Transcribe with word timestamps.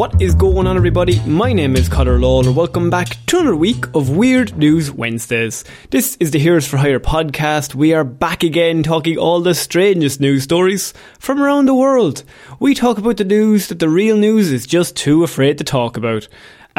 What 0.00 0.22
is 0.22 0.34
going 0.34 0.66
on, 0.66 0.78
everybody? 0.78 1.20
My 1.26 1.52
name 1.52 1.76
is 1.76 1.86
Connor 1.86 2.18
Lawler. 2.18 2.52
Welcome 2.52 2.88
back 2.88 3.18
to 3.26 3.36
another 3.36 3.54
week 3.54 3.84
of 3.94 4.08
Weird 4.08 4.56
News 4.56 4.90
Wednesdays. 4.90 5.62
This 5.90 6.16
is 6.18 6.30
the 6.30 6.38
Heroes 6.38 6.66
for 6.66 6.78
Hire 6.78 6.98
podcast. 6.98 7.74
We 7.74 7.92
are 7.92 8.02
back 8.02 8.42
again 8.42 8.82
talking 8.82 9.18
all 9.18 9.42
the 9.42 9.54
strangest 9.54 10.18
news 10.18 10.44
stories 10.44 10.94
from 11.18 11.42
around 11.42 11.66
the 11.66 11.74
world. 11.74 12.24
We 12.60 12.74
talk 12.74 12.96
about 12.96 13.18
the 13.18 13.24
news 13.24 13.68
that 13.68 13.78
the 13.78 13.90
real 13.90 14.16
news 14.16 14.50
is 14.50 14.66
just 14.66 14.96
too 14.96 15.22
afraid 15.22 15.58
to 15.58 15.64
talk 15.64 15.98
about. 15.98 16.28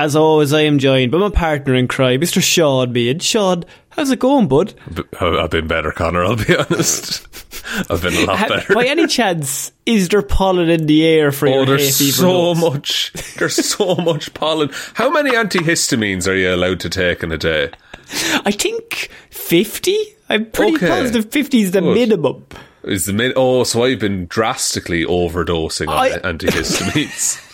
As 0.02 0.16
always, 0.16 0.52
I 0.52 0.61
am 0.61 0.80
joined 0.80 1.11
by 1.11 1.19
my 1.19 1.30
partner 1.30 1.75
in 1.75 1.88
crime, 1.88 2.21
Mr. 2.21 2.41
Sean 2.41 2.91
Bean. 2.91 3.19
Shaun, 3.19 3.63
how's 3.89 4.09
it 4.09 4.17
going, 4.17 4.47
bud? 4.47 4.73
Oh, 5.21 5.38
I've 5.38 5.52
been 5.52 5.67
better, 5.67 5.91
Connor. 5.91 6.23
I'll 6.25 6.35
be 6.38 6.55
honest. 6.71 7.27
I've 7.88 8.02
been 8.02 8.16
a 8.16 8.25
lot 8.25 8.49
better. 8.49 8.73
By 8.73 8.85
any 8.88 9.05
chance, 9.05 9.72
is 9.85 10.09
there 10.09 10.23
pollen 10.23 10.69
in 10.72 10.88
the 10.88 11.05
air 11.05 11.31
for 11.31 11.47
Oh, 11.47 11.53
your 11.53 11.66
there's 11.67 12.16
so 12.16 12.53
nuts? 12.53 12.61
much. 12.61 13.13
There's 13.38 13.63
so 13.63 13.94
much 13.94 14.33
pollen. 14.33 14.72
How 14.95 15.11
many 15.11 15.33
antihistamines 15.33 16.28
are 16.28 16.35
you 16.35 16.51
allowed 16.51 16.79
to 16.79 16.89
take 16.89 17.22
in 17.22 17.31
a 17.31 17.38
day? 17.38 17.69
I 18.44 18.50
think 18.50 19.12
50? 19.29 19.95
I'm 20.29 20.47
pretty 20.47 20.78
Okay. 20.78 20.88
positive 20.88 21.31
50 21.31 21.62
is 21.62 21.72
the 21.73 21.81
Good. 21.81 21.94
minimum. 21.94 22.47
Is 22.85 23.06
the 23.06 23.13
min- 23.13 23.33
oh, 23.35 23.63
so 23.66 23.83
I've 23.83 24.00
been 24.00 24.25
drastically 24.25 25.06
overdosing 25.06 25.89
on 25.89 25.95
I- 25.95 26.18
antihistamines. 26.22 27.39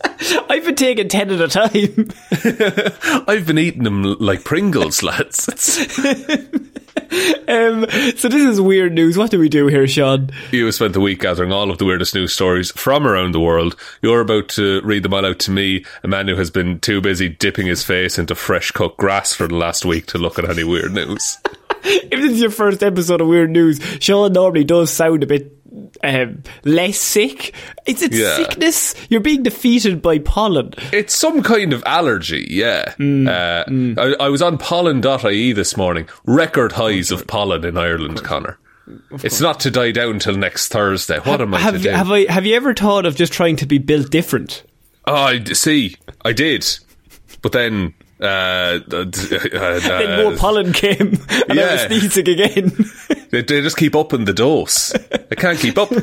I've 0.48 0.64
been 0.64 0.74
taking 0.74 1.08
10 1.08 1.30
at 1.30 1.40
a 1.40 1.48
time. 1.48 2.08
I've 3.28 3.46
been 3.46 3.58
eating 3.58 3.84
them 3.84 4.02
like 4.18 4.44
Pringles, 4.44 5.02
lads. 5.02 5.48
Um, 7.48 7.86
so 8.16 8.28
this 8.28 8.44
is 8.44 8.60
weird 8.60 8.92
news. 8.92 9.16
What 9.16 9.30
do 9.30 9.38
we 9.38 9.48
do 9.48 9.66
here, 9.66 9.86
Shaun? 9.86 10.30
you 10.50 10.66
have 10.66 10.74
spent 10.74 10.92
the 10.92 11.00
week 11.00 11.20
gathering 11.20 11.52
all 11.52 11.70
of 11.70 11.78
the 11.78 11.86
weirdest 11.86 12.14
news 12.14 12.34
stories 12.34 12.70
from 12.72 13.06
around 13.06 13.32
the 13.32 13.40
world. 13.40 13.76
You're 14.02 14.20
about 14.20 14.48
to 14.50 14.82
read 14.82 15.02
them 15.04 15.14
all 15.14 15.24
out 15.24 15.38
to 15.40 15.50
me, 15.50 15.84
a 16.02 16.08
man 16.08 16.28
who 16.28 16.36
has 16.36 16.50
been 16.50 16.80
too 16.80 17.00
busy 17.00 17.28
dipping 17.30 17.66
his 17.66 17.82
face 17.82 18.18
into 18.18 18.34
fresh 18.34 18.70
cut 18.72 18.96
grass 18.98 19.32
for 19.32 19.48
the 19.48 19.54
last 19.54 19.84
week 19.84 20.06
to 20.06 20.18
look 20.18 20.38
at 20.38 20.48
any 20.48 20.64
weird 20.64 20.92
news. 20.92 21.38
If 21.84 22.10
this 22.10 22.32
is 22.32 22.40
your 22.40 22.50
first 22.50 22.82
episode 22.82 23.20
of 23.20 23.28
Weird 23.28 23.50
News, 23.50 23.80
Shaun 24.00 24.32
normally 24.32 24.64
does 24.64 24.92
sound 24.92 25.22
a 25.22 25.26
bit 25.26 25.57
um, 26.02 26.42
less 26.64 26.98
sick. 26.98 27.54
Is 27.86 28.02
it 28.02 28.12
Yeah. 28.12 28.36
sickness? 28.36 28.94
You're 29.08 29.20
being 29.20 29.42
defeated 29.42 30.00
by 30.02 30.18
pollen. 30.18 30.74
It's 30.92 31.14
some 31.14 31.42
kind 31.42 31.72
of 31.72 31.82
allergy, 31.86 32.46
yeah. 32.50 32.94
Mm, 32.98 33.28
uh, 33.28 34.00
I, 34.20 34.26
I 34.26 34.28
was 34.28 34.42
on 34.42 34.58
pollen.ie 34.58 35.52
this 35.52 35.76
morning. 35.76 36.08
Record 36.26 36.72
highs 36.72 37.10
of 37.10 37.26
pollen 37.26 37.64
in 37.64 37.76
Ireland, 37.78 38.22
Connor. 38.24 38.58
It's 39.22 39.40
not 39.40 39.60
to 39.60 39.70
die 39.70 39.90
down 39.92 40.18
till 40.18 40.36
next 40.36 40.68
Thursday. 40.68 41.18
What 41.18 41.40
am 41.42 41.52
I 41.54 41.60
have, 41.60 41.74
to 41.74 41.80
do? 41.82 41.90
have 41.90 42.10
I 42.10 42.24
have 42.32 42.46
you 42.46 42.56
ever 42.56 42.72
thought 42.74 43.04
of 43.04 43.16
just 43.16 43.32
trying 43.34 43.56
to 43.56 43.66
be 43.66 43.76
built 43.78 44.10
different? 44.10 44.62
oh, 45.06 45.14
I 45.14 45.38
d- 45.38 45.54
see. 45.54 45.96
I 46.24 46.32
did, 46.32 46.66
but 47.42 47.52
then. 47.52 47.92
Uh, 48.20 48.24
uh, 48.24 48.78
d- 49.04 49.38
uh, 49.54 49.78
then 49.80 50.24
more 50.24 50.32
uh, 50.32 50.36
pollen 50.38 50.72
came, 50.72 51.18
and 51.48 51.60
I 51.60 51.72
was 51.72 51.80
sneezing 51.82 52.28
again. 52.28 52.72
they, 53.30 53.42
they 53.42 53.60
just 53.62 53.76
keep 53.76 53.94
upping 53.96 54.24
the 54.24 54.32
dose. 54.32 54.94
I 54.94 55.34
can't 55.34 55.58
keep 55.58 55.78
up. 55.78 55.90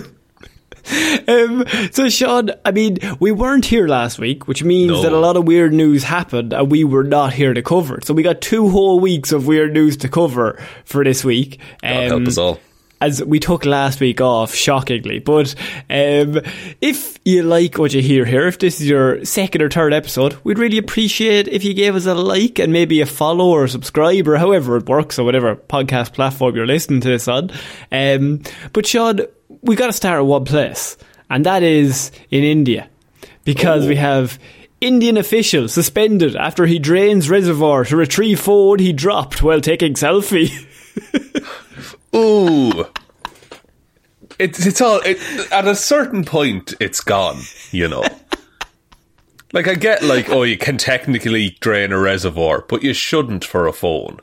Um, 1.27 1.65
so, 1.91 2.09
Shaun, 2.09 2.51
I 2.63 2.69
mean, 2.69 2.99
we 3.19 3.31
weren't 3.31 3.65
here 3.65 3.87
last 3.87 4.19
week, 4.19 4.47
which 4.47 4.63
means 4.63 4.91
No. 4.91 5.01
that 5.01 5.13
a 5.13 5.17
lot 5.17 5.35
of 5.35 5.45
weird 5.45 5.73
news 5.73 6.03
happened 6.03 6.53
and 6.53 6.69
we 6.71 6.83
were 6.83 7.03
not 7.03 7.33
here 7.33 7.55
to 7.55 7.63
cover 7.63 7.97
it. 7.97 8.05
So, 8.05 8.13
we 8.13 8.21
got 8.21 8.39
two 8.39 8.69
whole 8.69 8.99
weeks 8.99 9.31
of 9.31 9.47
weird 9.47 9.73
news 9.73 9.97
to 9.97 10.09
cover 10.09 10.61
for 10.83 11.03
this 11.03 11.25
week. 11.25 11.59
God 11.81 11.89
help 12.03 12.11
Um, 12.13 12.27
us 12.27 12.37
all. 12.37 12.59
As 13.01 13.23
we 13.23 13.39
took 13.39 13.65
last 13.65 13.99
week 13.99 14.21
off, 14.21 14.55
shockingly. 14.55 15.19
But 15.19 15.53
um, 15.89 16.39
if 16.81 17.19
you 17.25 17.43
like 17.43 17.77
what 17.77 17.93
you 17.93 18.01
hear 18.01 18.23
here, 18.23 18.47
if 18.47 18.57
this 18.57 18.79
is 18.79 18.87
your 18.87 19.23
second 19.25 19.61
or 19.61 19.69
third 19.69 19.93
episode, 19.93 20.37
we'd 20.43 20.57
really 20.57 20.77
appreciate 20.77 21.49
if 21.49 21.63
you 21.65 21.73
gave 21.73 21.95
us 21.95 22.05
a 22.05 22.15
like 22.15 22.57
and 22.57 22.71
maybe 22.71 23.01
a 23.01 23.05
follow 23.05 23.49
or 23.49 23.67
subscribe 23.67 24.27
or 24.27 24.37
however 24.37 24.77
it 24.77 24.87
works 24.87 25.19
or 25.19 25.25
whatever 25.25 25.55
podcast 25.55 26.13
platform 26.13 26.55
you're 26.55 26.65
listening 26.65 27.01
to 27.01 27.09
this 27.09 27.27
on. 27.27 27.51
Um, 27.91 28.41
but 28.71 28.87
Shaun, 28.87 29.21
we 29.61 29.75
got 29.75 29.87
to 29.87 29.93
start 29.93 30.19
at 30.19 30.25
one 30.25 30.45
place, 30.45 30.95
and 31.29 31.45
that 31.45 31.63
is 31.63 32.11
in 32.31 32.43
India, 32.43 32.89
because 33.43 33.85
we 33.87 33.95
have. 33.97 34.39
Indian 34.81 35.15
official 35.17 35.69
suspended 35.69 36.35
after 36.35 36.65
he 36.65 36.77
drains 36.77 37.29
reservoir 37.29 37.85
to 37.85 37.95
retrieve 37.95 38.41
phone 38.41 38.77
he 38.77 38.91
dropped 38.91 39.41
while 39.41 39.61
taking 39.61 39.93
selfie. 39.93 40.51
Ooh. 42.15 42.85
It's 44.39 44.65
it's 44.65 44.81
all 44.81 45.01
it, 45.05 45.17
at 45.51 45.67
a 45.67 45.75
certain 45.75 46.23
point 46.25 46.73
it's 46.79 47.01
gone, 47.01 47.41
you 47.71 47.87
know. 47.87 48.03
like 49.53 49.67
I 49.67 49.75
get 49.75 50.03
like 50.03 50.29
oh 50.29 50.43
you 50.43 50.57
can 50.57 50.77
technically 50.77 51.57
drain 51.59 51.91
a 51.91 51.99
reservoir, 51.99 52.65
but 52.67 52.83
you 52.83 52.93
shouldn't 52.93 53.45
for 53.45 53.67
a 53.67 53.73
phone. 53.73 54.19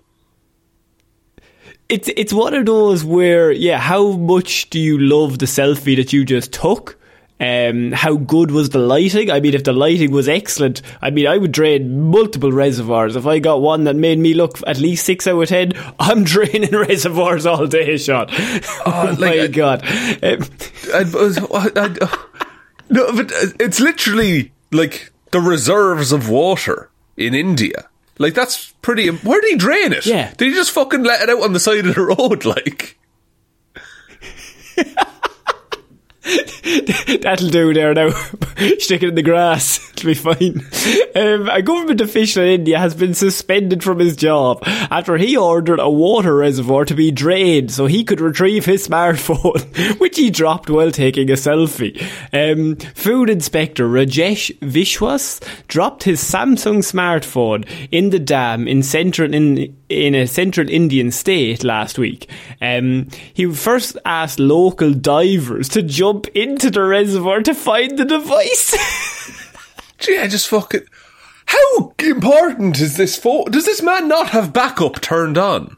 it's 1.92 2.08
it's 2.16 2.32
one 2.32 2.54
of 2.54 2.64
those 2.64 3.04
where 3.04 3.52
yeah, 3.52 3.78
how 3.78 4.12
much 4.12 4.70
do 4.70 4.80
you 4.80 4.98
love 4.98 5.38
the 5.38 5.46
selfie 5.46 5.96
that 5.96 6.12
you 6.12 6.24
just 6.24 6.52
took? 6.52 6.98
Um, 7.42 7.90
how 7.90 8.14
good 8.16 8.52
was 8.52 8.70
the 8.70 8.78
lighting? 8.78 9.28
I 9.28 9.40
mean, 9.40 9.54
if 9.54 9.64
the 9.64 9.72
lighting 9.72 10.12
was 10.12 10.28
excellent, 10.28 10.80
I 11.00 11.10
mean, 11.10 11.26
I 11.26 11.38
would 11.38 11.50
drain 11.50 12.08
multiple 12.08 12.52
reservoirs. 12.52 13.16
If 13.16 13.26
I 13.26 13.40
got 13.40 13.60
one 13.60 13.82
that 13.84 13.96
made 13.96 14.20
me 14.20 14.32
look 14.32 14.60
at 14.64 14.78
least 14.78 15.04
six 15.04 15.26
out 15.26 15.40
of 15.42 15.48
ten, 15.48 15.72
I'm 15.98 16.22
draining 16.22 16.70
reservoirs 16.72 17.44
all 17.44 17.66
day, 17.66 17.96
Shaun. 17.96 18.28
Oh, 18.30 19.16
like, 19.18 19.18
my 19.18 19.40
I- 19.42 19.46
god! 19.48 19.82
Um, 20.22 20.48
I, 20.94 21.70
I, 21.74 21.96
I- 22.00 22.24
no, 22.90 23.12
but 23.12 23.32
it's 23.58 23.80
literally 23.80 24.52
like 24.70 25.10
the 25.32 25.40
reserves 25.40 26.12
of 26.12 26.28
water 26.28 26.90
in 27.16 27.34
India. 27.34 27.88
Like 28.18 28.34
that's 28.34 28.72
pretty. 28.82 29.08
Where 29.08 29.40
did 29.40 29.50
he 29.50 29.56
drain 29.56 29.92
it? 29.92 30.06
Yeah. 30.06 30.32
did 30.36 30.48
he 30.50 30.54
just 30.54 30.70
fucking 30.70 31.02
let 31.02 31.22
it 31.22 31.30
out 31.30 31.42
on 31.42 31.54
the 31.54 31.60
side 31.60 31.86
of 31.86 31.94
the 31.94 32.02
road? 32.02 32.44
Like 32.44 32.98
that'll 37.22 37.48
do 37.48 37.74
there 37.74 37.94
now. 37.94 38.10
Stick 38.78 39.02
it 39.02 39.08
in 39.08 39.14
the 39.16 39.22
grass. 39.22 39.90
It'll 39.92 40.06
be 40.06 40.14
fine. 40.14 40.66
Um, 41.16 41.48
a 41.48 41.62
government 41.62 42.00
official 42.00 42.44
in 42.44 42.60
India 42.60 42.78
has 42.78 42.94
been 42.94 43.14
suspended 43.14 43.82
from 43.82 43.98
his 43.98 44.16
job 44.16 44.62
after 44.66 45.16
he 45.16 45.36
ordered 45.36 45.80
a 45.80 45.90
water 45.90 46.36
reservoir 46.36 46.84
to 46.84 46.94
be 46.94 47.10
drained 47.10 47.72
so 47.72 47.86
he 47.86 48.04
could 48.04 48.20
retrieve 48.20 48.64
his 48.64 48.86
smartphone, 48.86 49.98
which 49.98 50.16
he 50.16 50.30
dropped 50.30 50.70
while 50.70 50.92
taking 50.92 51.28
a 51.30 51.34
selfie. 51.34 52.00
Um, 52.32 52.76
food 52.94 53.28
inspector 53.28 53.88
Rajesh 53.88 54.56
Vishwas 54.60 55.40
dropped 55.66 56.04
his 56.04 56.22
Samsung 56.22 56.78
smartphone 56.78 57.68
in 57.90 58.10
the 58.10 58.20
dam 58.20 58.68
in 58.68 58.82
central 58.82 59.32
in 59.32 59.76
in 59.88 60.14
a 60.14 60.26
central 60.26 60.68
Indian 60.68 61.10
state 61.10 61.62
last 61.62 61.98
week. 61.98 62.28
Um, 62.60 63.08
he 63.34 63.46
first 63.52 63.98
asked 64.04 64.38
local 64.38 64.94
divers 64.94 65.68
to 65.70 65.82
jump 65.82 66.11
into 66.34 66.70
the 66.70 66.82
reservoir 66.82 67.42
to 67.42 67.54
find 67.54 67.98
the 67.98 68.04
device. 68.04 68.74
Gee, 69.98 70.18
I 70.18 70.26
just 70.28 70.48
fucking. 70.48 70.86
How 71.46 71.94
important 71.98 72.80
is 72.80 72.96
this 72.96 73.16
phone? 73.16 73.50
Does 73.50 73.66
this 73.66 73.82
man 73.82 74.08
not 74.08 74.30
have 74.30 74.52
backup 74.52 75.00
turned 75.00 75.36
on? 75.38 75.76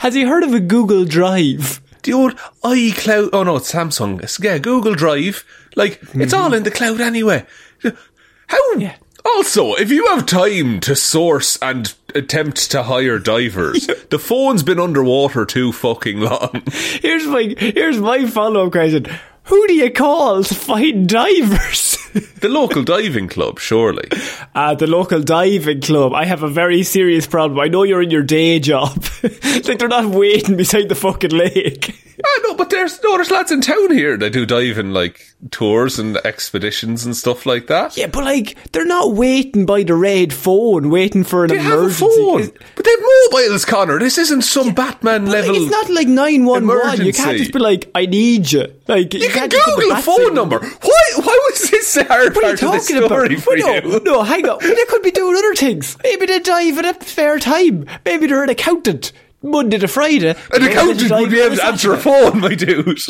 Has 0.00 0.14
he 0.14 0.22
heard 0.24 0.42
of 0.42 0.54
a 0.54 0.60
Google 0.60 1.04
Drive? 1.04 1.80
The 2.02 2.12
old 2.12 2.36
iCloud. 2.64 3.30
Oh 3.32 3.44
no, 3.44 3.56
it's 3.56 3.72
Samsung. 3.72 4.14
It's- 4.14 4.38
Yeah, 4.42 4.58
Google 4.58 4.94
Drive. 4.94 5.44
Like, 5.76 6.00
it's 6.14 6.32
all 6.32 6.46
mm-hmm. 6.46 6.54
in 6.54 6.62
the 6.64 6.70
cloud 6.70 7.00
anyway. 7.00 7.46
How? 8.48 8.72
Yeah. 8.76 8.96
Also, 9.24 9.74
if 9.74 9.90
you 9.90 10.06
have 10.08 10.26
time 10.26 10.80
to 10.80 10.96
source 10.96 11.56
and 11.62 11.94
attempt 12.14 12.70
to 12.70 12.82
hire 12.84 13.18
divers, 13.18 13.86
the 14.10 14.18
phone's 14.18 14.62
been 14.62 14.80
underwater 14.80 15.44
too 15.44 15.72
fucking 15.72 16.20
long. 16.20 16.62
Here's 16.70 17.26
my 17.26 17.54
here's 17.58 17.98
my 17.98 18.26
follow 18.26 18.66
up 18.66 18.72
question. 18.72 19.06
Who 19.44 19.66
do 19.66 19.74
you 19.74 19.90
call 19.90 20.42
to 20.44 20.54
find 20.54 21.08
divers? 21.08 21.98
The 22.12 22.48
local 22.48 22.82
diving 22.82 23.28
club, 23.28 23.58
surely. 23.58 24.08
Uh, 24.54 24.74
the 24.74 24.86
local 24.86 25.22
diving 25.22 25.80
club. 25.80 26.12
I 26.14 26.24
have 26.24 26.42
a 26.42 26.48
very 26.48 26.82
serious 26.82 27.26
problem. 27.26 27.58
I 27.60 27.68
know 27.68 27.84
you're 27.84 28.02
in 28.02 28.10
your 28.10 28.22
day 28.22 28.58
job. 28.60 29.04
like 29.22 29.78
they're 29.78 29.88
not 29.88 30.06
waiting 30.06 30.56
beside 30.56 30.88
the 30.88 30.94
fucking 30.94 31.30
lake. 31.30 31.98
Ah, 32.24 32.40
no, 32.44 32.54
but 32.54 32.70
there's 32.70 33.02
no, 33.02 33.16
there's 33.16 33.30
lads 33.30 33.50
in 33.50 33.60
town 33.62 33.90
here 33.90 34.16
that 34.16 34.30
do 34.32 34.44
diving 34.46 34.92
like 34.92 35.24
tours 35.50 35.98
and 35.98 36.16
expeditions 36.18 37.04
and 37.04 37.16
stuff 37.16 37.46
like 37.46 37.66
that. 37.68 37.96
Yeah, 37.96 38.06
but 38.06 38.22
like 38.24 38.56
they're 38.72 38.84
not 38.84 39.14
waiting 39.14 39.64
by 39.66 39.82
the 39.82 39.94
red 39.94 40.32
phone, 40.32 40.90
waiting 40.90 41.24
for 41.24 41.44
an 41.44 41.50
They 41.50 41.58
have 41.58 41.72
a 41.72 41.76
emergency. 41.78 42.06
phone, 42.06 42.40
It's- 42.42 42.68
but 42.76 42.84
they 42.84 42.90
have 42.90 43.00
mobiles, 43.32 43.64
Connor. 43.64 43.98
This 43.98 44.18
isn't 44.18 44.42
some 44.42 44.72
Batman 44.74 45.24
but, 45.24 45.32
like, 45.32 45.46
level. 45.46 45.62
it's 45.62 45.70
not 45.70 45.90
like 45.90 46.06
nine 46.08 46.44
one 46.44 46.66
one. 46.66 47.00
You 47.04 47.12
can't 47.12 47.38
just 47.38 47.52
be 47.52 47.58
like, 47.58 47.90
"I 47.94 48.06
need 48.06 48.52
you." 48.52 48.72
Like 48.86 49.14
You 49.14 49.28
can 49.30 49.48
put 49.48 49.50
the 49.50 49.72
Google 49.76 49.92
a 49.96 50.02
phone 50.02 50.34
number. 50.34 50.58
Why? 50.60 51.02
Why 51.16 51.38
was 51.50 51.70
this 51.70 51.96
the 52.02 52.12
hard 52.12 52.34
What 52.34 52.44
are 52.44 52.50
you 52.50 52.56
part 52.58 52.62
of 52.62 52.72
this 52.72 52.86
talking 52.88 53.68
about? 53.68 54.02
no, 54.04 54.12
no, 54.12 54.22
hang 54.22 54.48
on. 54.48 54.58
They 54.60 54.84
could 54.88 55.02
be 55.02 55.10
doing 55.10 55.36
other 55.36 55.54
things. 55.54 55.96
Maybe 56.02 56.26
they 56.26 56.38
dive 56.40 56.78
at 56.78 57.02
a 57.02 57.06
spare 57.06 57.38
time. 57.38 57.86
Maybe 58.04 58.26
they're 58.26 58.42
an 58.44 58.50
accountant. 58.50 59.12
Monday 59.44 59.76
to 59.78 59.88
Friday. 59.88 60.36
An 60.52 60.62
accountant 60.62 61.10
would 61.10 61.30
be 61.30 61.40
able 61.40 61.56
to 61.56 61.64
answer 61.64 61.92
a 61.92 61.98
phone, 61.98 62.40
my 62.40 62.54
dude. 62.54 62.86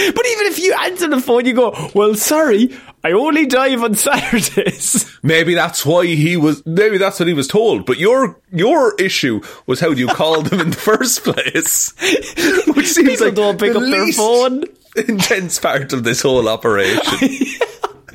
But 0.00 0.26
even 0.26 0.46
if 0.46 0.58
you 0.58 0.74
answer 0.74 1.06
the 1.08 1.20
phone, 1.20 1.44
you 1.46 1.52
go, 1.52 1.90
well, 1.94 2.14
sorry, 2.16 2.74
I 3.04 3.12
only 3.12 3.46
dive 3.46 3.84
on 3.84 3.94
Saturdays. 4.40 5.16
Maybe 5.22 5.54
that's 5.54 5.86
why 5.86 6.06
he 6.06 6.36
was. 6.36 6.64
Maybe 6.66 6.98
that's 6.98 7.20
what 7.20 7.28
he 7.28 7.34
was 7.34 7.46
told. 7.46 7.86
But 7.86 7.98
your 7.98 8.40
your 8.50 8.94
issue 8.96 9.40
was 9.66 9.78
how 9.78 9.90
you 9.90 10.08
called 10.08 10.50
him 10.52 10.58
in 10.60 10.70
the 10.70 10.76
first 10.76 11.22
place, 11.22 11.92
which 12.74 12.86
seems 12.88 13.08
People 13.10 13.26
like 13.26 13.34
don't 13.36 13.60
pick 13.60 13.72
the 13.74 13.78
up 13.78 13.84
their 13.90 14.12
phone. 14.12 14.64
intense 14.96 15.60
part 15.60 15.92
of 15.92 16.02
this 16.02 16.22
whole 16.22 16.48
operation. 16.48 17.02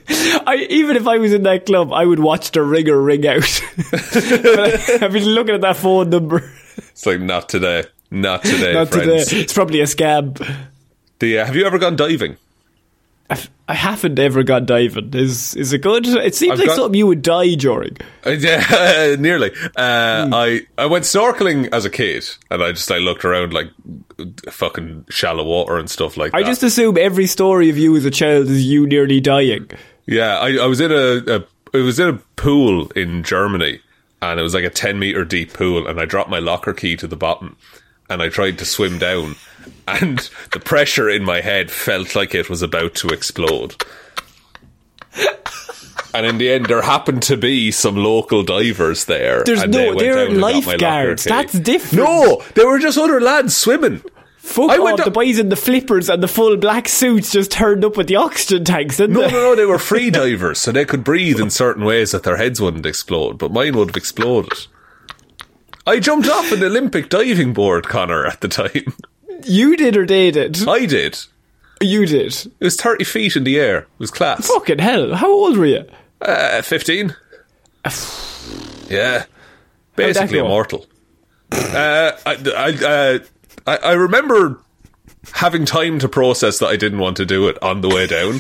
I, 0.48 0.68
even 0.70 0.96
if 0.98 1.08
I 1.08 1.18
was 1.18 1.34
in 1.34 1.44
that 1.44 1.66
club, 1.66 1.92
I 1.94 2.06
would 2.06 2.20
watch 2.20 2.52
the 2.52 2.62
ringer 2.64 3.00
ring 3.02 3.26
out. 3.28 3.44
I've 4.02 5.12
been 5.14 5.26
looking 5.26 5.56
at 5.56 5.62
that 5.62 5.78
phone 5.78 6.10
number. 6.10 6.52
it's 6.78 7.06
like 7.06 7.20
not 7.22 7.50
today, 7.50 7.84
not 8.12 8.44
today, 8.44 8.74
Not 8.74 8.90
friends. 8.90 9.28
today. 9.28 9.42
It's 9.42 9.54
probably 9.54 9.82
a 9.82 9.86
scam. 9.86 10.38
The, 11.20 11.40
uh, 11.40 11.46
have 11.46 11.56
you 11.56 11.66
ever 11.66 11.78
gone 11.80 11.96
diving? 11.96 12.38
I've, 13.28 13.50
I 13.68 13.74
haven't 13.74 14.20
ever 14.20 14.44
gone 14.44 14.68
diving. 14.68 15.12
Is 15.16 15.56
is 15.56 15.74
it 15.74 15.80
good? 15.82 16.06
It 16.06 16.36
seems 16.36 16.52
I've 16.54 16.60
like 16.60 16.68
got- 16.68 16.76
something 16.76 16.94
you 16.98 17.08
would 17.08 17.24
die 17.24 17.56
during. 17.56 17.98
Uh, 18.24 18.30
Yeah, 18.32 19.16
nearly. 19.20 19.52
Uh, 19.76 20.26
Hmm. 20.28 20.34
I 20.36 20.62
I 20.78 20.86
went 20.86 21.06
snorkeling 21.06 21.70
as 21.72 21.86
a 21.86 21.90
kid, 21.90 22.24
and 22.52 22.62
I 22.62 22.74
just 22.74 22.92
I 22.92 23.00
looked 23.00 23.26
around 23.26 23.52
like 23.54 23.72
fucking 24.52 25.06
shallow 25.10 25.44
water 25.44 25.78
and 25.78 25.90
stuff 25.90 26.18
like 26.18 26.36
I 26.36 26.42
that. 26.42 26.46
I 26.46 26.50
just 26.52 26.62
assume 26.62 26.98
every 27.00 27.26
story 27.26 27.70
of 27.72 27.78
you 27.80 27.96
as 27.96 28.06
a 28.06 28.12
child 28.12 28.48
is 28.48 28.64
you 28.64 28.86
nearly 28.86 29.20
dying. 29.20 29.72
Yeah, 30.06 30.40
I, 30.40 30.58
I 30.58 30.66
was 30.66 30.82
in 30.82 30.92
a, 30.92 31.36
a 31.36 31.46
it 31.78 31.82
was 31.82 32.00
in 32.00 32.10
a 32.10 32.20
pool 32.36 32.90
in 32.92 33.24
Germany, 33.24 33.82
and 34.22 34.40
it 34.40 34.44
was 34.44 34.54
like 34.54 34.64
a 34.64 34.70
ten 34.70 35.00
meter 35.00 35.26
deep 35.26 35.54
pool, 35.54 35.88
and 35.88 36.00
I 36.00 36.06
dropped 36.06 36.30
my 36.30 36.40
locker 36.40 36.74
key 36.74 36.96
to 36.98 37.08
the 37.08 37.16
bottom, 37.16 37.58
and 38.10 38.22
I 38.22 38.30
tried 38.30 38.58
to 38.60 38.66
swim 38.66 38.98
down, 39.00 39.36
and 39.88 40.30
the 40.52 40.60
pressure 40.60 41.10
in 41.10 41.24
my 41.24 41.42
head 41.42 41.72
felt 41.72 42.16
like 42.16 42.36
it 42.36 42.50
was 42.50 42.62
about 42.62 42.96
to 42.96 43.10
explode. 43.10 43.76
And 46.14 46.26
in 46.26 46.38
the 46.38 46.50
end, 46.50 46.68
there 46.68 46.82
happened 46.82 47.24
to 47.24 47.36
be 47.36 47.72
some 47.72 47.98
local 47.98 48.42
divers 48.42 49.04
there. 49.04 49.44
There's 49.44 49.64
and 49.64 49.74
no- 49.74 49.78
they 49.78 49.88
went 49.88 50.00
they're 50.00 50.16
down 50.16 50.32
and 50.32 50.40
got 50.40 50.42
my 50.42 50.72
locker 50.72 50.72
lifeguards. 50.72 51.24
That's 51.26 51.60
different. 51.60 52.06
No, 52.06 52.42
they 52.54 52.64
were 52.64 52.80
just 52.80 52.98
other 52.98 53.20
lads 53.20 53.56
swimming. 53.56 54.02
Fuck 54.46 54.70
I 54.72 54.96
the 55.04 55.12
boys 55.12 55.40
in 55.40 55.50
the 55.50 55.56
flippers 55.56 56.08
and 56.08 56.22
the 56.22 56.28
full 56.28 56.56
black 56.56 56.88
suits 56.88 57.32
just 57.32 57.52
turned 57.52 57.84
up 57.84 57.98
with 57.98 58.08
the 58.08 58.16
oxygen 58.18 58.64
tanks, 58.64 58.98
didn't 58.98 59.16
No, 59.16 59.22
they? 59.22 59.32
no, 59.32 59.40
no, 59.40 59.56
they 59.56 59.66
were 59.66 59.80
free 59.92 60.12
divers, 60.12 60.60
so 60.60 60.72
they 60.72 60.86
could 60.86 61.04
breathe 61.04 61.40
in 61.40 61.50
certain 61.50 61.84
ways 61.84 62.12
that 62.12 62.24
their 62.24 62.38
heads 62.38 62.62
wouldn't 62.62 62.86
explode, 62.86 63.40
but 63.40 63.52
mine 63.52 63.76
would 63.76 63.90
have 63.90 63.98
exploded. 63.98 64.68
I 65.88 66.00
jumped 66.00 66.30
off 66.30 66.52
an 66.52 66.64
Olympic 66.64 67.10
diving 67.10 67.54
board, 67.54 67.88
Connor, 67.88 68.26
at 68.28 68.42
the 68.42 68.48
time. 68.48 68.94
You 69.44 69.76
did 69.76 69.98
or 69.98 70.06
they 70.06 70.30
did? 70.32 70.68
I 70.68 70.86
did. 70.86 71.18
You 71.82 72.06
did. 72.06 72.28
It 72.34 72.54
was 72.62 72.76
30 72.80 73.04
feet 73.04 73.36
in 73.36 73.44
the 73.46 73.60
air. 73.60 73.80
It 73.80 73.88
was 73.98 74.12
class. 74.12 74.48
Fucking 74.48 74.80
hell. 74.80 75.16
How 75.16 75.30
old 75.32 75.58
were 75.58 75.66
you? 75.66 75.86
Uh, 76.22 76.62
15. 76.62 77.16
yeah. 78.90 79.26
Basically 79.96 80.40
immortal. 80.40 80.86
uh, 81.52 82.12
I, 82.26 82.38
I, 82.56 82.86
uh, 82.86 83.20
I, 83.66 83.78
I 83.78 83.92
remember 83.94 84.60
having 85.34 85.66
time 85.66 86.00
to 86.00 86.10
process 86.10 86.60
that 86.60 86.68
I 86.68 86.76
didn't 86.76 87.00
want 87.00 87.18
to 87.18 87.26
do 87.26 87.48
it 87.48 87.62
on 87.64 87.82
the 87.82 87.90
way 87.90 88.08
down. 88.08 88.40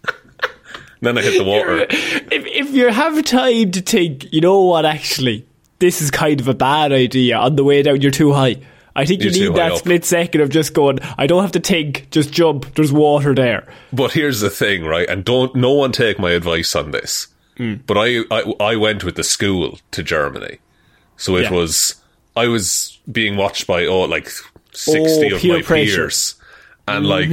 then 1.00 1.16
I 1.18 1.22
hit 1.22 1.38
the 1.38 1.44
water. 1.44 1.86
If, 1.90 2.46
if 2.46 2.70
you 2.74 2.88
have 2.88 3.22
time 3.24 3.70
to 3.72 3.80
think, 3.80 4.32
you 4.32 4.40
know 4.40 4.64
what, 4.64 4.84
actually, 4.84 5.46
this 5.78 6.02
is 6.02 6.10
kind 6.10 6.40
of 6.40 6.48
a 6.48 6.54
bad 6.54 6.92
idea 6.92 7.36
on 7.38 7.56
the 7.56 7.64
way 7.64 7.82
down, 7.82 8.00
you're 8.00 8.10
too 8.10 8.32
high. 8.32 8.56
I 8.94 9.04
think 9.06 9.20
you 9.22 9.30
You're 9.30 9.34
too 9.34 9.50
need 9.50 9.56
that 9.56 9.78
split 9.78 10.04
second 10.04 10.40
of 10.40 10.50
just 10.50 10.74
going, 10.74 10.98
I 11.16 11.26
don't 11.26 11.42
have 11.42 11.52
to 11.52 11.60
think, 11.60 12.08
just 12.10 12.32
jump, 12.32 12.74
there's 12.74 12.92
water 12.92 13.34
there. 13.34 13.72
But 13.92 14.12
here's 14.12 14.40
the 14.40 14.50
thing, 14.50 14.84
right? 14.84 15.08
And 15.08 15.24
don't 15.24 15.54
no 15.54 15.72
one 15.72 15.92
take 15.92 16.18
my 16.18 16.32
advice 16.32 16.74
on 16.74 16.90
this. 16.90 17.28
Hmm. 17.56 17.74
But 17.86 17.96
I, 17.98 18.20
I 18.30 18.52
I 18.60 18.76
went 18.76 19.04
with 19.04 19.14
the 19.14 19.22
school 19.22 19.78
to 19.92 20.02
Germany, 20.02 20.58
so 21.16 21.36
it 21.36 21.42
Yeah. 21.44 21.50
was 21.52 21.99
I 22.40 22.48
was 22.48 22.98
being 23.10 23.36
watched 23.36 23.66
by 23.66 23.86
oh 23.86 24.00
like 24.02 24.28
sixty 24.72 25.32
Oh, 25.32 25.36
of 25.36 25.44
my 25.44 25.62
pressure. 25.62 25.64
Mm-hmm. 25.64 25.96
peers, 25.96 26.34
and 26.88 27.06
like 27.06 27.28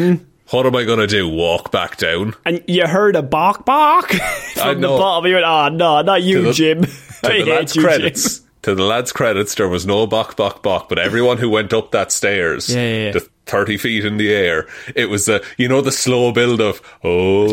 what 0.51 0.65
am 0.65 0.75
I 0.75 0.83
gonna 0.85 1.07
do? 1.07 1.27
Walk 1.27 1.71
back 1.71 1.97
down 1.97 2.33
And 2.45 2.63
you 2.67 2.87
heard 2.87 3.15
a 3.15 3.21
bark 3.21 3.65
bark 3.65 4.09
from 4.53 4.81
the 4.81 4.87
bottom. 4.87 5.25
You 5.27 5.33
went, 5.35 5.45
oh 5.45 5.67
no, 5.69 6.01
not 6.01 6.21
you, 6.23 6.41
the- 6.43 6.53
Jim. 6.53 6.81
to 6.83 6.89
the 7.23 7.45
lads' 7.51 7.75
you, 7.75 7.81
Jim." 7.81 7.89
credits. 7.89 8.41
To 8.63 8.75
the 8.75 8.83
lads' 8.83 9.11
credits, 9.13 9.55
there 9.55 9.67
was 9.69 9.85
no 9.85 10.05
bok 10.07 10.35
bok 10.35 10.61
bok, 10.61 10.89
but 10.89 10.99
everyone 10.99 11.37
who 11.37 11.49
went 11.49 11.71
up 11.73 11.91
that 11.91 12.11
stairs, 12.11 12.67
Yeah, 12.73 12.81
yeah, 12.81 13.05
yeah. 13.05 13.11
the 13.11 13.19
thirty 13.45 13.77
feet 13.77 14.03
in 14.03 14.17
the 14.17 14.33
air, 14.33 14.67
it 14.95 15.09
was 15.09 15.25
the 15.25 15.41
you 15.57 15.67
know 15.69 15.79
the 15.81 15.91
slow 15.91 16.31
build 16.33 16.59
of 16.59 16.81
oh, 17.03 17.47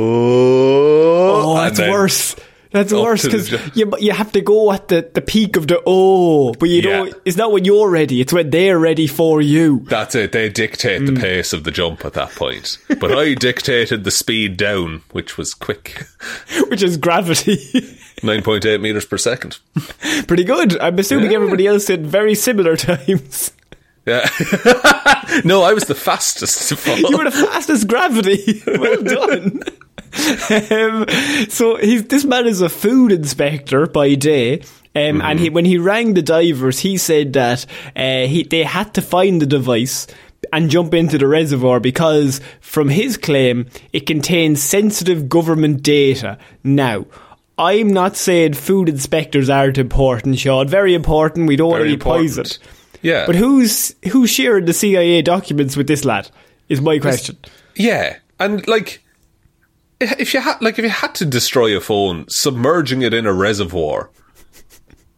Oh, 1.46 1.54
that's 1.56 1.78
worse. 1.80 2.34
That's 2.74 2.92
worse 2.92 3.22
because 3.24 3.50
you, 3.76 3.90
you 4.00 4.10
have 4.12 4.32
to 4.32 4.40
go 4.40 4.72
at 4.72 4.88
the, 4.88 5.08
the 5.14 5.20
peak 5.22 5.56
of 5.56 5.68
the 5.68 5.80
oh, 5.86 6.52
but 6.54 6.68
you 6.68 6.82
Yeah. 6.82 7.04
know 7.04 7.12
it's 7.24 7.36
not 7.36 7.52
when 7.52 7.64
you're 7.64 7.88
ready; 7.88 8.20
it's 8.20 8.32
when 8.32 8.50
they're 8.50 8.78
ready 8.78 9.06
for 9.06 9.40
you. 9.40 9.86
That's 9.88 10.14
it. 10.16 10.32
They 10.32 10.48
dictate 10.48 11.00
Mm. 11.02 11.14
the 11.14 11.20
pace 11.20 11.52
of 11.52 11.62
the 11.64 11.70
jump 11.70 12.04
at 12.04 12.12
that 12.14 12.30
point. 12.32 12.78
But 13.00 13.16
I 13.16 13.34
dictated 13.48 14.02
the 14.04 14.10
speed 14.10 14.56
down, 14.56 15.02
which 15.12 15.38
was 15.38 15.54
quick. 15.54 16.04
which 16.68 16.82
is 16.82 16.96
gravity. 16.96 17.56
9.8 18.24 18.80
meters 18.80 19.06
per 19.06 19.18
second. 19.18 19.58
Pretty 20.26 20.44
good. 20.44 20.78
I'm 20.80 20.98
assuming 20.98 21.30
Yeah. 21.30 21.36
everybody 21.36 21.66
else 21.68 21.84
did 21.86 22.04
very 22.06 22.34
similar 22.34 22.76
times. 22.76 23.52
Yeah. 24.06 24.28
no, 25.44 25.62
I 25.62 25.72
was 25.72 25.84
the 25.84 25.94
fastest 25.94 26.68
to 26.68 26.76
fall. 26.76 26.98
You 26.98 27.16
were 27.16 27.24
the 27.24 27.30
fastest 27.30 27.86
gravity. 27.88 28.62
well 28.66 29.02
done. 29.02 29.62
Um, 30.70 31.06
so 31.48 31.76
he's 31.76 32.04
this 32.04 32.24
man 32.24 32.46
is 32.46 32.60
a 32.60 32.68
food 32.68 33.12
inspector 33.12 33.86
by 33.86 34.14
day. 34.14 34.60
Um, 34.96 35.20
And 35.22 35.40
he, 35.40 35.50
when 35.50 35.64
he 35.64 35.76
rang 35.78 36.14
the 36.14 36.22
divers, 36.22 36.78
he 36.78 36.96
said 36.98 37.32
that 37.32 37.66
uh, 37.96 38.26
he 38.26 38.44
they 38.44 38.62
had 38.62 38.94
to 38.94 39.02
find 39.02 39.42
the 39.42 39.46
device 39.46 40.06
and 40.52 40.70
jump 40.70 40.94
into 40.94 41.18
the 41.18 41.26
reservoir 41.26 41.80
because, 41.80 42.40
from 42.60 42.88
his 42.88 43.16
claim, 43.16 43.66
it 43.92 44.06
contains 44.06 44.62
sensitive 44.62 45.28
government 45.28 45.82
data. 45.82 46.38
Now, 46.62 47.06
I'm 47.58 47.88
not 47.88 48.16
saying 48.16 48.54
food 48.54 48.88
inspectors 48.88 49.48
aren't 49.48 49.78
important, 49.78 50.38
Sean. 50.38 50.68
Very 50.68 50.94
important. 50.94 51.48
We 51.48 51.56
don't 51.56 51.70
want 51.70 51.84
any 51.84 51.96
poison. 51.96 52.44
Yeah. 53.02 53.26
But 53.26 53.36
who's 53.36 53.94
who's 54.10 54.30
sharing 54.30 54.64
the 54.64 54.72
CIA 54.72 55.22
documents 55.22 55.76
with 55.76 55.86
this 55.86 56.04
lad? 56.04 56.30
Is 56.68 56.80
my 56.80 56.98
question. 56.98 57.36
Yeah, 57.76 58.16
and 58.40 58.66
like, 58.66 59.03
if 60.18 60.34
you 60.34 60.40
had 60.40 60.60
like 60.62 60.78
if 60.78 60.84
you 60.84 60.90
had 60.90 61.14
to 61.16 61.24
destroy 61.26 61.76
a 61.76 61.80
phone, 61.80 62.26
submerging 62.28 63.02
it 63.02 63.12
in 63.14 63.26
a 63.26 63.32
reservoir 63.32 64.10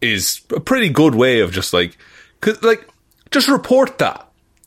is 0.01 0.41
a 0.55 0.59
pretty 0.59 0.89
good 0.89 1.15
way 1.15 1.39
of 1.39 1.51
just 1.51 1.73
like, 1.73 1.97
cause 2.41 2.61
like, 2.63 2.87
just 3.31 3.47
report 3.47 3.97
that. 3.97 4.23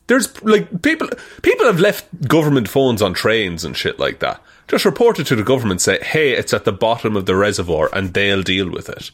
There's 0.07 0.41
like 0.43 0.81
people 0.81 1.07
people 1.41 1.65
have 1.67 1.79
left 1.79 2.27
government 2.27 2.67
phones 2.67 3.01
on 3.01 3.13
trains 3.13 3.63
and 3.63 3.77
shit 3.77 3.97
like 3.99 4.19
that. 4.19 4.41
Just 4.67 4.83
report 4.85 5.19
it 5.19 5.27
to 5.27 5.35
the 5.35 5.43
government. 5.43 5.81
Say, 5.81 5.99
hey, 6.01 6.31
it's 6.31 6.53
at 6.53 6.65
the 6.65 6.71
bottom 6.73 7.15
of 7.15 7.25
the 7.25 7.35
reservoir, 7.35 7.89
and 7.93 8.13
they'll 8.13 8.43
deal 8.43 8.69
with 8.69 8.89
it. 8.89 9.11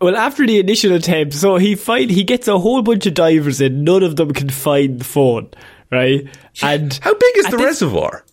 Well, 0.00 0.16
after 0.16 0.46
the 0.46 0.58
initial 0.58 0.92
attempt, 0.92 1.32
so 1.34 1.56
he 1.56 1.74
find 1.74 2.10
he 2.10 2.24
gets 2.24 2.48
a 2.48 2.58
whole 2.58 2.82
bunch 2.82 3.06
of 3.06 3.14
divers 3.14 3.60
in. 3.60 3.84
None 3.84 4.02
of 4.02 4.16
them 4.16 4.32
can 4.32 4.50
find 4.50 4.98
the 5.00 5.04
phone, 5.04 5.50
right? 5.90 6.26
And 6.60 6.92
How 7.02 7.14
big 7.14 7.36
is 7.38 7.46
the 7.46 7.56
this- 7.56 7.66
reservoir? 7.66 8.24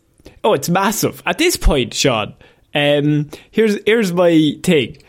Oh, 0.44 0.54
it's 0.54 0.70
massive. 0.70 1.22
At 1.26 1.38
this 1.38 1.56
point, 1.58 1.94
Shaun, 1.94 2.34
um, 2.74 3.30
here's 3.52 3.78
here's 3.86 4.12
my 4.12 4.58
take. 4.64 5.06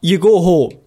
You 0.00 0.18
go 0.18 0.42
home, 0.42 0.78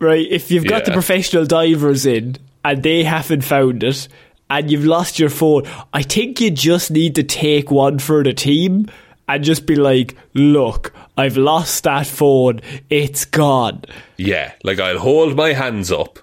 right? 0.00 0.26
If 0.28 0.50
you've 0.50 0.66
got 0.66 0.84
the 0.84 0.92
professional 0.92 1.46
divers 1.46 2.04
in 2.04 2.36
and 2.64 2.82
they 2.82 3.04
haven't 3.04 3.42
found 3.42 3.84
it, 3.84 4.08
and 4.48 4.70
you've 4.70 4.84
lost 4.84 5.18
your 5.20 5.30
phone, 5.30 5.64
I 5.92 6.02
think 6.02 6.40
you 6.40 6.50
just 6.50 6.90
need 6.90 7.14
to 7.14 7.22
take 7.22 7.70
one 7.70 8.00
for 8.00 8.24
the 8.24 8.32
team 8.32 8.86
and 9.28 9.44
just 9.44 9.66
be 9.66 9.76
like, 9.76 10.16
"Look, 10.34 10.92
I've 11.16 11.36
lost 11.36 11.84
that 11.84 12.08
phone. 12.08 12.60
It's 12.90 13.24
gone." 13.24 13.84
Yeah, 14.16 14.52
like 14.64 14.80
I'll 14.80 14.98
hold 14.98 15.36
my 15.36 15.52
hands 15.52 15.92
up 15.92 16.18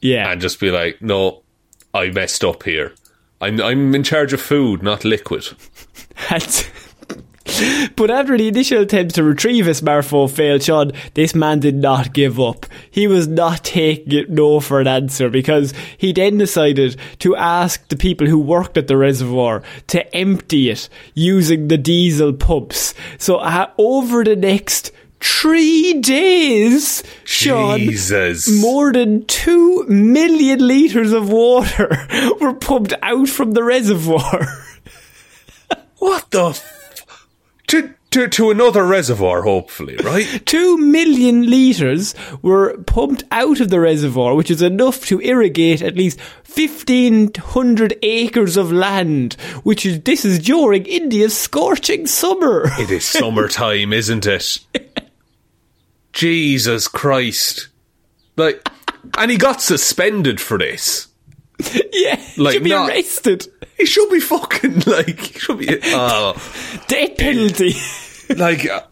Yeah, 0.00 0.32
and 0.32 0.40
just 0.40 0.58
be 0.58 0.72
like, 0.72 1.00
no, 1.00 1.42
I 1.94 2.10
messed 2.10 2.42
up 2.42 2.64
here. 2.64 2.92
I'm 3.40 3.60
I'm 3.60 3.94
in 3.94 4.02
charge 4.02 4.32
of 4.32 4.40
food, 4.40 4.82
not 4.82 5.04
liquid. 5.04 5.48
But 7.96 8.10
after 8.10 8.36
the 8.36 8.46
initial 8.46 8.82
attempts 8.82 9.14
to 9.14 9.24
retrieve 9.24 9.66
his 9.66 9.80
smartphone 9.80 10.30
failed, 10.30 10.62
Shaun, 10.62 10.92
this 11.14 11.34
man 11.34 11.60
did 11.60 11.76
not 11.76 12.12
give 12.12 12.38
up. 12.38 12.66
He 12.90 13.06
was 13.06 13.26
not 13.26 13.64
taking 13.64 14.12
it 14.12 14.30
no 14.30 14.60
for 14.60 14.80
an 14.80 14.86
answer 14.86 15.28
because 15.30 15.72
he 15.96 16.12
then 16.12 16.38
decided 16.38 16.96
to 17.20 17.34
ask 17.34 17.88
the 17.88 17.96
people 17.96 18.26
who 18.26 18.38
worked 18.38 18.76
at 18.76 18.86
the 18.86 18.96
reservoir 18.96 19.62
to 19.88 20.14
empty 20.14 20.70
it 20.70 20.88
using 21.14 21.68
the 21.68 21.78
diesel 21.78 22.32
pumps. 22.32 22.94
So 23.16 23.36
uh, 23.36 23.70
over 23.78 24.22
the 24.24 24.36
next 24.36 24.92
three 25.20 25.94
days, 26.00 27.02
Shaun, 27.24 27.78
Jesus. 27.80 28.48
more 28.60 28.92
than 28.92 29.24
two 29.26 29.84
million 29.88 30.66
litres 30.66 31.12
of 31.12 31.30
water 31.30 32.06
were 32.40 32.54
pumped 32.54 32.94
out 33.02 33.28
from 33.28 33.52
the 33.52 33.62
reservoir. 33.64 34.46
What 35.98 36.30
the? 36.30 36.50
F- 36.50 37.26
to, 37.66 37.92
to 38.12 38.28
to 38.28 38.50
another 38.52 38.86
reservoir, 38.86 39.42
hopefully, 39.42 39.96
right? 39.96 40.42
Two 40.46 40.78
million 40.78 41.50
litres 41.50 42.14
were 42.40 42.78
pumped 42.84 43.24
out 43.32 43.60
of 43.60 43.68
the 43.70 43.80
reservoir, 43.80 44.34
which 44.36 44.50
is 44.50 44.62
enough 44.62 45.04
to 45.06 45.20
irrigate 45.20 45.82
at 45.82 45.96
least 45.96 46.20
1,500 46.46 47.98
acres 48.02 48.56
of 48.56 48.70
land, 48.72 49.34
which 49.64 49.84
is, 49.84 50.00
this 50.02 50.24
is 50.24 50.38
during 50.38 50.86
India's 50.86 51.36
scorching 51.36 52.06
summer. 52.06 52.70
It 52.78 52.90
is 52.92 53.04
summertime, 53.04 53.92
isn't 53.92 54.24
it? 54.24 54.58
Jesus 56.18 56.88
Christ! 56.88 57.68
Like, 58.36 58.68
and 59.16 59.30
he 59.30 59.36
got 59.36 59.62
suspended 59.62 60.40
for 60.40 60.58
this. 60.58 61.06
yeah, 61.92 62.20
Like, 62.36 62.54
should 62.54 62.64
be 62.64 62.70
not- 62.70 62.88
arrested. 62.90 63.46
He 63.76 63.86
should 63.86 64.10
be 64.10 64.18
fucking 64.18 64.80
like. 64.86 65.20
He 65.20 65.38
should 65.38 65.58
be. 65.58 65.68
Oh, 65.84 66.32
Death 66.88 67.16
penalty. 67.18 67.74
like 68.34 68.68
uh, 68.68 68.82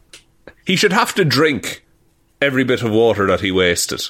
he 0.64 0.76
should 0.76 0.92
have 0.92 1.14
to 1.16 1.24
drink 1.24 1.84
every 2.40 2.62
bit 2.62 2.82
of 2.82 2.92
water 2.92 3.26
that 3.26 3.40
he 3.40 3.50
wasted. 3.50 4.02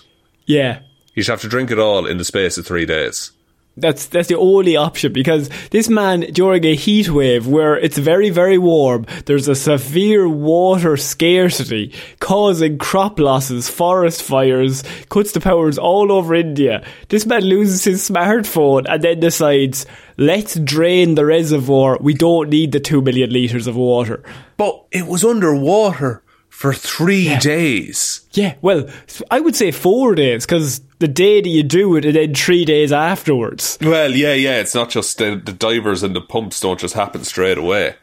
yeah. 0.44 0.80
He 1.14 1.22
should 1.22 1.32
have 1.32 1.40
to 1.40 1.48
drink 1.48 1.70
it 1.70 1.78
all 1.78 2.04
in 2.04 2.18
the 2.18 2.24
space 2.26 2.58
of 2.58 2.66
three 2.66 2.84
days. 2.84 3.30
That's 3.78 4.06
that's 4.06 4.28
the 4.28 4.38
only 4.38 4.76
option 4.76 5.12
because 5.12 5.50
this 5.70 5.90
man 5.90 6.20
during 6.32 6.64
a 6.64 6.74
heat 6.74 7.10
wave 7.10 7.46
where 7.46 7.76
it's 7.76 7.98
very 7.98 8.30
very 8.30 8.56
warm, 8.56 9.04
there's 9.26 9.48
a 9.48 9.54
severe 9.54 10.26
water 10.26 10.96
scarcity 10.96 11.92
causing 12.18 12.78
crop 12.78 13.18
losses, 13.18 13.68
forest 13.68 14.22
fires, 14.22 14.82
cuts 15.10 15.32
to 15.32 15.40
powers 15.40 15.76
all 15.76 16.10
over 16.10 16.34
India. 16.34 16.82
This 17.10 17.26
man 17.26 17.42
loses 17.42 17.84
his 17.84 18.08
smartphone 18.08 18.86
and 18.88 19.02
then 19.04 19.20
decides, 19.20 19.84
let's 20.16 20.58
drain 20.58 21.14
the 21.14 21.26
reservoir. 21.26 21.98
We 22.00 22.14
don't 22.14 22.48
need 22.48 22.72
the 22.72 22.80
two 22.80 23.02
million 23.02 23.30
liters 23.30 23.66
of 23.66 23.76
water. 23.76 24.22
But 24.56 24.86
it 24.90 25.06
was 25.06 25.22
underwater 25.22 26.22
for 26.56 26.72
three 26.72 27.36
days. 27.36 28.26
Yeah, 28.32 28.54
well, 28.62 28.88
I 29.30 29.40
would 29.40 29.54
say 29.54 29.70
four 29.70 30.14
days 30.14 30.46
because 30.46 30.80
the 31.00 31.06
day 31.06 31.42
that 31.42 31.48
you 31.50 31.62
do 31.62 31.96
it 31.96 32.06
and 32.06 32.16
then 32.16 32.34
three 32.34 32.64
days 32.64 32.92
afterwards. 32.92 33.76
Well, 33.82 34.12
yeah, 34.12 34.32
yeah. 34.32 34.58
It's 34.60 34.74
not 34.74 34.88
just 34.88 35.18
the, 35.18 35.36
the 35.36 35.52
divers 35.52 36.02
and 36.02 36.16
the 36.16 36.22
pumps 36.22 36.58
don't 36.60 36.80
just 36.80 36.94
happen 36.94 37.24
straight 37.24 37.58
away. 37.58 37.96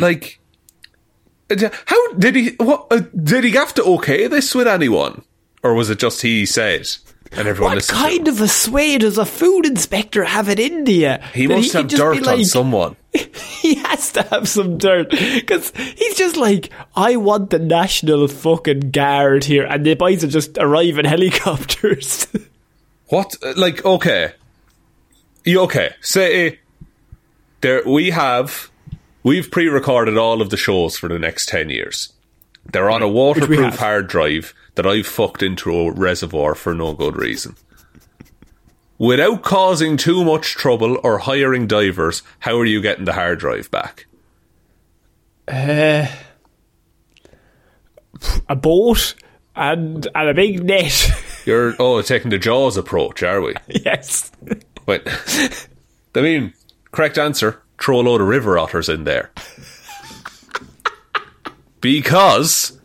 Like, 0.00 0.40
uh, 1.50 1.68
how 1.84 2.14
did 2.14 2.34
he? 2.34 2.56
What 2.56 2.86
uh, 2.90 3.02
did 3.14 3.44
he 3.44 3.50
have 3.50 3.74
to 3.74 3.84
okay 3.84 4.26
this 4.26 4.54
with 4.54 4.66
anyone, 4.66 5.22
or 5.62 5.74
was 5.74 5.90
it 5.90 5.98
just 5.98 6.22
he 6.22 6.46
said 6.46 6.88
and 7.32 7.48
everyone 7.48 7.76
What 7.76 7.88
kind 7.88 8.28
of 8.28 8.40
a 8.40 8.48
sway 8.48 8.98
does 8.98 9.18
a 9.18 9.24
food 9.24 9.66
inspector 9.66 10.24
have 10.24 10.48
in 10.48 10.58
India? 10.58 11.22
He 11.34 11.46
must 11.46 11.72
can 11.72 11.82
have 11.82 11.90
dirt 11.90 12.26
on 12.26 12.44
someone. 12.44 12.96
He 13.62 13.76
has 13.76 14.12
to 14.12 14.22
have 14.24 14.46
some 14.48 14.78
dirt 14.78 15.10
because 15.10 15.72
he's 15.74 16.16
just 16.16 16.36
like, 16.36 16.70
I 16.94 17.16
want 17.16 17.50
the 17.50 17.58
national 17.58 18.28
fucking 18.28 18.90
guard 18.90 19.42
here, 19.44 19.64
and 19.64 19.84
the 19.84 19.94
boys 19.94 20.22
will 20.22 20.30
just 20.30 20.58
arrive 20.58 20.98
in 20.98 21.04
helicopters. 21.04 22.26
What? 23.08 23.36
Like, 23.56 23.84
okay, 23.84 24.32
you 25.44 25.60
okay? 25.60 25.94
Say 26.00 26.58
there 27.60 27.82
we 27.86 28.10
have 28.10 28.68
we've 29.22 29.48
pre-recorded 29.48 30.18
all 30.18 30.42
of 30.42 30.50
the 30.50 30.56
shows 30.56 30.98
for 30.98 31.08
the 31.08 31.18
next 31.18 31.48
ten 31.48 31.70
years. 31.70 32.12
They're 32.72 32.90
on 32.90 33.02
a 33.02 33.08
waterproof 33.08 33.76
hard 33.78 34.08
drive 34.08 34.52
that 34.76 34.86
I've 34.86 35.06
fucked 35.06 35.42
into 35.42 35.74
a 35.74 35.90
reservoir 35.92 36.54
for 36.54 36.74
no 36.74 36.94
good 36.94 37.16
reason. 37.16 37.56
Without 38.98 39.42
causing 39.42 39.96
too 39.98 40.24
much 40.24 40.54
trouble 40.54 40.98
or 41.02 41.18
hiring 41.18 41.66
divers, 41.66 42.22
how 42.38 42.58
are 42.58 42.64
you 42.64 42.80
getting 42.80 43.04
the 43.04 43.12
hard 43.12 43.38
drive 43.40 43.70
back? 43.70 44.06
uh, 45.48 46.06
a 48.48 48.56
boat 48.56 49.14
and 49.54 50.06
and 50.14 50.28
a 50.28 50.34
big 50.34 50.64
net. 50.64 51.10
You're 51.46 51.74
oh 51.78 52.00
taking 52.02 52.30
the 52.30 52.38
Jaws 52.38 52.76
approach, 52.76 53.22
are 53.22 53.40
we? 53.40 53.54
yes. 53.68 54.32
Wait, 54.86 55.02
I 56.14 56.20
mean, 56.20 56.52
correct 56.90 57.18
answer: 57.18 57.62
throw 57.80 58.00
a 58.00 58.02
load 58.02 58.20
of 58.20 58.28
river 58.28 58.58
otters 58.58 58.88
in 58.88 59.04
there 59.04 59.30
because 61.80 62.75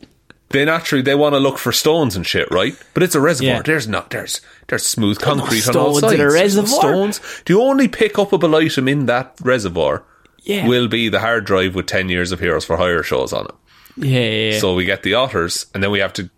they 0.51 0.65
naturally 0.65 1.01
they 1.01 1.15
want 1.15 1.33
to 1.33 1.39
look 1.39 1.57
for 1.57 1.71
stones 1.71 2.15
and 2.15 2.25
shit, 2.25 2.49
right? 2.51 2.75
But 2.93 3.03
it's 3.03 3.15
a 3.15 3.19
reservoir. 3.21 3.55
Yeah. 3.57 3.61
There's 3.63 3.87
not 3.87 4.09
there's 4.09 4.41
there's 4.67 4.85
smooth 4.85 5.19
concrete 5.19 5.67
on 5.67 5.75
all 5.77 5.95
stones 5.95 5.99
sides. 6.01 6.13
in 6.13 6.19
a 6.19 6.23
There's 6.31 6.55
no 6.55 6.61
reservoir. 6.63 6.79
stones. 6.79 7.21
The 7.45 7.53
only 7.55 7.87
pick 7.87 8.17
up 8.19 8.29
pickupable 8.29 8.55
item 8.65 8.87
in 8.87 9.05
that 9.07 9.35
reservoir 9.41 10.03
Yeah. 10.43 10.67
will 10.67 10.87
be 10.87 11.09
the 11.09 11.19
hard 11.19 11.45
drive 11.45 11.75
with 11.75 11.87
ten 11.87 12.09
years 12.09 12.31
of 12.31 12.39
Heroes 12.39 12.65
for 12.65 12.77
Hire 12.77 13.03
shows 13.03 13.33
on 13.33 13.45
it. 13.45 13.51
Yeah. 13.97 14.19
yeah, 14.19 14.51
yeah. 14.51 14.59
So 14.59 14.73
we 14.75 14.85
get 14.85 15.03
the 15.03 15.13
otters, 15.15 15.65
and 15.73 15.83
then 15.83 15.91
we 15.91 15.99
have 15.99 16.13
to 16.13 16.29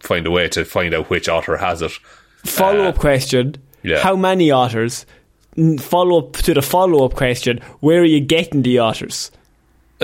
find 0.00 0.26
a 0.26 0.30
way 0.30 0.48
to 0.48 0.64
find 0.64 0.92
out 0.94 1.08
which 1.10 1.28
otter 1.28 1.56
has 1.56 1.80
it. 1.82 1.92
follow 2.44 2.84
up 2.84 2.96
uh, 2.96 3.00
question: 3.00 3.56
yeah. 3.82 4.00
How 4.02 4.16
many 4.16 4.50
otters? 4.50 5.06
Follow 5.78 6.18
up 6.18 6.32
to 6.32 6.52
the 6.54 6.62
follow 6.62 7.04
up 7.04 7.14
question: 7.14 7.60
Where 7.80 8.00
are 8.00 8.04
you 8.04 8.20
getting 8.20 8.62
the 8.62 8.78
otters? 8.80 9.30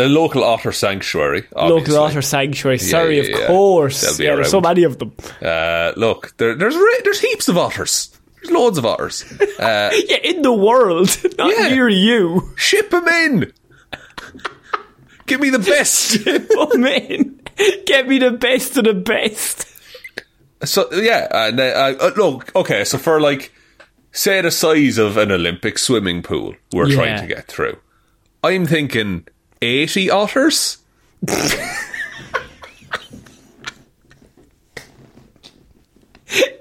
A 0.01 0.09
local 0.09 0.43
otter 0.45 0.73
sanctuary. 0.73 1.45
Obviously. 1.55 1.93
Local 1.95 2.05
otter 2.05 2.23
sanctuary. 2.23 2.79
Sorry, 2.79 3.17
yeah, 3.17 3.23
of 3.23 3.29
yeah. 3.29 3.37
They'll 3.39 3.47
course. 3.49 4.19
Yeah, 4.19 4.35
there's 4.37 4.51
so 4.51 4.61
many 4.61 4.85
of 4.85 4.99
them. 4.99 5.13
Uh, 5.43 5.93
look, 5.97 6.37
there, 6.39 6.55
there's 6.55 6.75
there's 7.05 7.21
heaps 7.21 7.49
of 7.49 7.59
otters. 7.59 8.11
There's 8.37 8.51
loads 8.51 8.79
of 8.79 8.87
otters. 8.87 9.25
Uh, 9.61 9.91
Yeah, 10.09 10.17
in 10.25 10.41
the 10.43 10.53
world, 10.55 11.15
not 11.39 11.71
near 11.71 11.89
you. 11.89 12.51
ship 12.57 12.89
them 12.91 13.07
in. 13.09 13.53
Give 15.27 15.41
me 15.41 15.51
the 15.51 15.59
best. 15.59 16.19
oh 16.57 16.77
man, 16.79 17.41
get 17.87 18.09
me 18.09 18.19
the 18.19 18.31
best 18.33 18.77
of 18.79 18.85
the 18.85 18.95
best. 18.95 19.67
so 20.65 20.91
yeah, 20.95 21.29
and 21.31 21.61
uh, 21.61 21.95
uh, 22.01 22.11
look, 22.17 22.55
okay. 22.57 22.85
So 22.85 22.97
for 22.99 23.21
like 23.21 23.53
say 24.13 24.41
the 24.41 24.51
size 24.51 24.99
of 24.99 25.17
an 25.19 25.31
Olympic 25.31 25.79
swimming 25.79 26.23
pool 26.23 26.55
we're 26.73 26.91
trying 26.91 27.21
to 27.21 27.27
get 27.27 27.47
through. 27.47 27.77
I'm 28.43 28.67
thinking 28.67 29.27
80 29.63 30.11
otters? 30.11 30.79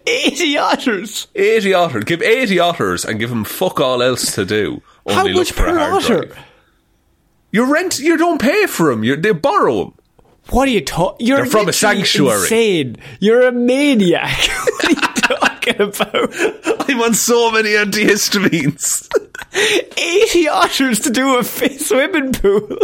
Eighty 0.08 0.58
otters. 0.58 1.28
80 1.36 1.74
otters. 1.74 2.04
Give 2.04 2.22
80 2.22 2.60
otters 2.60 3.06
and 3.06 3.20
give 3.20 3.30
them 3.30 3.44
fuck 3.44 3.80
all 3.80 4.02
else 4.02 4.34
to 4.36 4.44
do. 4.46 4.82
How 5.08 5.28
much 5.28 5.56
per 5.56 5.78
otter? 5.78 6.26
drive. 6.26 6.46
You 7.52 7.72
rent, 7.72 8.00
you 8.00 8.18
don't 8.18 8.42
pay 8.42 8.66
for 8.66 8.90
them. 8.90 9.04
You, 9.04 9.16
they 9.16 9.32
borrow 9.32 9.86
them. 9.86 9.94
What 10.50 10.68
are 10.68 10.72
you 10.72 10.82
talking? 10.82 11.28
You're 11.28 11.38
They're 11.38 11.46
from 11.46 11.70
a 11.70 11.74
sanctuary. 11.74 12.42
Insane. 12.42 12.98
You're 13.20 13.48
a 13.48 13.52
maniac. 13.52 14.50
what 15.78 16.16
are 16.16 16.22
you 16.22 16.52
talking 16.52 16.64
about? 16.66 16.90
I'm 16.90 17.02
on 17.02 17.14
so 17.14 17.52
many 17.52 17.70
antihistamines. 17.70 19.08
Eighty 19.98 20.48
otters 20.48 21.00
to 21.02 21.10
do 21.10 21.38
a 21.38 21.44
swimming 21.44 22.34
pool. 22.34 22.78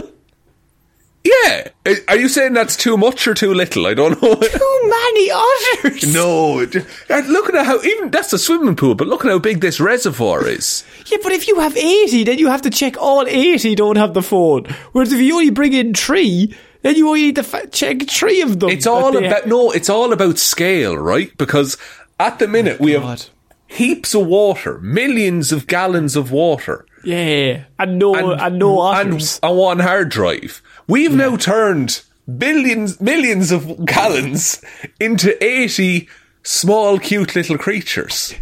yeah. 1.23 1.69
Are 2.07 2.17
you 2.17 2.27
saying 2.29 2.53
that's 2.53 2.75
too 2.75 2.97
much 2.97 3.27
or 3.27 3.33
too 3.33 3.53
little? 3.53 3.87
I 3.87 3.93
don't 3.93 4.21
know. 4.21 4.35
Too 4.35 4.81
many 4.83 5.31
otters. 5.31 6.13
no. 6.13 6.61
uh, 6.61 7.21
Looking 7.27 7.55
at 7.55 7.65
how, 7.65 7.81
even 7.81 8.09
that's 8.11 8.33
a 8.33 8.37
swimming 8.39 8.75
pool, 8.75 8.95
but 8.95 9.07
look 9.07 9.25
at 9.25 9.31
how 9.31 9.39
big 9.39 9.61
this 9.61 9.79
reservoir 9.79 10.47
is. 10.47 10.83
Yeah, 11.07 11.17
but 11.23 11.31
if 11.31 11.47
you 11.47 11.59
have 11.59 11.75
80, 11.75 12.23
then 12.25 12.37
you 12.39 12.47
have 12.47 12.61
to 12.63 12.69
check 12.69 12.97
all 12.97 13.25
80 13.27 13.75
don't 13.75 13.97
have 13.97 14.13
the 14.13 14.21
phone. 14.23 14.65
Whereas 14.91 15.11
if 15.13 15.19
you 15.21 15.33
only 15.33 15.49
bring 15.51 15.73
in 15.73 15.93
three, 15.93 16.55
then 16.81 16.95
you 16.95 17.07
only 17.07 17.23
need 17.23 17.35
to 17.37 17.67
check 17.71 18.07
three 18.07 18.41
of 18.41 18.59
them. 18.59 18.69
It's 18.69 18.85
all 18.87 19.15
about, 19.17 19.47
no, 19.47 19.71
it's 19.71 19.89
all 19.89 20.13
about 20.13 20.37
scale, 20.37 20.95
right? 20.97 21.35
Because 21.37 21.77
at 22.19 22.39
the 22.39 22.47
minute 22.47 22.79
we 22.79 22.95
oh 22.95 23.01
have 23.01 23.29
heaps 23.67 24.13
of 24.13 24.27
water, 24.27 24.79
millions 24.79 25.51
of 25.51 25.67
gallons 25.67 26.15
of 26.15 26.31
water. 26.31 26.85
Yeah, 27.03 27.65
and 27.77 27.99
no, 27.99 28.15
and, 28.15 28.57
no 28.57 28.79
otters. 28.79 29.39
and, 29.43 29.51
and 29.51 29.59
one 29.59 29.79
hard 29.79 30.09
drive. 30.09 30.61
We've 30.87 31.13
now 31.13 31.35
turned 31.37 32.01
billions, 32.37 32.99
millions 32.99 33.51
of 33.51 33.85
gallons 33.85 34.63
into 34.99 35.43
eighty 35.43 36.09
small, 36.43 36.99
cute 36.99 37.35
little 37.35 37.57
creatures. 37.57 38.33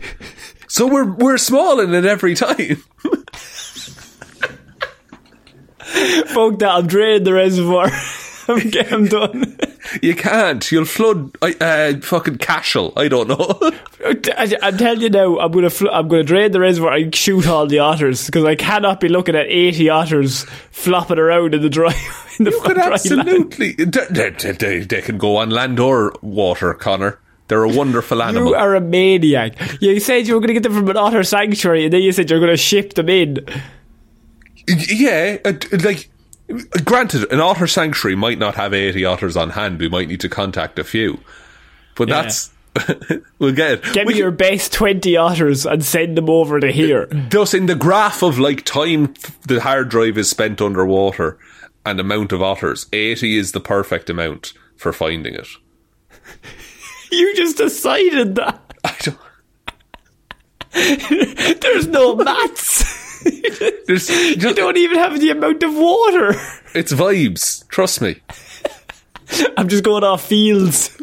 So 0.67 0.87
we're 0.87 1.11
we're 1.11 1.37
smalling 1.37 1.93
it 1.93 2.05
every 2.05 2.35
time. 2.35 2.75
Fuck 6.33 6.59
that, 6.59 6.71
I'm 6.73 6.87
draining 6.87 7.23
the 7.23 7.33
reservoir. 7.33 7.89
I'm, 8.47 8.71
I'm 8.91 9.05
done. 9.05 9.57
You 10.01 10.15
can't. 10.15 10.71
You'll 10.71 10.85
flood 10.85 11.35
uh, 11.41 11.51
uh, 11.59 11.99
fucking 12.01 12.37
Cashel. 12.37 12.93
I 12.95 13.07
don't 13.07 13.27
know. 13.27 13.71
I'm 14.05 14.77
telling 14.77 15.01
you 15.01 15.09
now, 15.09 15.39
I'm 15.39 15.51
gonna 15.51 15.69
fl- 15.69 15.89
I'm 15.89 16.07
gonna 16.07 16.23
drain 16.23 16.51
the 16.51 16.59
reservoir 16.59 16.93
and 16.93 17.13
shoot 17.13 17.47
all 17.47 17.67
the 17.67 17.79
otters 17.79 18.25
because 18.25 18.45
I 18.45 18.55
cannot 18.55 18.99
be 18.99 19.09
looking 19.09 19.35
at 19.35 19.45
80 19.47 19.89
otters 19.89 20.43
flopping 20.71 21.19
around 21.19 21.53
in 21.53 21.61
the 21.61 21.69
dry 21.69 21.93
in 22.39 22.45
the 22.45 22.51
you 22.51 22.61
could 22.61 22.77
absolutely. 22.77 23.73
They, 23.73 24.29
they, 24.29 24.51
they, 24.51 24.79
they 24.79 25.01
can 25.01 25.17
go 25.17 25.37
on 25.37 25.49
land 25.49 25.79
or 25.79 26.13
water, 26.21 26.73
Connor. 26.73 27.19
They're 27.49 27.63
a 27.63 27.69
wonderful 27.69 28.23
animal. 28.23 28.49
You 28.49 28.55
are 28.55 28.75
a 28.75 28.81
maniac. 28.81 29.81
You 29.81 29.99
said 29.99 30.27
you 30.27 30.33
were 30.33 30.39
going 30.39 30.47
to 30.47 30.53
get 30.53 30.63
them 30.63 30.73
from 30.73 30.89
an 30.89 30.97
otter 30.97 31.23
sanctuary, 31.23 31.83
and 31.83 31.93
then 31.93 32.01
you 32.01 32.11
said 32.11 32.29
you're 32.29 32.39
going 32.39 32.51
to 32.51 32.57
ship 32.57 32.93
them 32.93 33.09
in. 33.09 33.45
Yeah, 34.65 35.37
uh, 35.43 35.53
like 35.83 36.09
granted, 36.86 37.31
an 37.31 37.39
otter 37.39 37.67
sanctuary 37.67 38.15
might 38.15 38.39
not 38.39 38.55
have 38.55 38.74
eighty 38.74 39.05
otters 39.05 39.36
on 39.38 39.51
hand. 39.51 39.79
We 39.79 39.89
might 39.89 40.07
need 40.07 40.19
to 40.22 40.29
contact 40.29 40.79
a 40.79 40.83
few, 40.83 41.19
but 41.95 42.10
Yeah. 42.10 42.22
that's 42.24 42.51
we'll 43.39 43.53
get 43.53 43.72
it. 43.72 43.83
Get 43.93 44.07
We 44.07 44.13
me 44.13 44.19
your 44.19 44.31
best 44.31 44.74
20 44.74 45.15
otters 45.15 45.63
and 45.65 45.86
send 45.86 46.17
them 46.17 46.27
over 46.29 46.60
to 46.60 46.72
here. 46.72 47.05
thus 47.12 47.53
in 47.53 47.67
the 47.67 47.75
graph 47.75 48.24
of 48.24 48.39
like 48.39 48.65
time 48.65 49.13
the 49.48 49.62
hard 49.62 49.89
drive 49.89 50.17
is 50.17 50.27
spent 50.29 50.60
underwater 50.60 51.38
and 51.86 52.00
amount 52.00 52.31
of 52.31 52.41
otters, 52.41 52.88
eighty 52.91 53.38
is 53.38 53.51
the 53.51 53.60
perfect 53.60 54.10
amount 54.10 54.53
for 54.75 54.91
finding 54.93 55.36
it. 55.36 55.48
You 57.12 57.36
just 57.36 57.57
decided 57.57 58.33
that. 58.38 58.60
I 58.83 58.95
don't. 59.01 59.19
There's 61.62 61.86
no 61.88 62.15
maths. 62.15 63.02
There's 63.87 64.09
you 64.09 64.35
just, 64.37 64.55
don't 64.55 64.77
even 64.77 64.97
have 64.97 65.19
the 65.19 65.29
amount 65.31 65.63
of 65.63 65.73
water. 65.75 66.29
it's 66.73 66.91
vibes. 66.93 67.67
Trust 67.69 68.01
me. 68.01 68.21
I'm 69.57 69.67
just 69.67 69.83
going 69.83 70.03
off 70.03 70.23
fields. 70.25 70.95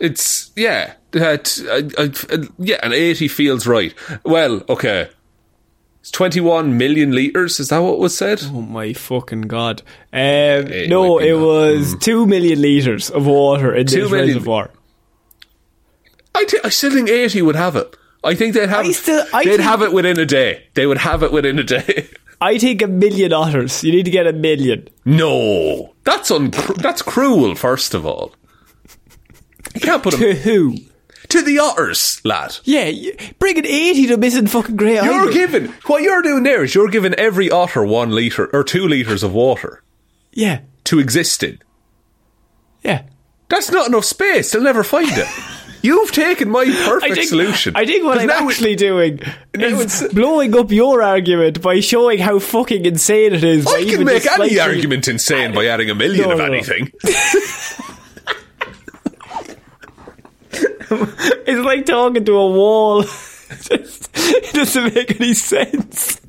It's 0.00 0.50
yeah, 0.56 0.94
uh, 1.14 1.36
t- 1.38 1.68
uh, 1.68 1.82
uh, 1.98 2.08
uh, 2.30 2.38
yeah, 2.58 2.78
and 2.82 2.92
eighty 2.92 3.28
feels 3.28 3.66
right. 3.66 3.94
Well, 4.24 4.62
okay, 4.68 5.08
it's 6.00 6.10
twenty-one 6.10 6.76
million 6.76 7.12
liters. 7.12 7.60
Is 7.60 7.68
that 7.68 7.78
what 7.78 7.98
was 7.98 8.16
said? 8.16 8.42
Oh 8.44 8.60
my 8.60 8.92
fucking 8.92 9.42
god. 9.42 9.82
Um, 10.12 10.18
It 10.68 10.88
no, 10.90 11.18
it 11.18 11.32
that. 11.32 11.38
was 11.38 11.96
2 12.00 12.26
million 12.26 12.60
litres 12.60 13.08
of 13.10 13.26
water 13.26 13.74
in 13.74 13.86
Two 13.86 14.02
this 14.02 14.10
million. 14.10 14.28
reservoir. 14.28 14.70
I, 16.34 16.44
thi- 16.44 16.58
I 16.64 16.68
still 16.68 16.90
think 16.92 17.08
eighty 17.08 17.40
would 17.42 17.56
have 17.56 17.76
it. 17.76 17.96
I 18.24 18.34
think 18.34 18.54
they'd 18.54 18.68
have. 18.68 18.86
I 18.86 18.92
still- 18.92 19.24
I 19.32 19.44
they'd 19.44 19.60
have 19.60 19.82
it 19.82 19.92
within 19.92 20.18
a 20.18 20.26
day. 20.26 20.66
They 20.74 20.86
would 20.86 20.98
have 20.98 21.22
it 21.22 21.32
within 21.32 21.58
a 21.58 21.64
day. 21.64 22.08
I 22.40 22.58
think 22.58 22.82
a 22.82 22.88
million 22.88 23.32
otters. 23.32 23.82
You 23.84 23.92
need 23.92 24.04
to 24.04 24.10
get 24.10 24.26
a 24.26 24.32
million. 24.32 24.88
no, 25.04 25.94
that's 26.04 26.30
un- 26.30 26.50
That's 26.76 27.00
cruel. 27.02 27.54
First 27.54 27.94
of 27.94 28.04
all, 28.04 28.34
you 29.74 29.80
can't 29.80 30.02
put 30.02 30.12
them 30.12 30.20
To 30.20 30.34
who? 30.34 30.76
to 31.28 31.42
the 31.42 31.58
otters, 31.58 32.20
lad. 32.24 32.56
Yeah, 32.64 32.90
bring 33.38 33.56
an 33.58 33.64
80 33.66 34.06
to 34.08 34.16
missing 34.18 34.46
fucking 34.46 34.76
grey 34.76 34.94
You're 34.94 35.04
Island. 35.04 35.32
giving 35.32 35.64
what 35.86 36.02
you're 36.02 36.20
doing 36.22 36.42
there 36.42 36.62
is 36.64 36.74
you're 36.74 36.88
giving 36.90 37.14
every 37.14 37.50
otter 37.50 37.82
one 37.84 38.10
liter 38.10 38.46
or 38.54 38.62
two 38.62 38.86
liters 38.86 39.22
of 39.22 39.32
water 39.32 39.82
Yeah, 40.32 40.60
to 40.84 40.98
exist 40.98 41.42
in. 41.42 41.60
yeah. 42.82 43.02
That's 43.48 43.70
not 43.70 43.88
enough 43.88 44.04
space. 44.04 44.52
They'll 44.52 44.62
never 44.62 44.82
find 44.84 45.10
it. 45.10 45.28
You've 45.84 46.12
taken 46.12 46.48
my 46.50 46.64
perfect 46.64 47.12
I 47.12 47.14
think, 47.14 47.28
solution. 47.28 47.76
I 47.76 47.84
think 47.84 48.04
what 48.04 48.16
I'm 48.18 48.26
now 48.26 48.48
it- 48.48 48.52
actually 48.52 48.74
doing 48.74 49.20
is 49.52 50.08
blowing 50.14 50.56
up 50.56 50.72
your 50.72 51.02
argument 51.02 51.60
by 51.60 51.80
showing 51.80 52.18
how 52.20 52.38
fucking 52.38 52.86
insane 52.86 53.34
it 53.34 53.44
is. 53.44 53.66
I 53.66 53.84
can 53.84 54.02
make 54.04 54.26
any 54.26 54.58
argument 54.58 55.08
insane 55.08 55.52
by 55.54 55.66
adding 55.66 55.90
a 55.90 55.94
million 55.94 56.24
No, 56.26 56.32
of 56.32 56.38
no, 56.38 56.46
no. 56.46 56.52
anything. 56.54 56.90
It's 60.90 61.64
like 61.64 61.86
talking 61.86 62.24
to 62.24 62.32
a 62.36 62.50
wall. 62.50 63.02
Just- 63.48 64.10
it 64.16 64.52
doesn't 64.54 64.94
make 64.94 65.20
any 65.20 65.34
sense. 65.34 66.20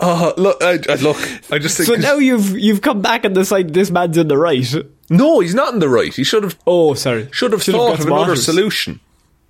Oh, 0.00 0.34
look, 0.36 0.62
I, 0.62 0.78
I, 0.88 0.94
look, 0.96 1.16
I 1.50 1.58
just 1.58 1.76
think. 1.76 1.88
So 1.88 1.94
now 1.94 2.14
you've 2.16 2.56
you've 2.56 2.82
come 2.82 3.00
back 3.02 3.24
and 3.24 3.34
decided 3.34 3.74
this 3.74 3.90
man's 3.90 4.16
in 4.16 4.28
the 4.28 4.36
right. 4.36 4.64
No, 5.10 5.40
he's 5.40 5.54
not 5.54 5.72
in 5.72 5.78
the 5.80 5.88
right. 5.88 6.14
He 6.14 6.24
should 6.24 6.42
have 6.42 6.58
Oh, 6.66 6.94
sorry. 6.94 7.28
should 7.32 7.52
have 7.52 7.62
Should've 7.62 7.80
thought 7.80 7.90
got 7.96 8.00
of 8.00 8.06
another 8.06 8.36
solution. 8.36 9.00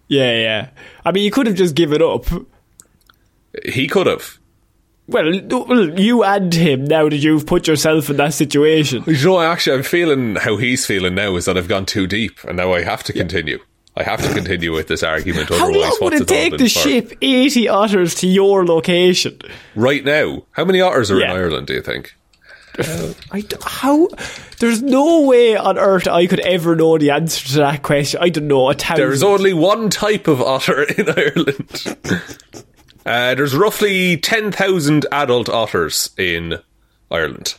Yeah, 0.09 0.33
yeah. 0.41 0.69
I 1.05 1.13
mean, 1.13 1.25
you 1.25 1.31
could 1.31 1.47
have 1.47 1.57
just 1.57 1.75
given 1.75 2.01
up. 2.03 2.25
He 3.65 3.89
could 3.89 4.07
have. 4.07 4.39
Well, 5.07 5.35
you 5.35 6.23
and 6.23 6.53
him 6.53 6.85
now 6.85 7.09
that 7.09 7.17
you've 7.17 7.47
put 7.47 7.67
yourself 7.67 8.11
in 8.11 8.17
that 8.19 8.35
situation. 8.35 9.05
You 9.07 9.25
know, 9.25 9.41
actually, 9.41 9.79
I'm 9.79 9.83
feeling 9.83 10.37
how 10.37 10.57
he's 10.59 10.85
feeling 10.85 11.15
now 11.15 11.35
is 11.37 11.47
that 11.47 11.57
I've 11.57 11.69
gone 11.69 11.87
too 11.87 12.07
deep, 12.07 12.45
and 12.45 12.59
now 12.59 12.73
I 12.75 12.83
have 12.83 13.03
to 13.05 13.13
continue. 13.15 13.59
I 13.97 14.03
have 14.03 14.23
to 14.23 14.33
continue 14.33 14.73
with 14.73 14.87
this 14.87 15.03
argument. 15.03 15.49
How 15.49 15.71
long 15.71 15.97
would 16.03 16.13
it 16.13 16.29
take 16.29 16.57
to 16.59 16.69
ship 16.69 17.15
80 17.21 17.69
otters 17.69 18.15
to 18.17 18.27
your 18.29 18.65
location? 18.67 19.41
right 19.75 20.05
now? 20.05 20.45
How 20.53 20.65
many 20.67 20.81
otters 20.81 21.11
are 21.11 21.19
Yeah. 21.19 21.33
in 21.33 21.37
Ireland? 21.39 21.67
Do 21.69 21.73
you 21.75 21.83
think? 21.83 22.15
I 23.33 23.41
d- 23.41 23.57
how? 23.65 24.09
There's 24.61 24.83
no 24.83 25.23
way 25.23 25.57
on 25.57 25.79
earth 25.79 26.07
I 26.07 26.27
could 26.27 26.41
ever 26.41 26.77
know 26.77 26.97
the 26.99 27.11
answer 27.11 27.47
to 27.49 27.55
that 27.59 27.83
question. 27.83 28.21
I 28.23 28.29
don't 28.29 28.47
know. 28.49 28.71
A 28.71 28.75
thousand. 28.75 28.97
There's 29.05 29.23
only 29.23 29.53
one 29.53 29.91
type 29.91 30.29
of 30.29 30.41
otter 30.41 30.83
in 30.83 31.09
Ireland. 31.17 31.97
uh, 33.07 33.35
there's 33.35 33.55
roughly 33.57 34.17
10,000 34.17 35.07
adult 35.11 35.49
otters 35.49 36.11
in 36.17 36.59
Ireland. 37.11 37.55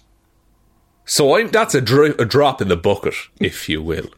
So 1.05 1.35
I'm, 1.37 1.49
that's 1.49 1.73
a, 1.75 1.81
dri- 1.81 2.15
a 2.19 2.25
drop 2.25 2.61
in 2.61 2.67
the 2.67 2.77
bucket, 2.77 3.15
if 3.39 3.67
you 3.67 3.81
will. 3.81 4.09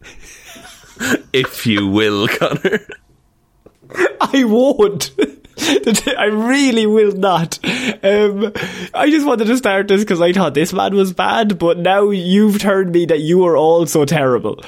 if 1.32 1.66
you 1.66 1.86
will, 1.88 2.28
Connor. 2.28 2.80
I 4.20 4.44
won't. 4.44 5.10
I 6.18 6.24
really 6.26 6.86
will 6.86 7.12
not. 7.12 7.58
Um, 8.02 8.52
I 8.94 9.10
just 9.10 9.26
wanted 9.26 9.46
to 9.46 9.56
start 9.56 9.88
this 9.88 10.00
because 10.00 10.20
I 10.20 10.32
thought 10.32 10.54
this 10.54 10.72
man 10.72 10.94
was 10.94 11.12
bad, 11.12 11.58
but 11.58 11.78
now 11.78 12.10
you've 12.10 12.58
turned 12.58 12.92
me 12.92 13.06
that 13.06 13.20
you 13.20 13.44
are 13.46 13.56
also 13.56 14.04
terrible. 14.04 14.60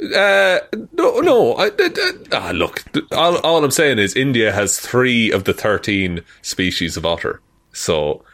Uh, 0.00 0.58
no, 0.92 1.20
no. 1.20 1.54
I, 1.54 1.66
I, 1.66 1.70
I- 1.78 2.12
ah, 2.32 2.50
look, 2.54 2.84
all, 3.12 3.38
all 3.38 3.64
I'm 3.64 3.70
saying 3.70 3.98
is 3.98 4.14
India 4.14 4.52
has 4.52 4.78
three 4.78 5.30
of 5.32 5.44
the 5.44 5.52
13 5.54 6.22
species 6.42 6.96
of 6.96 7.04
otter. 7.04 7.40
So 7.72 8.24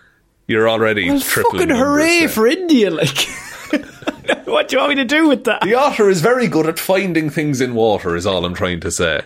you're 0.47 0.69
already 0.69 1.09
Well, 1.11 1.21
fucking 1.21 1.71
hooray 1.71 2.27
for 2.27 2.47
India! 2.47 2.91
Like, 2.91 3.27
what 4.45 4.69
do 4.69 4.77
you 4.77 4.81
want 4.81 4.91
me 4.91 4.95
to 4.97 5.05
do 5.05 5.27
with 5.29 5.45
that? 5.45 5.63
The 5.63 5.75
otter 5.75 6.09
is 6.11 6.21
very 6.21 6.49
good 6.49 6.67
at 6.67 6.79
finding 6.79 7.31
things 7.31 7.61
in 7.63 7.75
water, 7.75 8.15
is 8.15 8.27
all 8.27 8.45
I'm 8.45 8.55
trying 8.55 8.81
to 8.81 8.91
say. 8.91 9.23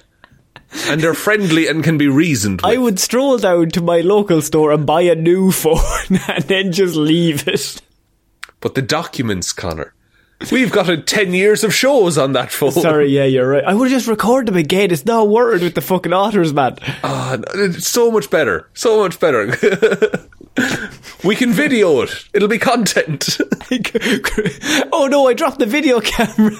And 0.87 1.01
they're 1.01 1.15
friendly 1.15 1.67
and 1.67 1.83
can 1.83 1.99
be 1.99 2.09
reasoned 2.09 2.61
with. 2.63 2.71
I 2.71 2.77
would 2.77 2.99
stroll 2.99 3.39
down 3.39 3.71
to 3.71 3.81
my 3.81 4.01
local 4.01 4.43
store 4.43 4.73
and 4.73 4.87
buy 4.87 5.03
a 5.03 5.15
new 5.15 5.51
phone 5.53 5.79
and 6.29 6.45
then 6.45 6.73
just 6.73 6.97
leave 6.97 7.47
it. 7.49 7.81
But 8.61 8.75
the 8.75 8.83
documents, 8.83 9.53
Connor. 9.53 9.95
We've 10.53 10.71
got 10.71 10.89
a 10.89 10.97
10 10.97 11.35
years 11.35 11.65
of 11.65 11.75
shows 11.75 12.17
on 12.17 12.35
that 12.35 12.53
phone. 12.53 12.71
Sorry, 12.71 13.09
yeah, 13.09 13.25
you're 13.25 13.49
right. 13.49 13.65
I 13.65 13.75
would 13.75 13.91
have 13.91 13.99
just 13.99 14.07
record 14.07 14.47
them 14.47 14.55
again. 14.57 14.93
It's 14.93 15.05
not 15.05 15.23
a 15.23 15.25
word 15.25 15.63
with 15.63 15.75
the 15.75 15.81
fucking 15.81 16.13
otters, 16.13 16.53
man. 16.53 16.77
Ah, 17.03 17.39
it's 17.55 17.89
so 17.89 18.13
much 18.13 18.31
better. 18.31 18.71
So 18.73 19.03
much 19.03 19.19
better. 19.19 19.47
we 21.25 21.35
can 21.35 21.53
video 21.53 22.03
it. 22.03 22.25
It'll 22.33 22.47
be 22.47 22.59
content. 22.59 23.37
oh 24.93 25.09
no, 25.11 25.27
I 25.27 25.35
dropped 25.35 25.59
the 25.59 25.67
video 25.67 26.01
camera. 26.01 26.57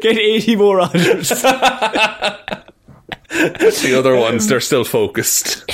Get 0.00 0.16
80 0.18 0.56
more 0.56 0.80
otters. 0.80 1.28
the 1.28 2.64
other 3.98 4.16
ones, 4.16 4.48
they're 4.48 4.60
still 4.60 4.84
focused. 4.84 5.70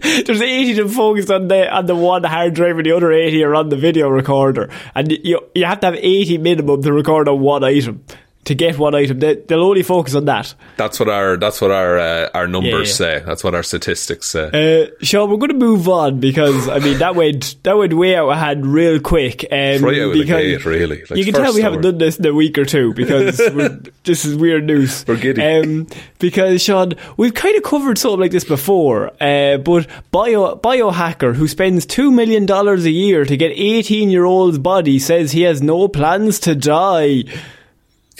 There's 0.24 0.40
80 0.40 0.70
of 0.72 0.76
them 0.76 0.88
focused 0.88 1.30
on 1.30 1.48
the 1.48 1.70
on 1.70 1.84
the 1.84 1.94
one 1.94 2.24
hard 2.24 2.54
drive 2.54 2.78
and 2.78 2.86
the 2.86 2.92
other 2.92 3.12
80 3.12 3.44
are 3.44 3.54
on 3.54 3.68
the 3.68 3.76
video 3.76 4.08
recorder. 4.08 4.70
And 4.94 5.12
you 5.12 5.40
you 5.54 5.66
have 5.66 5.80
to 5.80 5.88
have 5.88 5.94
80 5.94 6.38
minimum 6.38 6.82
to 6.82 6.92
record 6.92 7.28
on 7.28 7.40
one 7.40 7.64
item. 7.64 8.04
To 8.50 8.54
get 8.56 8.76
one 8.78 8.96
item, 8.96 9.20
they, 9.20 9.36
will 9.48 9.62
only 9.62 9.84
focus 9.84 10.16
on 10.16 10.24
that. 10.24 10.56
That's 10.76 10.98
what 10.98 11.08
our 11.08 11.36
that's 11.36 11.60
what 11.60 11.70
our 11.70 12.00
uh, 12.00 12.30
our 12.34 12.48
numbers 12.48 12.98
yeah, 12.98 13.06
yeah. 13.12 13.18
say. 13.18 13.22
That's 13.24 13.44
what 13.44 13.54
our 13.54 13.62
statistics 13.62 14.28
say. 14.28 14.88
Uh, 14.90 15.04
Shaun, 15.04 15.30
we're 15.30 15.36
going 15.36 15.50
to 15.50 15.54
move 15.54 15.88
on 15.88 16.18
because 16.18 16.68
I 16.68 16.80
mean 16.80 16.98
that 16.98 17.14
went 17.14 17.54
that 17.62 17.78
went 17.78 17.94
way 17.94 18.16
out 18.16 18.28
of 18.28 18.36
hand 18.36 18.66
real 18.66 18.98
quick. 18.98 19.44
Um, 19.52 19.84
right 19.84 20.12
because 20.12 20.26
gate, 20.26 20.64
really. 20.64 21.04
Like 21.08 21.16
you 21.16 21.24
can 21.24 21.34
tell 21.34 21.54
we 21.54 21.62
haven't 21.62 21.82
done 21.82 21.98
this 21.98 22.18
in 22.18 22.26
a 22.26 22.34
week 22.34 22.58
or 22.58 22.64
two 22.64 22.92
because 22.92 23.36
this 24.02 24.24
is 24.24 24.34
weird 24.34 24.64
news. 24.64 25.04
We're 25.06 25.16
giddy. 25.16 25.40
Um, 25.40 25.86
because 26.18 26.60
Shaun, 26.60 26.94
we've 27.16 27.32
kind 27.32 27.56
of 27.56 27.62
covered 27.62 27.98
something 27.98 28.18
like 28.18 28.32
this 28.32 28.42
before, 28.42 29.12
uh, 29.22 29.58
but 29.58 29.86
bio 30.10 30.56
biohacker 30.56 31.36
who 31.36 31.46
spends 31.46 31.86
two 31.86 32.10
million 32.10 32.46
dollars 32.46 32.84
a 32.84 32.90
year 32.90 33.24
to 33.24 33.36
get 33.36 33.52
eighteen 33.52 34.10
year 34.10 34.24
old's 34.24 34.58
body 34.58 34.98
says 34.98 35.30
he 35.30 35.42
has 35.42 35.62
no 35.62 35.86
plans 35.86 36.40
to 36.40 36.56
die. 36.56 37.22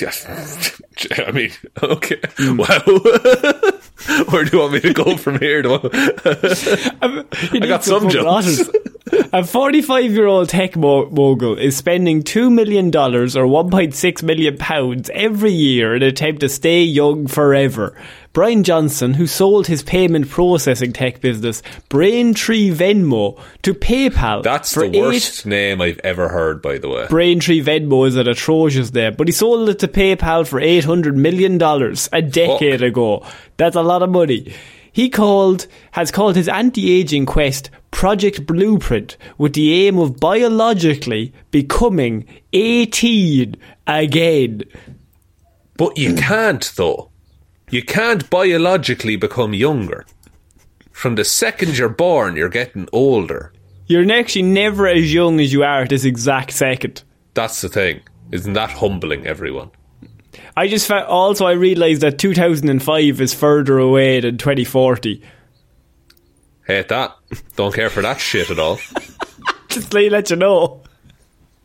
Yes. 0.00 0.26
I 1.26 1.30
mean, 1.32 1.50
okay. 1.82 2.16
Mm. 2.16 2.58
Wow. 2.58 4.24
Where 4.30 4.44
do 4.44 4.50
you 4.56 4.62
want 4.62 4.72
me 4.72 4.80
to 4.80 4.92
go 4.92 5.16
from 5.16 5.38
here? 5.38 5.62
I, 5.66 7.24
I 7.52 7.58
got 7.66 7.84
some 7.84 8.08
jokes. 8.08 8.62
A 9.32 9.44
45 9.44 10.12
year 10.12 10.26
old 10.26 10.48
tech 10.48 10.76
mogul 10.76 11.56
is 11.58 11.76
spending 11.76 12.22
$2 12.22 12.52
million 12.52 12.88
or 12.88 12.90
£1.6 12.90 14.22
million 14.22 14.58
pounds 14.58 15.10
every 15.14 15.52
year 15.52 15.94
in 15.96 16.02
an 16.02 16.08
attempt 16.08 16.40
to 16.40 16.48
stay 16.48 16.82
young 16.82 17.26
forever. 17.26 17.96
Brian 18.32 18.62
Johnson, 18.62 19.14
who 19.14 19.26
sold 19.26 19.66
his 19.66 19.82
payment 19.82 20.28
processing 20.28 20.92
tech 20.92 21.20
business, 21.20 21.62
Braintree 21.88 22.70
Venmo, 22.70 23.40
to 23.62 23.74
PayPal. 23.74 24.44
That's 24.44 24.72
the 24.72 24.88
worst 24.88 25.40
eight... 25.40 25.50
name 25.50 25.80
I've 25.80 25.98
ever 26.04 26.28
heard, 26.28 26.62
by 26.62 26.78
the 26.78 26.88
way. 26.88 27.06
Braintree 27.08 27.62
Venmo 27.62 28.06
is 28.06 28.14
an 28.14 28.28
atrocious 28.28 28.92
name, 28.92 29.14
but 29.16 29.26
he 29.26 29.32
sold 29.32 29.68
it 29.68 29.80
to 29.80 29.88
PayPal 29.88 30.46
for 30.46 30.60
$800 30.60 31.16
million 31.16 31.60
a 31.60 32.22
decade 32.22 32.80
Fuck. 32.80 32.88
ago. 32.88 33.26
That's 33.56 33.76
a 33.76 33.82
lot 33.82 34.02
of 34.02 34.10
money. 34.10 34.54
He 34.92 35.08
called 35.08 35.66
has 35.92 36.10
called 36.10 36.36
his 36.36 36.48
anti-aging 36.48 37.26
quest 37.26 37.70
Project 37.90 38.46
Blueprint 38.46 39.16
with 39.38 39.54
the 39.54 39.86
aim 39.86 39.98
of 39.98 40.20
biologically 40.20 41.32
becoming 41.50 42.26
18 42.52 43.56
again. 43.86 44.62
But 45.76 45.96
you 45.98 46.14
can't 46.14 46.72
though. 46.76 47.10
You 47.70 47.82
can't 47.82 48.28
biologically 48.30 49.16
become 49.16 49.54
younger. 49.54 50.04
From 50.90 51.14
the 51.14 51.24
second 51.24 51.78
you're 51.78 51.88
born, 51.88 52.36
you're 52.36 52.48
getting 52.48 52.88
older. 52.92 53.52
You're 53.86 54.10
actually 54.12 54.42
never 54.42 54.86
as 54.86 55.12
young 55.12 55.40
as 55.40 55.52
you 55.52 55.62
are 55.62 55.82
at 55.82 55.88
this 55.88 56.04
exact 56.04 56.52
second. 56.52 57.02
That's 57.34 57.60
the 57.60 57.68
thing. 57.68 58.02
Isn't 58.32 58.52
that 58.52 58.70
humbling, 58.70 59.26
everyone? 59.26 59.70
I 60.56 60.68
just 60.68 60.86
fa- 60.86 61.06
also 61.06 61.46
I 61.46 61.52
realised 61.52 62.02
that 62.02 62.18
2005 62.18 63.20
is 63.20 63.34
further 63.34 63.78
away 63.78 64.20
than 64.20 64.38
2040. 64.38 65.22
Hate 66.66 66.88
that. 66.88 67.16
Don't 67.56 67.74
care 67.74 67.90
for 67.90 68.02
that 68.02 68.20
shit 68.20 68.50
at 68.50 68.58
all. 68.58 68.78
just 69.68 69.92
let, 69.92 70.12
let 70.12 70.30
you 70.30 70.36
know. 70.36 70.82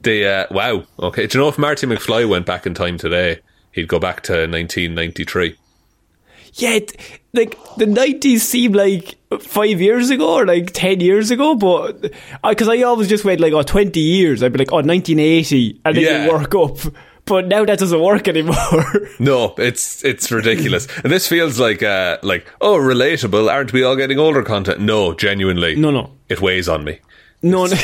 The 0.01 0.25
uh, 0.25 0.45
wow. 0.51 0.84
Okay. 0.99 1.28
Do 1.28 1.38
you 1.38 1.43
know 1.43 1.49
if 1.49 1.58
Marty 1.58 1.88
McFly 1.88 2.28
went 2.28 2.45
back 2.45 2.65
in 2.65 2.73
time 2.73 2.97
today, 2.97 3.39
he'd 3.71 3.88
go 3.88 3.99
back 3.99 4.21
to 4.23 4.34
1993. 4.34 5.56
Yeah, 6.58 6.75
it, 6.75 7.19
like 7.34 7.58
the 7.75 7.86
90s 7.86 8.39
seem 8.39 8.71
like 8.71 9.15
five 9.41 9.82
years 9.82 10.10
ago 10.10 10.36
or 10.36 10.45
like 10.45 10.71
10 10.71 11.01
years 11.01 11.30
ago, 11.30 11.54
but 11.54 12.13
because 12.47 12.69
I, 12.69 12.78
I, 12.78 12.84
always 12.84 13.10
just 13.10 13.25
went 13.25 13.41
like, 13.41 13.51
oh, 13.51 13.62
20 13.62 13.99
years. 13.99 14.41
I'd 14.41 14.54
be 14.54 14.60
like, 14.60 14.71
oh, 14.71 14.78
1980, 14.78 15.82
and 15.84 15.97
then 15.97 16.04
yeah. 16.04 16.25
you 16.25 16.32
work 16.32 16.56
up 16.56 16.78
but 17.25 17.47
now 17.47 17.65
that 17.65 17.79
doesn't 17.79 18.01
work 18.01 18.27
anymore. 18.27 18.55
no, 19.19 19.55
it's 19.57 20.03
it's 20.05 20.31
ridiculous, 20.31 20.88
and 21.03 21.11
this 21.11 21.27
feels 21.27 21.59
like 21.59 21.83
uh, 21.83 22.17
like 22.23 22.47
oh 22.61 22.77
relatable. 22.77 23.51
Aren't 23.51 23.73
we 23.73 23.83
all 23.83 23.95
getting 23.95 24.19
older? 24.19 24.43
Content? 24.43 24.79
No, 24.79 25.13
genuinely. 25.13 25.75
No, 25.75 25.91
no, 25.91 26.11
it 26.29 26.41
weighs 26.41 26.69
on 26.69 26.83
me. 26.83 26.99
No, 27.41 27.65
no, 27.65 27.75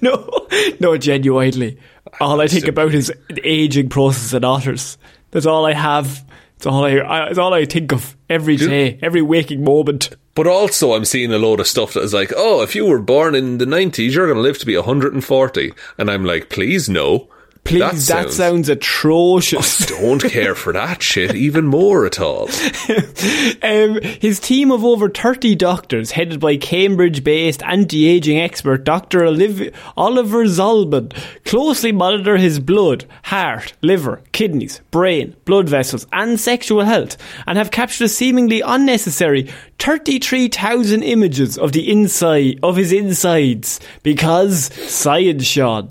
no, 0.00 0.48
no, 0.80 0.96
genuinely. 0.98 1.78
All 2.20 2.40
I 2.40 2.46
think 2.46 2.66
about 2.68 2.94
is 2.94 3.12
the 3.28 3.40
aging 3.44 3.88
process 3.88 4.32
in 4.34 4.44
otters. 4.44 4.98
That's 5.30 5.46
all 5.46 5.66
I 5.66 5.72
have. 5.72 6.24
It's 6.56 6.66
all 6.66 6.84
I. 6.84 7.26
It's 7.28 7.38
all 7.38 7.52
I 7.52 7.64
think 7.64 7.92
of 7.92 8.16
every 8.28 8.56
day, 8.56 8.98
every 9.02 9.22
waking 9.22 9.64
moment. 9.64 10.16
But 10.34 10.46
also, 10.46 10.94
I'm 10.94 11.04
seeing 11.04 11.32
a 11.32 11.38
load 11.38 11.60
of 11.60 11.66
stuff 11.66 11.92
that 11.94 12.02
is 12.02 12.14
like, 12.14 12.32
oh, 12.36 12.62
if 12.62 12.74
you 12.74 12.86
were 12.86 13.00
born 13.00 13.34
in 13.34 13.58
the 13.58 13.66
90s, 13.66 14.12
you're 14.12 14.26
going 14.26 14.36
to 14.36 14.42
live 14.42 14.58
to 14.58 14.66
be 14.66 14.76
140. 14.76 15.72
And 15.96 16.10
I'm 16.10 16.24
like, 16.24 16.50
please, 16.50 16.88
no. 16.88 17.28
Please, 17.64 17.80
that 17.80 17.96
sounds, 17.96 18.06
that 18.06 18.32
sounds 18.32 18.68
atrocious. 18.68 19.90
I 19.90 19.98
don't 19.98 20.22
care 20.22 20.54
for 20.54 20.74
that 20.74 21.02
shit 21.02 21.34
even 21.34 21.64
more 21.64 22.04
at 22.04 22.20
all. 22.20 22.42
um, 23.62 24.02
his 24.20 24.38
team 24.38 24.70
of 24.70 24.84
over 24.84 25.08
30 25.08 25.54
doctors, 25.54 26.10
headed 26.10 26.40
by 26.40 26.58
Cambridge 26.58 27.24
based 27.24 27.62
anti 27.62 28.06
aging 28.06 28.38
expert 28.38 28.84
Dr. 28.84 29.24
Oliver 29.24 30.44
Zolman, 30.44 31.10
closely 31.46 31.90
monitor 31.90 32.36
his 32.36 32.60
blood, 32.60 33.06
heart, 33.24 33.72
liver, 33.80 34.20
kidneys, 34.32 34.82
brain, 34.90 35.34
blood 35.46 35.66
vessels, 35.66 36.06
and 36.12 36.38
sexual 36.38 36.84
health, 36.84 37.16
and 37.46 37.56
have 37.56 37.70
captured 37.70 38.04
a 38.04 38.08
seemingly 38.10 38.60
unnecessary 38.60 39.50
33,000 39.78 41.02
images 41.02 41.56
of 41.56 41.72
the 41.72 41.90
inside 41.90 42.58
of 42.62 42.76
his 42.76 42.92
insides 42.92 43.80
because 44.02 44.66
science, 44.86 45.46
Shaun. 45.46 45.88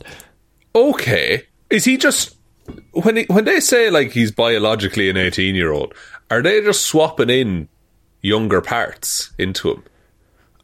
Okay. 0.76 1.48
Is 1.74 1.86
he 1.86 1.98
just 1.98 2.36
when 2.92 3.18
he, 3.18 3.24
when 3.24 3.46
they 3.46 3.60
say 3.60 3.90
like 3.90 4.12
he's 4.12 4.32
biologically 4.32 5.10
an 5.10 5.18
eighteen 5.18 5.56
year 5.56 5.72
old? 5.72 5.96
Are 6.30 6.44
they 6.44 6.62
just 6.62 6.86
swapping 6.86 7.32
in 7.32 7.68
younger 8.22 8.62
parts 8.62 9.32
into 9.40 9.72
him? 9.72 9.84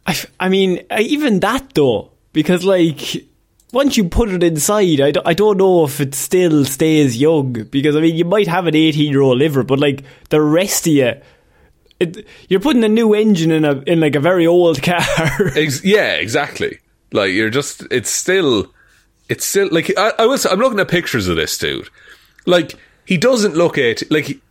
I, 0.06 0.16
I 0.40 0.50
mean, 0.50 0.86
even 0.98 1.40
that 1.40 1.74
though, 1.74 2.12
because 2.32 2.64
like 2.64 3.26
once 3.74 3.98
you 3.98 4.08
put 4.08 4.30
it 4.30 4.44
inside, 4.44 5.02
I 5.02 5.10
don't, 5.12 5.28
I 5.28 5.34
don't 5.34 5.58
know 5.58 5.84
if 5.84 6.00
it 6.00 6.14
still 6.14 6.64
stays 6.64 7.18
young. 7.18 7.54
Because 7.54 7.96
I 7.96 8.02
mean, 8.02 8.16
you 8.16 8.26
might 8.26 8.48
have 8.48 8.68
an 8.68 8.76
eighteen 8.76 9.12
year 9.12 9.22
old 9.22 9.40
liver, 9.40 9.64
but 9.64 9.80
like 9.80 10.04
the 10.30 10.42
rest 10.42 10.86
of 10.86 10.94
you. 10.94 11.14
It, 12.00 12.28
you're 12.48 12.62
putting 12.62 12.84
a 12.84 12.88
new 12.88 13.16
engine 13.16 13.52
in 13.52 13.66
a 13.66 13.80
in 13.82 14.00
like 14.00 14.16
a 14.16 14.20
very 14.20 14.46
old 14.46 14.84
car. 14.84 15.58
Yeah, 15.84 16.14
exactly. 16.14 16.78
Like 17.12 17.32
you're 17.32 17.50
just 17.50 17.82
it's 17.90 18.12
still 18.12 18.72
it's 19.30 19.46
still 19.46 19.70
like 19.72 19.92
I, 19.98 20.14
I 20.20 20.26
was. 20.26 20.46
I'm 20.46 20.60
looking 20.60 20.80
at 20.80 20.90
pictures 20.90 21.28
of 21.28 21.38
this 21.38 21.58
dude. 21.58 21.90
Like 22.46 22.74
he 23.06 23.18
doesn't 23.18 23.56
look 23.56 23.78
at 23.78 24.04
like 24.12 24.26
he, 24.26 24.42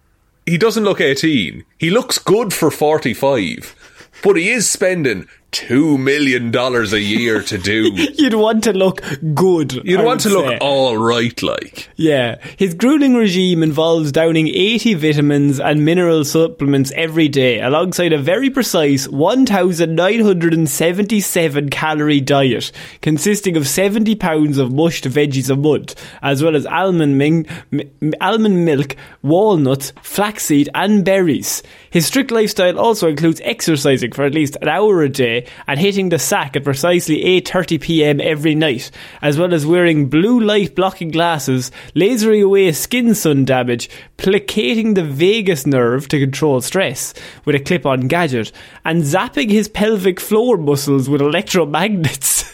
he 0.46 0.56
doesn't 0.56 0.84
look 0.84 1.00
18. 1.00 1.64
He 1.78 1.90
looks 1.90 2.18
good 2.18 2.54
for 2.54 2.70
45, 2.70 3.74
but 4.22 4.36
he 4.36 4.48
is 4.48 4.70
spending 4.70 5.26
two 5.50 5.96
million 5.98 6.50
dollars 6.50 6.92
a 6.92 7.00
year 7.00 7.42
to 7.42 7.56
do. 7.58 7.90
You'd 8.14 8.34
want 8.34 8.64
to 8.64 8.72
look 8.72 9.00
good. 9.34 9.72
You'd 9.84 10.00
I 10.00 10.04
want 10.04 10.20
to 10.22 10.28
say. 10.28 10.34
look 10.34 10.58
all 10.60 10.96
right, 10.98 11.42
like. 11.42 11.88
Yeah, 11.96 12.36
his 12.58 12.74
grueling 12.74 13.14
regime 13.14 13.62
involves 13.62 14.12
downing 14.12 14.48
eighty 14.48 14.94
vitamins 14.94 15.58
and 15.58 15.84
mineral 15.84 16.24
supplements 16.24 16.92
every 16.94 17.28
day, 17.28 17.60
alongside 17.60 18.12
a 18.12 18.18
very 18.18 18.50
precise 18.50 19.08
one 19.08 19.46
thousand 19.46 19.94
nine 19.94 20.20
hundred 20.20 20.52
and 20.54 20.68
seventy-seven 20.68 21.70
calorie 21.70 22.20
diet 22.20 22.70
consisting 23.00 23.56
of 23.56 23.66
seventy 23.66 24.14
pounds 24.14 24.58
of 24.58 24.72
mushed 24.72 25.04
veggies 25.04 25.50
a 25.50 25.56
month, 25.56 25.94
as 26.22 26.42
well 26.42 26.56
as 26.56 26.66
almond, 26.66 27.16
min- 27.18 27.46
m- 27.72 28.12
almond 28.20 28.64
milk, 28.64 28.96
walnuts, 29.22 29.92
flaxseed, 30.02 30.68
and 30.74 31.04
berries. 31.04 31.62
His 31.90 32.06
strict 32.06 32.30
lifestyle 32.30 32.78
also 32.78 33.08
includes 33.08 33.40
exercising 33.44 34.12
for 34.12 34.24
at 34.24 34.34
least 34.34 34.56
an 34.60 34.68
hour 34.68 35.02
a 35.02 35.08
day 35.08 35.37
and 35.66 35.78
hitting 35.78 36.08
the 36.08 36.18
sack 36.18 36.56
at 36.56 36.64
precisely 36.64 37.22
8:30 37.40 37.80
p.m. 37.80 38.20
every 38.20 38.54
night, 38.54 38.90
as 39.22 39.38
well 39.38 39.52
as 39.52 39.66
wearing 39.66 40.08
blue 40.08 40.40
light 40.40 40.74
blocking 40.74 41.10
glasses, 41.10 41.70
lasering 41.94 42.44
away 42.44 42.72
skin 42.72 43.14
sun 43.14 43.44
damage, 43.44 43.90
placating 44.16 44.94
the 44.94 45.04
vagus 45.04 45.66
nerve 45.66 46.08
to 46.08 46.18
control 46.18 46.60
stress 46.60 47.14
with 47.44 47.54
a 47.54 47.60
clip-on 47.60 48.08
gadget, 48.08 48.52
and 48.84 49.02
zapping 49.02 49.50
his 49.50 49.68
pelvic 49.68 50.20
floor 50.20 50.56
muscles 50.56 51.08
with 51.08 51.20
electromagnets. 51.20 52.44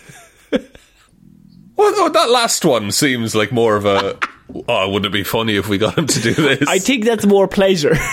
Well, 1.77 1.92
oh, 1.97 2.09
that 2.09 2.31
last 2.31 2.64
one 2.64 2.92
seems 2.92 3.35
like 3.35 3.51
more 3.51 3.75
of 3.77 3.85
a. 3.85 4.16
Oh, 4.68 4.88
wouldn't 4.90 5.07
it 5.07 5.16
be 5.16 5.25
funny 5.25 5.57
if 5.57 5.68
we 5.68 5.77
got 5.77 5.99
him 5.99 6.07
to 6.07 6.20
do 6.20 6.33
this? 6.33 6.68
I 6.68 6.79
think 6.79 7.05
that's 7.05 7.27
more 7.27 7.49
pleasure. 7.49 7.97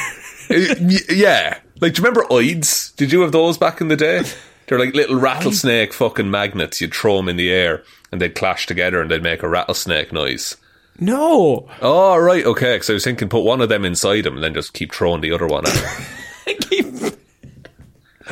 Yeah. 0.50 1.60
Like, 1.80 1.94
do 1.94 2.02
you 2.02 2.08
remember 2.08 2.28
Oids? 2.30 2.94
Did 2.98 3.14
you 3.14 3.22
have 3.22 3.32
those 3.32 3.58
back 3.58 3.80
in 3.80 3.88
the 3.88 3.96
day? 3.96 4.24
They're 4.68 4.80
like 4.80 4.96
little 4.96 5.20
rattlesnake 5.20 5.94
fucking 5.94 6.32
magnets. 6.32 6.80
You'd 6.80 6.94
throw 6.94 7.18
them 7.18 7.30
in 7.30 7.36
the 7.36 7.52
air 7.52 7.84
and 8.12 8.22
they'd 8.22 8.36
clash 8.36 8.66
together 8.68 9.02
and 9.02 9.12
they'd 9.12 9.24
make 9.24 9.44
a 9.44 9.50
rattlesnake 9.50 10.14
noise. 10.14 10.56
no. 11.00 11.70
Oh, 11.82 12.18
right, 12.18 12.46
okay. 12.46 12.76
Because 12.76 12.90
I 12.90 12.94
was 12.94 13.04
thinking 13.04 13.30
put 13.30 13.44
one 13.44 13.62
of 13.62 13.70
them 13.70 13.86
inside 13.86 14.26
him 14.26 14.36
and 14.36 14.44
then 14.44 14.54
just 14.54 14.74
keep 14.74 14.94
throwing 14.94 15.22
the 15.22 15.34
other 15.34 15.48
one 15.48 15.66
at 15.68 15.74
him. 15.74 17.12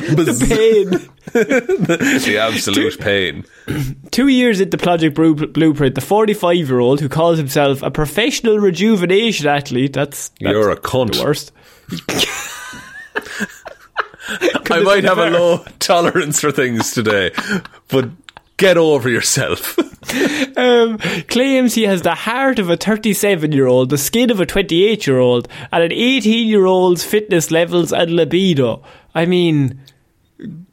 the 0.00 0.46
pain. 0.48 1.08
the 1.32 2.38
absolute 2.38 2.98
pain. 2.98 3.44
Two 4.10 4.28
years 4.28 4.60
into 4.60 4.78
Project 4.78 5.14
Blueprint, 5.14 5.94
the 5.94 6.00
45 6.00 6.56
year 6.56 6.78
old 6.78 7.00
who 7.00 7.08
calls 7.08 7.38
himself 7.38 7.82
a 7.82 7.90
professional 7.90 8.58
rejuvenation 8.58 9.46
athlete, 9.46 9.92
that's, 9.92 10.28
that's 10.28 10.40
You're 10.40 10.70
a 10.70 10.76
cunt. 10.76 11.14
the 11.16 11.24
worst. 11.24 11.52
I 14.70 14.80
might 14.80 15.04
have 15.04 15.18
a 15.18 15.30
low 15.30 15.64
tolerance 15.78 16.40
for 16.40 16.52
things 16.52 16.92
today, 16.92 17.32
but 17.88 18.10
get 18.56 18.76
over 18.76 19.08
yourself. 19.08 19.78
Um, 20.56 20.98
claims 21.28 21.74
he 21.74 21.84
has 21.84 22.02
the 22.02 22.14
heart 22.14 22.58
of 22.58 22.68
a 22.68 22.76
37 22.76 23.52
year 23.52 23.66
old, 23.66 23.90
the 23.90 23.98
skin 23.98 24.30
of 24.30 24.40
a 24.40 24.46
28 24.46 25.06
year 25.06 25.18
old, 25.18 25.46
and 25.70 25.84
an 25.84 25.92
18 25.92 26.48
year 26.48 26.64
old's 26.64 27.04
fitness 27.04 27.50
levels 27.50 27.92
and 27.92 28.10
libido. 28.10 28.82
I 29.14 29.26
mean, 29.26 29.80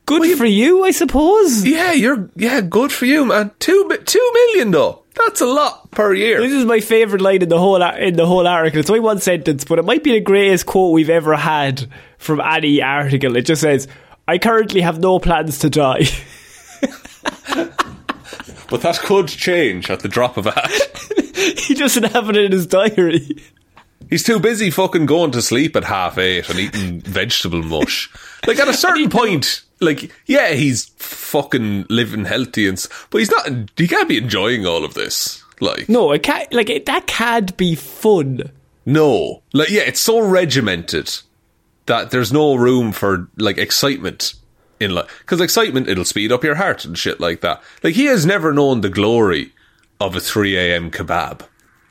good 0.06 0.38
for 0.38 0.46
you, 0.46 0.84
I 0.86 0.92
suppose. 0.92 1.66
yeah, 1.66 1.92
you're 1.92 2.30
yeah, 2.36 2.62
good 2.62 2.92
for 2.92 3.06
you, 3.06 3.26
man. 3.26 3.52
Two 3.60 3.88
two 4.06 4.32
million 4.34 4.72
though. 4.72 5.04
That's 5.18 5.42
a 5.42 5.46
lot 5.46 5.92
per 5.92 6.14
year. 6.14 6.42
This 6.42 6.54
is 6.54 6.66
my 6.66 6.80
favourite 6.80 7.22
line 7.22 7.42
in 7.42 7.50
the 7.50 7.60
whole 7.60 7.82
in 7.82 8.16
the 8.16 8.26
whole 8.26 8.48
article. 8.48 8.80
It's 8.80 8.90
only 8.90 9.00
one 9.00 9.20
sentence, 9.20 9.66
but 9.66 9.80
it 9.80 9.86
might 9.86 10.04
be 10.04 10.14
the 10.14 10.22
greatest 10.22 10.66
quote 10.66 10.94
we've 10.94 11.10
ever 11.10 11.36
had 11.36 11.88
from 12.18 12.40
any 12.40 12.82
article. 12.82 13.36
It 13.36 13.46
just 13.46 13.62
says, 13.62 13.88
"I 14.28 14.38
currently 14.38 14.82
have 14.82 15.00
no 15.00 15.20
plans 15.20 15.60
to 15.60 15.70
die." 15.70 16.06
But 18.70 18.82
that 18.82 19.00
could 19.00 19.28
change 19.28 19.90
at 19.90 20.02
the 20.02 20.10
drop 20.10 20.38
of 20.38 20.46
a 20.46 20.52
hat. 20.52 20.72
he 21.36 21.74
doesn't 21.74 22.12
have 22.12 22.30
it 22.30 22.38
in 22.38 22.52
his 22.52 22.68
diary. 22.68 23.38
He's 24.10 24.24
too 24.24 24.40
busy 24.40 24.70
fucking 24.72 25.06
going 25.06 25.32
to 25.32 25.42
sleep 25.42 25.76
at 25.76 25.86
half 25.86 26.18
eight 26.18 26.50
and 26.50 26.60
eating 26.60 27.02
vegetable 27.02 27.64
mush. 27.64 28.10
Like 28.46 28.60
at 28.60 28.70
a 28.70 28.74
certain 28.74 29.10
point, 29.10 29.64
like 29.80 30.12
yeah, 30.26 30.54
he's 30.54 30.86
fucking 30.98 31.86
living 31.90 32.26
healthy 32.26 32.68
and, 32.68 32.86
but 33.10 33.20
he's 33.20 33.32
not. 33.32 33.50
He 33.78 33.88
can't 33.88 34.10
be 34.10 34.18
enjoying 34.18 34.66
all 34.66 34.84
of 34.84 34.94
this. 34.94 35.44
Like 35.60 35.90
No, 35.90 36.12
it 36.12 36.24
can't. 36.24 36.52
Like 36.54 36.70
it, 36.70 36.86
that 36.86 37.08
can't 37.08 37.56
be 37.58 37.76
fun. 37.76 38.52
no, 38.86 39.42
like 39.54 39.70
yeah, 39.70 39.82
it's 39.82 40.00
so 40.00 40.20
regimented 40.20 41.12
that 41.88 42.12
there's 42.12 42.32
no 42.34 42.56
room 42.56 42.92
for 42.92 43.30
like 43.38 43.58
excitement 43.58 44.34
in 44.80 44.94
like 44.94 45.08
because 45.20 45.42
excitement 45.42 45.88
it'll 45.90 46.06
speed 46.06 46.32
up 46.32 46.44
your 46.44 46.56
heart 46.56 46.86
and 46.86 46.98
shit 46.98 47.20
like 47.20 47.42
that. 47.42 47.62
Like 47.84 47.96
he 47.96 48.06
has 48.06 48.26
never 48.26 48.54
known 48.54 48.82
the 48.82 48.90
glory 48.90 49.54
of 50.00 50.16
a 50.16 50.20
three 50.20 50.56
a.m. 50.58 50.92
kebab. 50.92 51.42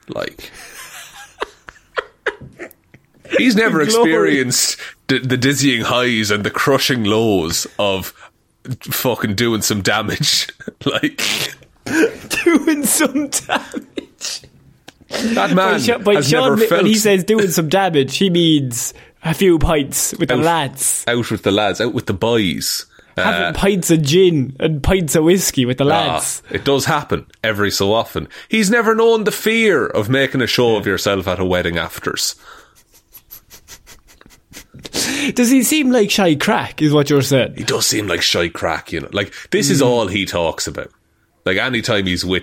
Like 0.09 0.53
he's 3.39 3.57
never 3.57 3.81
experienced 3.81 4.81
the, 5.09 5.19
the 5.21 5.37
dizzying 5.37 5.83
highs 5.83 6.31
and 6.31 6.45
the 6.45 6.51
crushing 6.51 7.05
lows 7.05 7.67
of 7.79 8.09
fucking 8.81 9.35
doing 9.35 9.63
some 9.63 9.83
damage. 9.83 10.49
like 10.85 11.23
Doing 12.45 12.85
some 12.85 13.29
damage. 13.29 14.43
that 15.09 15.53
man 15.53 15.55
By, 15.55 15.79
Sha- 15.79 15.99
by 15.99 16.15
has 16.15 16.29
Shaun, 16.29 16.51
never 16.51 16.67
felt 16.67 16.83
when 16.83 16.87
he 16.87 16.97
says 16.97 17.23
doing 17.25 17.49
some 17.49 17.69
damage, 17.69 18.17
he 18.17 18.29
means 18.31 18.93
a 19.25 19.35
few 19.35 19.59
pints 19.59 20.15
with 20.19 20.29
the 20.29 20.37
lads. 20.37 21.05
out 21.07 21.31
with 21.31 21.43
the 21.43 21.53
lads, 21.53 21.81
out 21.81 21.95
with 21.95 22.07
the 22.07 22.15
boys. 22.15 22.87
Having 23.17 23.55
pints 23.55 23.91
of 23.91 24.03
gin 24.03 24.55
and 24.61 24.83
pints 24.83 25.15
of 25.15 25.25
whiskey 25.25 25.65
with 25.65 25.79
the 25.79 25.85
Ah, 25.85 25.89
lads. 25.89 26.43
it 26.51 26.65
does 26.67 26.85
happen 26.85 27.25
every 27.43 27.71
so 27.71 27.95
often. 27.95 28.29
He's 28.49 28.69
never 28.71 28.95
known 28.95 29.25
the 29.25 29.33
fear 29.33 29.87
of 29.87 30.11
making 30.11 30.43
a 30.43 30.47
show 30.47 30.77
of 30.77 30.87
yourself 30.87 31.27
at 31.27 31.39
a 31.39 31.45
wedding 31.45 31.79
afters. 31.79 32.35
Does 35.33 35.51
he 35.51 35.63
seem 35.63 35.91
like 35.91 36.11
shy 36.11 36.35
crack? 36.35 36.83
Is 36.83 36.93
what 36.93 37.11
you're 37.11 37.23
saying? 37.23 37.55
He 37.57 37.65
does 37.65 37.87
seem 37.87 38.07
like 38.07 38.23
shy 38.23 38.49
crack, 38.49 38.93
you 38.93 39.01
know. 39.01 39.09
Like 39.13 39.33
this 39.51 39.71
is 39.71 39.81
hmm. 39.81 39.87
all 39.87 40.07
he 40.09 40.27
talks 40.27 40.67
about. 40.67 40.91
Like 41.45 41.59
anytime 41.59 42.07
he's 42.07 42.25
with 42.25 42.43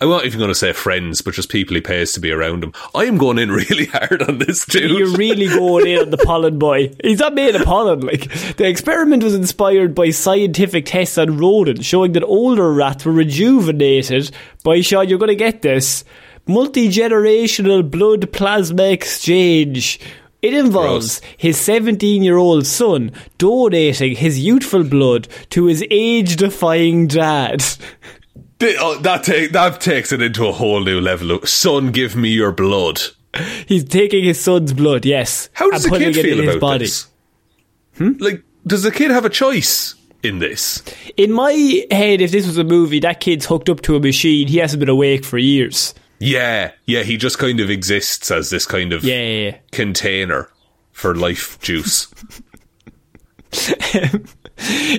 I'm 0.00 0.08
not 0.08 0.26
even 0.26 0.38
going 0.38 0.50
to 0.50 0.56
say 0.56 0.72
friends, 0.72 1.20
but 1.20 1.34
just 1.34 1.50
people 1.50 1.76
he 1.76 1.80
pays 1.80 2.12
to 2.12 2.20
be 2.20 2.32
around 2.32 2.64
him. 2.64 2.72
I 2.94 3.04
am 3.04 3.16
going 3.16 3.38
in 3.38 3.50
really 3.52 3.86
hard 3.86 4.22
on 4.22 4.38
this 4.38 4.66
dude. 4.66 4.90
You're 4.90 5.16
really 5.16 5.46
going 5.46 5.86
in 5.86 5.98
on 6.00 6.10
the 6.10 6.18
pollen 6.18 6.58
boy. 6.58 6.92
He's 7.02 7.20
not 7.20 7.34
made 7.34 7.54
of 7.54 7.64
pollen. 7.64 8.00
Like 8.00 8.28
the 8.56 8.66
experiment 8.66 9.22
was 9.22 9.34
inspired 9.34 9.94
by 9.94 10.10
scientific 10.10 10.86
tests 10.86 11.16
on 11.16 11.38
rodents 11.38 11.86
showing 11.86 12.12
that 12.12 12.24
older 12.24 12.72
rats 12.72 13.04
were 13.04 13.12
rejuvenated 13.12 14.30
by 14.64 14.80
Shaun. 14.80 15.08
You're 15.08 15.18
going 15.18 15.28
to 15.28 15.36
get 15.36 15.62
this 15.62 16.04
multi 16.46 16.88
generational 16.88 17.88
blood 17.88 18.32
plasma 18.32 18.90
exchange. 18.90 20.00
It 20.44 20.52
involves 20.52 21.22
his 21.38 21.58
17 21.58 22.22
year 22.22 22.36
old 22.36 22.66
son 22.66 23.12
donating 23.38 24.14
his 24.14 24.38
youthful 24.38 24.84
blood 24.84 25.26
to 25.48 25.64
his 25.64 25.82
age 25.90 26.36
defying 26.36 27.06
dad. 27.06 27.64
Oh, 28.60 28.98
that, 28.98 29.24
take, 29.24 29.52
that 29.52 29.80
takes 29.80 30.12
it 30.12 30.20
into 30.20 30.46
a 30.46 30.52
whole 30.52 30.84
new 30.84 31.00
level. 31.00 31.30
Of, 31.30 31.48
Son, 31.48 31.92
give 31.92 32.14
me 32.14 32.28
your 32.28 32.52
blood. 32.52 33.00
He's 33.66 33.84
taking 33.84 34.24
his 34.24 34.38
son's 34.38 34.74
blood, 34.74 35.06
yes. 35.06 35.48
How 35.54 35.70
does 35.70 35.84
the 35.84 35.90
kid 35.90 36.14
it 36.14 36.22
feel 36.22 36.38
in 36.38 36.44
his 36.44 36.56
about 36.56 36.60
body. 36.60 36.84
this? 36.84 37.06
Like, 37.98 38.42
does 38.66 38.82
the 38.82 38.92
kid 38.92 39.10
have 39.12 39.24
a 39.24 39.30
choice 39.30 39.94
in 40.22 40.40
this? 40.40 40.82
In 41.16 41.32
my 41.32 41.52
head, 41.90 42.20
if 42.20 42.32
this 42.32 42.46
was 42.46 42.58
a 42.58 42.64
movie, 42.64 43.00
that 43.00 43.20
kid's 43.20 43.46
hooked 43.46 43.70
up 43.70 43.80
to 43.82 43.96
a 43.96 44.00
machine. 44.00 44.48
He 44.48 44.58
hasn't 44.58 44.80
been 44.80 44.90
awake 44.90 45.24
for 45.24 45.38
years. 45.38 45.94
Yeah, 46.18 46.72
yeah, 46.86 47.02
he 47.02 47.16
just 47.16 47.38
kind 47.38 47.60
of 47.60 47.70
exists 47.70 48.30
as 48.30 48.50
this 48.50 48.66
kind 48.66 48.92
of 48.92 49.04
Yeah, 49.04 49.20
yeah, 49.20 49.48
yeah. 49.50 49.56
container 49.72 50.48
for 50.92 51.14
life 51.14 51.60
juice. 51.60 52.08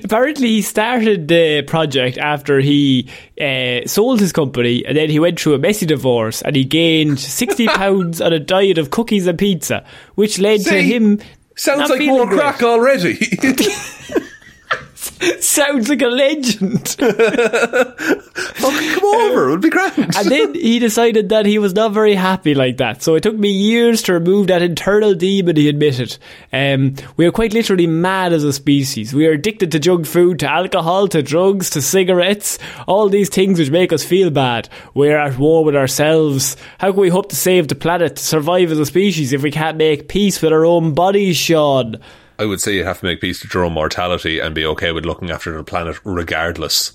Apparently, 0.03 0.47
he 0.47 0.61
started 0.61 1.27
the 1.29 1.63
project 1.63 2.17
after 2.17 2.59
he 2.59 3.09
uh, 3.39 3.87
sold 3.87 4.19
his 4.19 4.31
company, 4.33 4.85
and 4.85 4.97
then 4.97 5.09
he 5.09 5.19
went 5.19 5.39
through 5.39 5.53
a 5.53 5.57
messy 5.59 5.85
divorce, 5.85 6.41
and 6.41 6.55
he 6.55 6.63
gained 6.65 7.19
sixty 7.39 7.67
pounds 7.67 8.19
on 8.21 8.33
a 8.33 8.39
diet 8.39 8.77
of 8.77 8.91
cookies 8.91 9.27
and 9.27 9.39
pizza, 9.39 9.85
which 10.15 10.39
led 10.39 10.61
to 10.61 10.81
him. 10.81 11.19
Sounds 11.55 11.79
not 11.79 11.89
like 11.89 11.99
feeling 11.99 12.15
more 12.17 12.25
great. 12.27 12.39
crack 12.39 12.63
already. 12.63 13.17
Sounds 15.39 15.89
like 15.89 16.01
a 16.01 16.07
legend. 16.07 16.95
Come 16.97 19.05
over, 19.05 19.45
it'll 19.45 19.57
be 19.57 19.69
grand. 19.69 19.93
And 20.15 20.29
then 20.29 20.55
he 20.55 20.79
decided 20.79 21.29
that 21.29 21.45
he 21.45 21.59
was 21.59 21.73
not 21.73 21.93
very 21.93 22.15
happy 22.15 22.53
like 22.53 22.77
that. 22.77 23.01
So 23.01 23.15
it 23.15 23.23
took 23.23 23.35
me 23.35 23.49
years 23.49 24.01
to 24.03 24.13
remove 24.13 24.47
that 24.47 24.61
internal 24.61 25.13
demon 25.13 25.55
he 25.55 25.69
admitted. 25.69 26.17
Um, 26.51 26.95
we 27.17 27.25
are 27.25 27.31
quite 27.31 27.53
literally 27.53 27.87
mad 27.87 28.33
as 28.33 28.43
a 28.43 28.53
species. 28.53 29.13
We 29.13 29.27
are 29.27 29.31
addicted 29.31 29.71
to 29.71 29.79
junk 29.79 30.05
food, 30.05 30.39
to 30.39 30.49
alcohol, 30.49 31.07
to 31.09 31.21
drugs, 31.21 31.69
to 31.71 31.81
cigarettes, 31.81 32.59
all 32.87 33.09
these 33.09 33.29
things 33.29 33.59
which 33.59 33.71
make 33.71 33.93
us 33.93 34.03
feel 34.03 34.29
bad. 34.29 34.69
We're 34.93 35.17
at 35.17 35.37
war 35.37 35.63
with 35.63 35.75
ourselves. 35.75 36.57
How 36.79 36.91
can 36.91 37.01
we 37.01 37.09
hope 37.09 37.29
to 37.29 37.35
save 37.35 37.67
the 37.67 37.75
planet, 37.75 38.17
to 38.17 38.23
survive 38.23 38.71
as 38.71 38.79
a 38.79 38.85
species, 38.85 39.33
if 39.33 39.43
we 39.43 39.51
can't 39.51 39.77
make 39.77 40.09
peace 40.09 40.41
with 40.41 40.51
our 40.51 40.65
own 40.65 40.93
bodies, 40.93 41.37
Shaun? 41.37 41.99
I 42.39 42.45
would 42.45 42.61
say 42.61 42.75
you 42.75 42.83
have 42.83 42.99
to 42.99 43.05
make 43.05 43.21
peace 43.21 43.41
with 43.43 43.53
your 43.53 43.63
own 43.65 43.73
mortality 43.73 44.39
and 44.39 44.53
be 44.53 44.65
okay 44.65 44.91
with 44.91 45.05
looking 45.05 45.31
after 45.31 45.55
the 45.55 45.63
planet 45.63 45.97
regardless. 46.03 46.93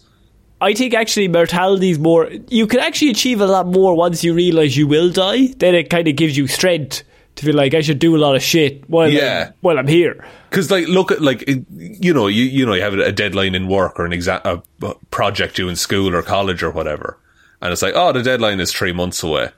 I 0.60 0.74
think 0.74 0.92
actually 0.92 1.28
mortality 1.28 1.90
is 1.90 1.98
more. 1.98 2.30
You 2.48 2.66
can 2.66 2.80
actually 2.80 3.10
achieve 3.10 3.40
a 3.40 3.46
lot 3.46 3.66
more 3.66 3.94
once 3.96 4.22
you 4.22 4.34
realise 4.34 4.76
you 4.76 4.86
will 4.86 5.10
die. 5.10 5.48
Then 5.56 5.74
it 5.74 5.88
kind 5.88 6.06
of 6.06 6.16
gives 6.16 6.36
you 6.36 6.46
strength 6.46 7.02
to 7.36 7.46
feel 7.46 7.54
like 7.54 7.72
I 7.72 7.80
should 7.80 7.98
do 7.98 8.14
a 8.14 8.18
lot 8.18 8.36
of 8.36 8.42
shit 8.42 8.84
while 8.90 9.08
Yeah. 9.08 9.46
I'm, 9.48 9.54
while 9.62 9.78
I'm 9.78 9.86
here. 9.86 10.22
Because, 10.50 10.70
like, 10.70 10.86
look 10.88 11.10
at 11.10 11.22
like 11.22 11.42
it- 11.48 11.64
you 11.70 12.12
know, 12.12 12.26
you 12.26 12.44
you 12.44 12.66
know, 12.66 12.74
you 12.74 12.82
have 12.82 12.92
a 12.92 13.12
deadline 13.12 13.54
in 13.54 13.68
work 13.68 13.98
or 13.98 14.04
an 14.04 14.12
exam, 14.12 14.42
a 14.44 14.60
a 14.84 14.94
project 15.10 15.56
due 15.56 15.68
in 15.70 15.76
school 15.76 16.14
or 16.14 16.20
college 16.22 16.62
or 16.62 16.70
whatever, 16.70 17.18
and 17.62 17.72
it's 17.72 17.80
like, 17.80 17.94
oh, 17.96 18.12
the 18.12 18.22
deadline 18.22 18.60
is 18.60 18.70
three 18.72 18.92
months 18.92 19.22
away. 19.22 19.48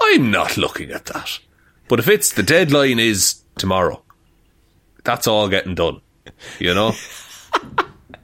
I'm 0.00 0.30
not 0.30 0.56
looking 0.56 0.92
at 0.92 1.06
that. 1.06 1.40
But 1.88 1.98
if 1.98 2.06
it's 2.08 2.32
the 2.34 2.42
deadline 2.44 3.00
is 3.00 3.42
tomorrow, 3.58 4.03
that's 5.04 5.26
all 5.26 5.48
getting 5.48 5.74
done. 5.74 6.00
You 6.58 6.74
know. 6.74 6.92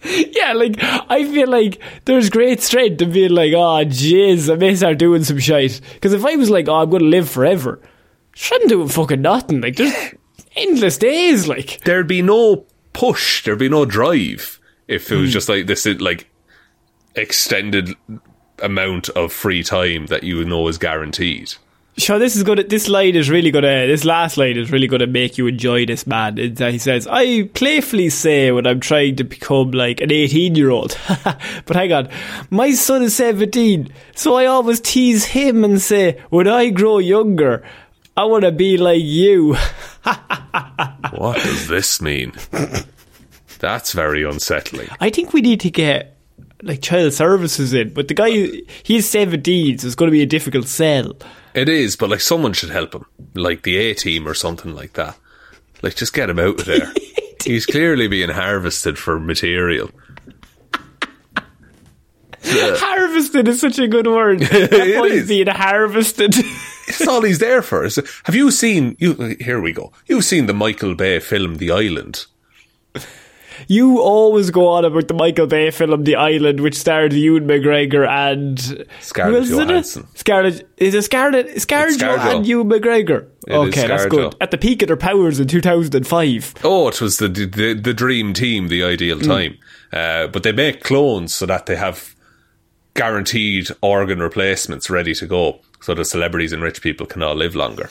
Yeah, 0.02 0.54
like 0.54 0.76
I 0.80 1.24
feel 1.30 1.48
like 1.48 1.78
there's 2.06 2.30
great 2.30 2.62
strength 2.62 3.02
in 3.02 3.12
being 3.12 3.32
like, 3.32 3.52
oh 3.52 3.84
jeez, 3.84 4.50
I 4.50 4.56
may 4.56 4.74
start 4.74 4.96
doing 4.96 5.24
some 5.24 5.38
shite. 5.38 5.80
Because 5.92 6.14
if 6.14 6.24
I 6.24 6.36
was 6.36 6.48
like, 6.48 6.68
oh, 6.68 6.76
I'm 6.76 6.88
going 6.88 7.02
to 7.02 7.08
live 7.08 7.28
forever, 7.28 7.80
shouldn't 8.32 8.70
do 8.70 8.88
fucking 8.88 9.20
nothing. 9.20 9.60
Like 9.60 9.76
there's 9.76 10.14
endless 10.56 10.96
days. 10.96 11.46
Like 11.46 11.80
There'd 11.84 12.06
be 12.06 12.22
no 12.22 12.64
push. 12.92 13.44
There'd 13.44 13.58
be 13.58 13.68
no 13.68 13.84
drive 13.84 14.58
if 14.88 15.12
it 15.12 15.16
was 15.16 15.30
hmm. 15.30 15.32
just 15.32 15.48
like 15.48 15.66
this, 15.66 15.84
like 15.86 16.28
extended 17.14 17.90
amount 18.62 19.08
of 19.10 19.32
free 19.32 19.62
time 19.62 20.06
that 20.06 20.22
you 20.22 20.44
know 20.44 20.66
is 20.68 20.78
guaranteed. 20.78 21.54
Sure, 22.00 22.18
this 22.18 22.34
is 22.34 22.42
gonna. 22.42 22.64
This 22.64 22.88
line 22.88 23.14
is 23.14 23.28
really 23.28 23.50
gonna. 23.50 23.86
This 23.86 24.04
last 24.04 24.38
line 24.38 24.56
is 24.56 24.70
really 24.70 24.86
gonna 24.86 25.06
make 25.06 25.36
you 25.36 25.46
enjoy 25.46 25.84
this 25.84 26.06
man. 26.06 26.36
He 26.36 26.78
says, 26.78 27.06
"I 27.06 27.42
playfully 27.54 28.08
say 28.08 28.50
when 28.52 28.66
I'm 28.66 28.80
trying 28.80 29.16
to 29.16 29.24
become 29.24 29.72
like 29.72 30.00
an 30.00 30.10
18 30.10 30.54
year 30.54 30.70
old, 30.70 30.96
but 31.66 31.76
hang 31.76 31.92
on, 31.92 32.08
my 32.48 32.72
son 32.72 33.02
is 33.02 33.14
17, 33.16 33.92
so 34.14 34.34
I 34.34 34.46
always 34.46 34.80
tease 34.80 35.26
him 35.26 35.62
and 35.62 35.80
say, 35.80 36.18
when 36.30 36.48
I 36.48 36.70
grow 36.70 36.98
younger, 36.98 37.62
I 38.16 38.24
want 38.24 38.44
to 38.44 38.52
be 38.52 38.76
like 38.78 39.02
you." 39.02 39.56
What 41.12 41.36
does 41.36 41.68
this 41.68 42.00
mean? 42.00 42.32
That's 43.58 43.92
very 43.92 44.24
unsettling. 44.24 44.88
I 45.00 45.10
think 45.10 45.32
we 45.34 45.42
need 45.42 45.60
to 45.60 45.70
get 45.70 46.16
like 46.62 46.82
child 46.82 47.12
services 47.12 47.72
in, 47.72 47.92
but 47.92 48.08
the 48.08 48.14
guy 48.14 48.30
he's 48.82 49.08
17, 49.08 49.78
so 49.78 49.86
it's 49.86 49.94
going 49.96 50.08
to 50.08 50.12
be 50.12 50.22
a 50.22 50.26
difficult 50.26 50.66
sell. 50.66 51.16
It 51.54 51.68
is, 51.68 51.96
but 51.96 52.10
like 52.10 52.20
someone 52.20 52.52
should 52.52 52.70
help 52.70 52.94
him, 52.94 53.04
like 53.34 53.62
the 53.62 53.76
A 53.76 53.94
team 53.94 54.26
or 54.28 54.34
something 54.34 54.74
like 54.74 54.92
that. 54.94 55.16
Like 55.82 55.96
just 55.96 56.12
get 56.12 56.30
him 56.30 56.38
out 56.38 56.60
of 56.60 56.66
there. 56.66 56.92
He's 57.44 57.64
clearly 57.66 58.06
being 58.06 58.28
harvested 58.30 58.98
for 58.98 59.18
material. 59.18 59.90
Harvested 62.42 63.48
is 63.48 63.60
such 63.60 63.78
a 63.78 63.86
good 63.88 64.06
word. 64.06 64.40
That 64.50 64.94
boy's 64.98 65.28
being 65.28 65.46
harvested. 65.46 66.34
it's 66.88 67.06
all 67.06 67.22
he's 67.22 67.38
there 67.38 67.60
for. 67.62 67.82
Have 68.24 68.34
you 68.34 68.50
seen? 68.50 68.96
You 68.98 69.36
here 69.40 69.60
we 69.60 69.72
go. 69.72 69.92
You've 70.06 70.24
seen 70.24 70.46
the 70.46 70.54
Michael 70.54 70.94
Bay 70.94 71.20
film 71.20 71.56
The 71.56 71.70
Island. 71.70 72.26
You 73.68 74.00
always 74.00 74.50
go 74.50 74.68
on 74.68 74.84
about 74.84 75.08
the 75.08 75.14
Michael 75.14 75.46
Bay 75.46 75.70
film 75.70 76.04
The 76.04 76.16
Island, 76.16 76.60
which 76.60 76.74
starred 76.76 77.12
Ewan 77.12 77.46
McGregor 77.46 78.08
and 78.08 78.86
Scarlett 79.00 79.42
is 79.42 79.50
it? 79.50 79.56
Johansson. 79.68 80.06
Scarlett 80.14 80.68
is 80.76 80.94
it 80.94 81.02
Scarlett 81.02 81.60
Scarlett 81.60 81.98
ScarJo. 81.98 82.36
and 82.36 82.46
Ewan 82.46 82.68
McGregor. 82.68 83.28
It 83.46 83.54
okay, 83.54 83.86
that's 83.86 84.06
good. 84.06 84.34
At 84.40 84.50
the 84.50 84.58
peak 84.58 84.82
of 84.82 84.88
their 84.88 84.96
powers 84.96 85.40
in 85.40 85.48
two 85.48 85.60
thousand 85.60 85.94
and 85.94 86.06
five. 86.06 86.54
Oh, 86.64 86.88
it 86.88 87.00
was 87.00 87.18
the 87.18 87.28
the, 87.28 87.74
the 87.74 87.94
dream 87.94 88.32
team, 88.34 88.68
the 88.68 88.82
ideal 88.84 89.20
time. 89.20 89.58
Uh, 89.92 90.28
but 90.28 90.42
they 90.42 90.52
make 90.52 90.82
clones 90.82 91.34
so 91.34 91.46
that 91.46 91.66
they 91.66 91.76
have 91.76 92.14
guaranteed 92.94 93.68
organ 93.80 94.18
replacements 94.20 94.90
ready 94.90 95.14
to 95.14 95.26
go, 95.26 95.60
so 95.80 95.94
the 95.94 96.04
celebrities 96.04 96.52
and 96.52 96.62
rich 96.62 96.82
people 96.82 97.06
can 97.06 97.22
all 97.22 97.34
live 97.34 97.54
longer. 97.54 97.90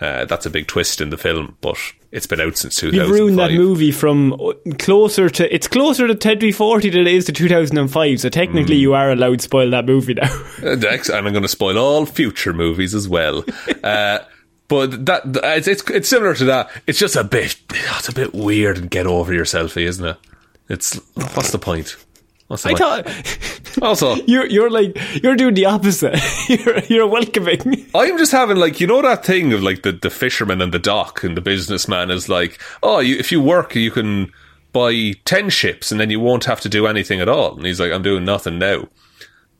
Uh, 0.00 0.26
that's 0.26 0.44
a 0.44 0.50
big 0.50 0.66
twist 0.66 1.00
in 1.00 1.08
the 1.10 1.16
film, 1.16 1.56
but 1.62 1.78
it's 2.12 2.26
been 2.26 2.40
out 2.40 2.56
since 2.56 2.76
2005. 2.76 3.08
You've 3.08 3.18
ruined 3.18 3.38
that 3.38 3.52
movie 3.52 3.92
from 3.92 4.34
uh, 4.34 4.52
closer 4.78 5.30
to 5.30 5.54
it's 5.54 5.68
closer 5.68 6.06
to 6.06 6.14
2040 6.14 6.90
than 6.90 7.00
it 7.02 7.06
is 7.06 7.24
to 7.26 7.32
2005. 7.32 8.20
So 8.20 8.28
technically, 8.28 8.76
you 8.76 8.92
are 8.92 9.10
allowed 9.10 9.38
to 9.38 9.44
spoil 9.44 9.70
that 9.70 9.86
movie 9.86 10.14
now. 10.14 10.42
Uh, 10.66 10.70
and 10.70 11.10
I'm 11.10 11.32
going 11.32 11.42
to 11.42 11.48
spoil 11.48 11.78
all 11.78 12.06
future 12.06 12.52
movies 12.52 12.94
as 12.94 13.08
well. 13.08 13.44
uh, 13.84 14.20
but 14.68 15.06
that 15.06 15.22
it's, 15.44 15.68
it's 15.68 15.88
it's 15.90 16.08
similar 16.08 16.34
to 16.34 16.44
that. 16.46 16.70
It's 16.86 16.98
just 16.98 17.14
a 17.14 17.24
bit 17.24 17.56
it's 17.70 18.08
a 18.08 18.12
bit 18.12 18.34
weird 18.34 18.78
and 18.78 18.90
get 18.90 19.06
over 19.06 19.32
yourself, 19.32 19.76
isn't 19.76 20.04
it? 20.04 20.16
It's 20.68 20.96
what's 21.14 21.52
the 21.52 21.58
point? 21.58 21.96
The 22.48 22.54
I 22.54 22.74
point? 22.74 22.78
thought 22.78 23.82
also, 23.82 24.14
you're 24.26 24.46
you're 24.46 24.70
like 24.70 24.96
you're 25.22 25.34
doing 25.36 25.54
the 25.54 25.66
opposite. 25.66 26.18
you're 26.48 26.78
you're 26.84 27.06
welcoming. 27.06 27.86
I'm 27.94 28.16
just 28.18 28.32
having 28.32 28.56
like 28.56 28.80
you 28.80 28.86
know 28.86 29.02
that 29.02 29.24
thing 29.24 29.52
of 29.52 29.62
like 29.62 29.82
the, 29.82 29.92
the 29.92 30.10
fisherman 30.10 30.62
and 30.62 30.72
the 30.72 30.78
dock 30.78 31.24
and 31.24 31.36
the 31.36 31.40
businessman 31.40 32.10
is 32.10 32.28
like, 32.28 32.60
oh, 32.82 33.00
you, 33.00 33.16
if 33.16 33.32
you 33.32 33.42
work, 33.42 33.74
you 33.74 33.90
can 33.90 34.32
buy 34.72 35.12
ten 35.24 35.50
ships 35.50 35.90
and 35.90 36.00
then 36.00 36.10
you 36.10 36.20
won't 36.20 36.44
have 36.44 36.60
to 36.60 36.68
do 36.68 36.86
anything 36.86 37.20
at 37.20 37.28
all. 37.28 37.56
And 37.56 37.66
he's 37.66 37.80
like, 37.80 37.90
I'm 37.92 38.02
doing 38.02 38.24
nothing 38.24 38.58
now. 38.60 38.88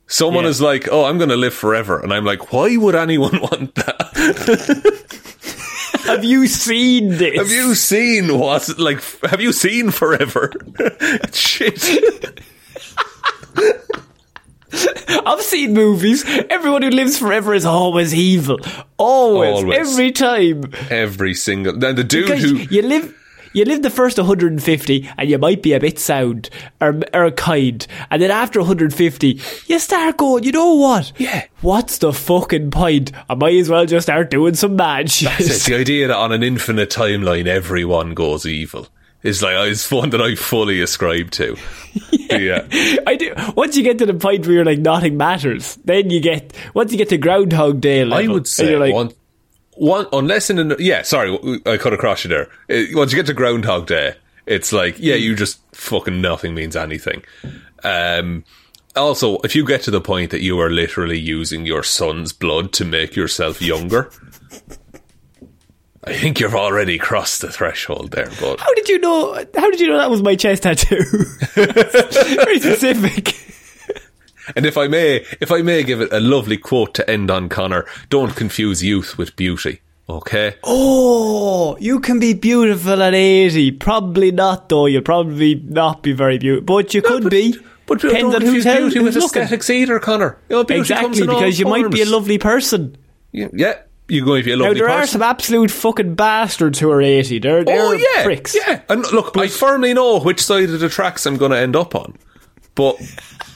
Someone 0.06 0.44
Yeah. 0.44 0.50
is 0.50 0.60
like, 0.60 0.88
oh, 0.92 1.06
I'm 1.06 1.18
going 1.18 1.30
to 1.30 1.36
live 1.36 1.52
forever, 1.54 1.98
and 1.98 2.14
I'm 2.14 2.24
like, 2.24 2.52
why 2.52 2.76
would 2.76 2.94
anyone 2.94 3.40
want 3.40 3.74
that? 3.74 4.96
Have 6.04 6.24
you 6.24 6.46
seen 6.46 7.08
this? 7.18 7.36
have 7.36 7.50
you 7.50 7.74
seen 7.74 8.38
what? 8.38 8.78
Like, 8.78 9.02
have 9.22 9.40
you 9.40 9.52
seen 9.52 9.90
forever? 9.90 10.52
Shit. 11.32 12.40
I've 15.26 15.42
seen 15.42 15.72
movies. 15.74 16.24
Everyone 16.50 16.82
who 16.82 16.90
lives 16.90 17.18
forever 17.18 17.54
is 17.54 17.64
always 17.64 18.14
evil. 18.14 18.58
Always, 18.98 19.62
Always. 19.62 19.78
every 19.78 20.12
time. 20.12 20.64
Every 20.90 21.34
single. 21.34 21.76
Then 21.78 21.94
the 21.96 22.04
dude 22.04 22.26
Because 22.26 22.42
who. 22.42 22.56
you 22.56 22.82
live. 22.82 23.14
You 23.52 23.64
live 23.64 23.80
the 23.80 23.88
first 23.88 24.18
150 24.18 25.10
and 25.16 25.30
you 25.30 25.38
might 25.38 25.62
be 25.62 25.72
a 25.72 25.80
bit 25.80 25.98
sound 25.98 26.50
or, 26.78 27.00
or 27.14 27.30
kind. 27.30 27.86
And 28.10 28.20
then 28.20 28.30
after 28.30 28.58
150, 28.60 29.40
you 29.66 29.78
start 29.78 30.18
going, 30.18 30.44
you 30.44 30.52
know 30.52 30.74
what? 30.74 31.10
Yeah. 31.16 31.46
What's 31.62 31.96
the 31.96 32.12
fucking 32.12 32.70
point? 32.70 33.12
I 33.30 33.34
might 33.34 33.54
as 33.56 33.70
well 33.70 33.86
just 33.86 34.08
start 34.08 34.28
doing 34.30 34.56
some 34.56 34.76
mad 34.76 35.10
shit. 35.10 35.40
It's 35.40 35.64
the 35.64 35.76
idea 35.76 36.08
that 36.08 36.16
on 36.18 36.32
an 36.32 36.42
infinite 36.42 36.90
timeline 36.90 37.46
everyone 37.46 38.12
goes 38.12 38.44
evil 38.44 38.88
is 39.26 39.42
like 39.42 39.68
is 39.68 39.90
one 39.90 40.10
that 40.10 40.22
I 40.22 40.34
fully 40.34 40.80
ascribe 40.80 41.30
to. 41.32 41.56
yeah. 42.12 42.66
I 43.06 43.16
do. 43.16 43.34
Once 43.56 43.76
you 43.76 43.82
get 43.82 43.98
to 43.98 44.06
the 44.06 44.14
point 44.14 44.46
where 44.46 44.56
you're 44.56 44.64
like 44.64 44.78
nothing 44.78 45.16
matters, 45.16 45.76
then 45.84 46.10
you 46.10 46.20
get 46.20 46.52
once 46.74 46.92
you 46.92 46.98
get 46.98 47.08
to 47.10 47.18
Groundhog 47.18 47.80
Day 47.80 48.04
level, 48.04 48.30
I 48.30 48.32
would 48.32 48.46
say 48.46 48.70
you're 48.70 48.80
like, 48.80 48.94
one, 48.94 49.12
one 49.74 50.06
unless 50.12 50.50
in 50.50 50.58
an 50.58 50.76
yeah, 50.78 51.02
sorry, 51.02 51.38
I 51.66 51.76
cut 51.76 51.92
across 51.92 52.24
you 52.24 52.30
there. 52.30 52.48
Once 52.94 53.12
you 53.12 53.16
get 53.16 53.26
to 53.26 53.34
Groundhog 53.34 53.86
Day, 53.86 54.14
it's 54.46 54.72
like 54.72 54.96
yeah, 54.98 55.16
you 55.16 55.34
just 55.34 55.60
fucking 55.74 56.20
nothing 56.20 56.54
means 56.54 56.76
anything. 56.76 57.24
Um, 57.82 58.44
also, 58.94 59.38
if 59.40 59.54
you 59.54 59.66
get 59.66 59.82
to 59.82 59.90
the 59.90 60.00
point 60.00 60.30
that 60.30 60.40
you 60.40 60.58
are 60.60 60.70
literally 60.70 61.18
using 61.18 61.66
your 61.66 61.82
son's 61.82 62.32
blood 62.32 62.72
to 62.74 62.84
make 62.84 63.14
yourself 63.16 63.60
younger. 63.60 64.10
I 66.06 66.14
think 66.14 66.38
you've 66.40 66.54
already 66.54 66.98
crossed 66.98 67.40
the 67.40 67.50
threshold 67.50 68.12
there, 68.12 68.30
but 68.40 68.60
How 68.60 68.72
did 68.74 68.88
you 68.88 68.98
know? 69.00 69.34
How 69.56 69.70
did 69.70 69.80
you 69.80 69.88
know 69.88 69.98
that 69.98 70.10
was 70.10 70.22
my 70.22 70.36
chest 70.36 70.62
tattoo? 70.62 71.02
Very 71.54 72.60
specific. 72.60 73.34
And 74.54 74.64
if 74.64 74.78
I 74.78 74.86
may, 74.86 75.24
if 75.40 75.50
I 75.50 75.62
may 75.62 75.82
give 75.82 76.00
it 76.00 76.12
a 76.12 76.20
lovely 76.20 76.56
quote 76.56 76.94
to 76.94 77.10
end 77.10 77.30
on, 77.32 77.48
Connor, 77.48 77.84
don't 78.10 78.36
confuse 78.36 78.84
youth 78.84 79.18
with 79.18 79.34
beauty. 79.34 79.80
Okay? 80.08 80.54
Oh, 80.62 81.76
you 81.80 81.98
can 81.98 82.20
be 82.20 82.32
beautiful 82.34 83.02
at 83.02 83.12
eighty. 83.12 83.72
Probably 83.72 84.30
not, 84.30 84.68
though. 84.68 84.86
You'll 84.86 85.02
probably 85.02 85.56
not 85.56 86.02
be 86.04 86.12
very 86.12 86.38
beautiful, 86.38 86.64
but 86.76 86.94
you 86.94 87.02
could 87.02 87.28
be. 87.28 87.56
But 87.86 88.00
Depends 88.00 88.20
don't 88.22 88.34
on 88.36 88.40
confuse 88.42 88.64
who's 88.64 88.74
beauty 88.76 88.98
with 89.00 89.14
looking. 89.14 89.42
aesthetics 89.42 89.70
either, 89.70 89.98
Connor. 89.98 90.38
You 90.48 90.56
know, 90.56 90.60
Exactly, 90.62 91.26
because 91.26 91.58
you 91.58 91.66
might 91.66 91.90
be 91.90 92.02
a 92.02 92.06
lovely 92.06 92.38
person. 92.38 92.96
Yeah, 93.32 93.48
yeah, 93.52 93.74
you're 94.08 94.24
going 94.24 94.42
to 94.42 94.44
be 94.44 94.52
a 94.52 94.56
Now 94.56 94.72
there 94.72 94.88
are 94.88 95.06
some 95.06 95.22
absolute 95.22 95.70
fucking 95.70 96.14
bastards 96.14 96.78
who 96.78 96.90
are 96.90 97.02
eighty. 97.02 97.38
They're 97.38 97.64
they're 97.64 97.82
oh 97.82 97.92
yeah, 97.92 98.24
pricks. 98.24 98.54
yeah. 98.54 98.82
And 98.88 99.02
look, 99.12 99.36
I 99.36 99.48
firmly 99.48 99.94
know 99.94 100.20
which 100.20 100.40
side 100.40 100.70
of 100.70 100.80
the 100.80 100.88
tracks 100.88 101.26
I'm 101.26 101.36
going 101.36 101.50
to 101.50 101.58
end 101.58 101.74
up 101.76 101.94
on, 101.94 102.16
but 102.74 102.96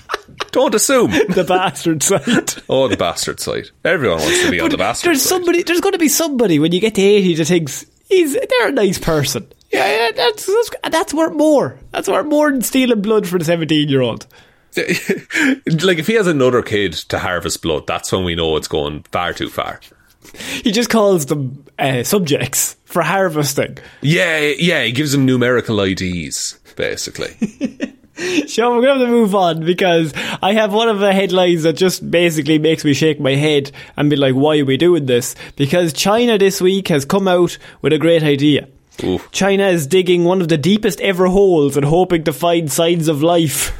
don't 0.51 0.75
assume. 0.75 1.11
The 1.11 1.45
bastard 1.47 2.03
side. 2.03 2.55
Oh, 2.69 2.89
the 2.89 2.97
bastard 2.97 3.41
side. 3.41 3.71
Everyone 3.85 4.19
wants 4.19 4.43
to 4.43 4.51
be 4.51 4.61
on 4.61 4.71
the 4.71 4.79
bastard 4.79 5.09
There's 5.09 5.23
side. 5.23 5.29
somebody. 5.29 5.63
There's 5.63 5.81
going 5.81 5.93
to 5.93 5.99
be 5.99 6.09
somebody 6.09 6.59
when 6.59 6.73
you 6.73 6.81
get 6.81 6.95
to 6.97 7.03
eighty 7.03 7.35
that 7.35 7.47
thinks 7.47 7.87
he's 8.09 8.35
they're 8.35 8.69
a 8.69 8.73
nice 8.73 8.99
person. 8.99 9.47
Yeah, 9.71 9.87
yeah 9.87 10.11
that's, 10.13 10.47
that's 10.47 10.71
that's 10.91 11.15
worth 11.15 11.35
more. 11.35 11.79
That's 11.93 12.09
worth 12.09 12.27
more 12.27 12.51
than 12.51 12.63
stealing 12.63 13.03
blood 13.03 13.29
for 13.29 13.39
the 13.39 13.45
seventeen 13.45 13.89
year 13.89 14.03
old. 14.03 14.27
like 14.77 15.99
if 15.99 16.07
he 16.07 16.15
has 16.15 16.29
another 16.29 16.63
kid 16.63 16.93
to 16.93 17.19
harvest 17.19 17.61
blood, 17.63 17.87
that's 17.87 18.13
when 18.13 18.25
we 18.25 18.37
know 18.37 18.57
it's 18.57 18.69
going 18.69 19.05
far 19.11 19.33
too 19.33 19.49
far. 19.49 19.81
He 20.63 20.71
just 20.73 20.91
calls 20.91 21.27
them 21.27 21.65
uh, 21.79 22.03
subjects 22.03 22.77
for 22.85 23.03
harvesting. 23.03 23.79
Yeah, 24.03 24.39
yeah, 24.59 24.83
he 24.85 24.93
gives 24.93 25.13
them 25.13 25.25
numerical 25.27 25.81
IDs, 25.81 26.59
basically. 26.77 27.37
So 28.49 28.75
we're 28.77 28.83
going 28.83 29.01
to 29.01 29.07
move 29.07 29.35
on 29.35 29.65
because 29.65 30.13
I 30.43 30.53
have 30.53 30.75
one 30.75 30.91
of 30.91 30.99
the 30.99 31.11
headlines 31.15 31.63
that 31.63 31.73
just 31.73 32.11
basically 32.11 32.59
makes 32.59 32.85
me 32.85 32.93
shake 32.93 33.19
my 33.19 33.35
head 33.35 33.73
and 33.97 34.11
be 34.11 34.16
like, 34.16 34.35
why 34.35 34.59
are 34.59 34.64
we 34.66 34.77
doing 34.77 35.07
this? 35.07 35.35
Because 35.57 35.95
China 35.95 36.37
this 36.37 36.61
week 36.61 36.89
has 36.89 37.07
come 37.07 37.27
out 37.27 37.57
with 37.81 37.95
a 37.95 37.99
great 37.99 38.23
idea. 38.23 38.68
Oof. 39.03 39.31
China 39.33 39.68
is 39.68 39.87
digging 39.87 40.25
one 40.25 40.43
of 40.43 40.49
the 40.49 40.59
deepest 40.59 41.01
ever 41.01 41.29
holes 41.29 41.79
and 41.79 41.87
hoping 41.87 42.25
to 42.25 42.33
find 42.35 42.71
signs 42.71 43.09
of 43.09 43.23
life. 43.23 43.73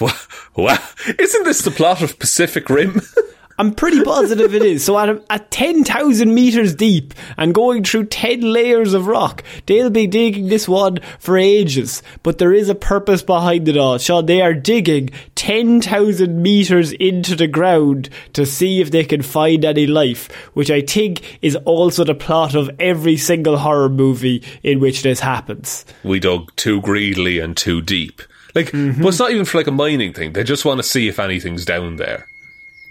Wha- 0.00 0.12
Wow. 0.54 0.78
Isn't 1.18 1.44
this 1.44 1.62
the 1.62 1.72
plot 1.72 2.00
of 2.00 2.18
Pacific 2.20 2.70
Rim? 2.70 3.00
I'm 3.58 3.74
pretty 3.74 4.02
positive 4.02 4.54
it 4.54 4.62
is. 4.62 4.84
So 4.84 4.98
at, 4.98 5.22
at 5.30 5.50
10,000 5.50 6.34
metres 6.34 6.74
deep 6.74 7.14
and 7.38 7.54
going 7.54 7.84
through 7.84 8.06
10 8.06 8.40
layers 8.42 8.92
of 8.92 9.06
rock, 9.06 9.42
they'll 9.64 9.88
be 9.90 10.06
digging 10.06 10.48
this 10.48 10.68
one 10.68 10.98
for 11.18 11.38
ages. 11.38 12.02
But 12.22 12.36
there 12.38 12.52
is 12.52 12.68
a 12.68 12.74
purpose 12.74 13.22
behind 13.22 13.68
it 13.68 13.76
all. 13.78 13.96
Shaun, 13.98 14.26
they 14.26 14.42
are 14.42 14.52
digging 14.52 15.08
10,000 15.36 16.42
metres 16.42 16.92
into 16.92 17.34
the 17.34 17.46
ground 17.46 18.10
to 18.34 18.44
see 18.44 18.80
if 18.80 18.90
they 18.90 19.04
can 19.04 19.22
find 19.22 19.64
any 19.64 19.86
life, 19.86 20.30
which 20.54 20.70
I 20.70 20.82
think 20.82 21.38
is 21.40 21.56
also 21.64 22.04
the 22.04 22.14
plot 22.14 22.54
of 22.54 22.70
every 22.78 23.16
single 23.16 23.56
horror 23.56 23.88
movie 23.88 24.42
in 24.62 24.80
which 24.80 25.02
this 25.02 25.20
happens. 25.20 25.84
We 26.04 26.20
dug 26.20 26.54
too 26.56 26.80
greedily 26.82 27.38
and 27.38 27.56
too 27.56 27.80
deep. 27.80 28.20
Like, 28.54 28.66
Mm-hmm. 28.72 29.02
but 29.02 29.08
it's 29.08 29.18
not 29.18 29.30
even 29.32 29.44
for 29.44 29.58
like 29.58 29.66
a 29.66 29.70
mining 29.72 30.12
thing. 30.12 30.32
They 30.32 30.44
just 30.44 30.64
want 30.64 30.78
to 30.78 30.82
see 30.82 31.08
if 31.08 31.18
anything's 31.18 31.64
down 31.64 31.96
there. 31.96 32.26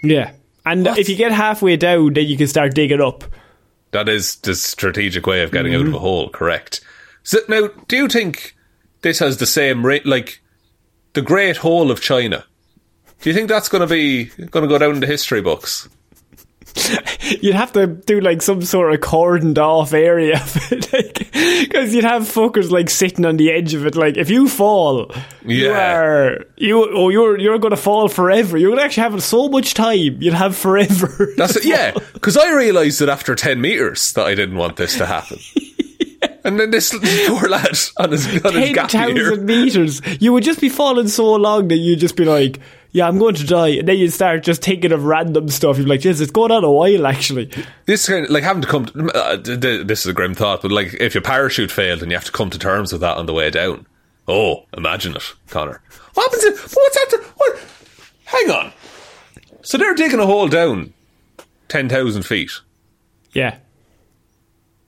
Yeah. 0.03 0.32
And 0.66 0.88
if 0.88 1.07
you 1.09 1.16
get 1.16 1.32
halfway 1.32 1.78
down, 1.78 2.13
then 2.13 2.26
you 2.26 2.38
can 2.38 2.47
start 2.47 2.74
digging 2.74 3.01
up. 3.01 3.24
That 3.91 4.09
is 4.09 4.36
the 4.38 4.55
strategic 4.55 5.26
way 5.28 5.43
of 5.43 5.51
getting 5.51 5.74
out 5.76 5.82
Mm-hmm. 5.82 5.89
of 5.89 5.95
a 5.95 5.99
hole, 5.99 6.30
correct? 6.30 6.82
So 7.24 7.39
now, 7.47 7.68
do 7.88 7.95
you 7.95 8.07
think 8.07 8.55
this 9.01 9.20
has 9.20 9.38
the 9.38 9.45
same 9.45 9.86
rate, 9.86 10.05
like 10.05 10.41
the 11.13 11.22
Great 11.22 11.57
Hole 11.57 11.91
of 11.91 12.01
China? 12.01 12.43
Do 13.22 13.30
you 13.30 13.34
think 13.36 13.47
that's 13.49 13.70
going 13.70 13.82
to 13.82 13.88
be 13.88 14.26
going 14.26 14.63
to 14.63 14.68
go 14.68 14.78
down 14.78 14.95
in 14.95 14.99
the 14.99 15.07
history 15.07 15.41
books? 15.41 15.88
You'd 17.41 17.55
have 17.55 17.71
to 17.73 17.88
do 17.88 18.19
like 18.19 18.41
some 18.41 18.61
sort 18.61 18.93
of 18.93 18.99
cordoned 18.99 19.57
off 19.57 19.93
area 19.93 20.41
because 20.69 21.93
you'd 21.93 22.03
have 22.03 22.23
fuckers 22.23 22.69
like 22.69 22.89
sitting 22.89 23.26
on 23.26 23.38
the 23.38 23.51
edge 23.51 23.73
of 23.73 23.86
it. 23.86 23.95
Like 23.95 24.17
if 24.17 24.30
you 24.30 24.47
fall, 24.49 25.11
you 25.43 25.67
Yeah. 25.69 25.95
are 25.97 26.45
you 26.57 26.88
oh 26.93 27.09
you're 27.09 27.39
you're 27.39 27.59
going 27.59 27.71
to 27.71 27.78
fall 27.78 28.07
forever. 28.09 28.57
You're 28.57 28.76
to 28.76 28.82
actually 28.82 29.03
have 29.09 29.23
so 29.23 29.47
much 29.47 29.73
time. 29.73 30.17
You'll 30.21 30.36
have 30.36 30.55
forever. 30.55 31.30
That's 31.38 31.55
it, 31.55 31.65
yeah. 31.65 31.93
Because 32.13 32.36
I 32.38 32.51
realised 32.53 32.99
that 32.99 33.09
after 33.09 33.36
ten 33.36 33.61
meters 33.61 34.11
that 34.13 34.26
I 34.26 34.36
didn't 34.36 34.57
want 34.57 34.76
this 34.76 34.97
to 34.97 35.05
happen. 35.05 35.39
And 36.43 36.59
then 36.59 36.69
this 36.71 36.91
poor 37.28 37.49
lad 37.49 37.76
on 37.97 38.11
his 38.11 38.28
on 38.45 38.53
his 38.53 38.73
gap 38.73 38.93
year. 38.93 39.36
meters. 39.38 40.01
You 40.21 40.34
would 40.34 40.43
just 40.43 40.61
be 40.61 40.69
falling 40.69 41.07
so 41.07 41.34
long 41.36 41.69
that 41.69 41.78
you'd 41.78 41.99
just 41.99 42.15
be 42.15 42.26
like, 42.26 42.59
"Yeah, 42.96 43.08
I'm 43.10 43.20
going 43.20 43.36
to 43.36 43.46
die," 43.46 43.68
and 43.80 43.88
then 43.88 43.98
you'd 43.98 44.14
start 44.14 44.41
just 44.43 44.62
thinking 44.64 44.91
of 44.93 45.04
random 45.04 45.50
stuff. 45.50 45.78
You're 45.78 45.86
like, 45.88 46.00
"Jeez, 46.00 46.22
it's 46.22 46.32
going 46.32 46.52
on 46.52 46.64
a 46.64 46.72
while 46.72 47.06
actually." 47.06 47.52
This 47.86 48.08
kind 48.08 48.24
of, 48.26 48.32
like 48.32 48.43
having 48.43 48.62
to 48.62 48.68
come. 48.68 48.86
To, 48.86 49.08
uh, 49.14 49.38
th- 49.38 49.60
th- 49.60 49.88
this 49.88 50.00
is 50.02 50.08
a 50.08 50.14
grim 50.14 50.34
thought, 50.34 50.62
but 50.62 50.72
like 50.72 50.93
if 51.02 51.14
your 51.14 51.22
parachute 51.22 51.72
failed 51.72 52.02
and 52.02 52.10
you 52.12 52.16
have 52.18 52.26
to 52.26 52.32
come 52.32 52.50
to 52.50 52.58
terms 52.58 52.91
with 52.93 53.02
that 53.02 53.18
on 53.18 53.26
the 53.26 53.34
way 53.34 53.50
down. 53.50 53.86
Oh, 54.28 54.66
imagine 54.76 55.16
it, 55.16 55.34
Connor. 55.50 55.82
What 56.14 56.24
happens? 56.32 56.43
If, 56.46 56.74
what's 56.76 56.98
after? 56.98 57.18
What? 57.38 57.60
Hang 58.26 58.50
on. 58.52 58.72
So 59.62 59.78
they're 59.78 59.93
digging 59.93 60.20
a 60.20 60.26
hole 60.26 60.48
down 60.48 60.93
ten 61.68 61.89
thousand 61.89 62.24
feet 62.24 62.52
Yeah. 63.34 63.58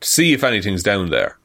to 0.01 0.09
see 0.09 0.31
if 0.33 0.43
anything's 0.43 0.83
down 0.83 1.09
there. 1.09 1.37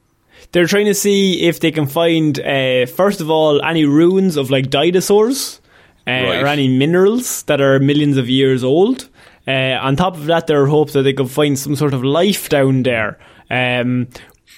They're 0.53 0.67
trying 0.67 0.87
to 0.87 0.95
see 0.95 1.43
if 1.49 1.61
they 1.61 1.71
can 1.71 1.87
find, 1.87 2.39
uh, 2.39 2.85
first 2.87 3.21
of 3.23 3.31
all, 3.31 3.65
any 3.65 3.87
ruins 3.87 4.37
of 4.37 4.51
like 4.51 4.69
dinosaurs 4.71 5.61
Right. 6.07 6.42
or 6.42 6.46
any 6.46 6.66
minerals 6.66 7.44
that 7.44 7.61
are 7.61 7.78
millions 7.78 8.16
of 8.16 8.28
years 8.28 8.64
old. 8.64 9.09
Uh, 9.46 9.78
on 9.80 9.96
top 9.96 10.14
of 10.14 10.26
that, 10.26 10.46
there 10.46 10.62
are 10.62 10.66
hopes 10.66 10.92
that 10.92 11.03
they 11.03 11.12
can 11.12 11.26
find 11.26 11.59
some 11.59 11.76
sort 11.76 11.94
of 11.94 12.05
life 12.05 12.48
down 12.48 12.82
there, 12.82 13.18
um, 13.50 14.09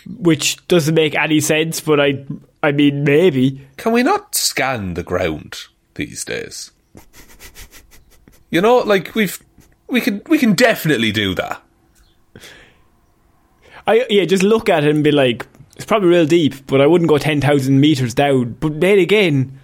which 0.07 0.66
doesn't 0.68 0.95
make 0.95 1.14
any 1.14 1.40
sense. 1.40 1.80
But 1.80 2.01
I, 2.01 2.24
I 2.62 2.72
mean, 2.72 3.05
maybe. 3.05 3.66
Can 3.76 3.92
we 3.92 4.03
not 4.03 4.34
scan 4.34 4.95
the 4.95 5.03
ground 5.03 5.59
these 5.95 6.24
days? 6.24 6.70
You 8.51 8.61
know, 8.61 8.78
like 8.78 9.14
we've 9.14 9.42
we 9.88 10.01
can 10.01 10.22
we 10.28 10.38
can 10.38 10.55
definitely 10.55 11.12
do 11.12 11.34
that. 11.34 11.61
I 13.86 14.07
yeah, 14.09 14.24
just 14.24 14.42
look 14.42 14.68
at 14.68 14.84
it 14.84 14.90
and 14.95 15.03
be 15.05 15.11
like, 15.11 15.47
it's 15.76 15.84
probably 15.84 16.09
real 16.09 16.26
deep, 16.26 16.66
but 16.66 16.80
I 16.80 16.86
wouldn't 16.86 17.09
go 17.09 17.18
ten 17.18 17.40
thousand 17.40 17.80
meters 17.80 18.14
down. 18.14 18.57
But 18.61 18.80
then 18.80 18.99
again, 18.99 19.61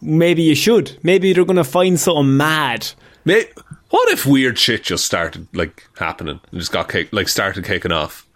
maybe 0.00 0.42
you 0.42 0.54
should. 0.54 0.98
Maybe 1.02 1.32
they're 1.32 1.44
gonna 1.44 1.64
find 1.64 1.98
something 1.98 2.36
mad. 2.36 2.88
May 3.24 3.46
what 3.90 4.08
if 4.10 4.24
weird 4.26 4.58
shit 4.58 4.84
just 4.84 5.04
started 5.04 5.46
like 5.52 5.88
happening 5.98 6.40
and 6.50 6.60
just 6.60 6.72
got 6.72 6.88
kick, 6.88 7.12
like 7.12 7.28
started 7.28 7.64
kicking 7.64 7.92
off? 7.92 8.26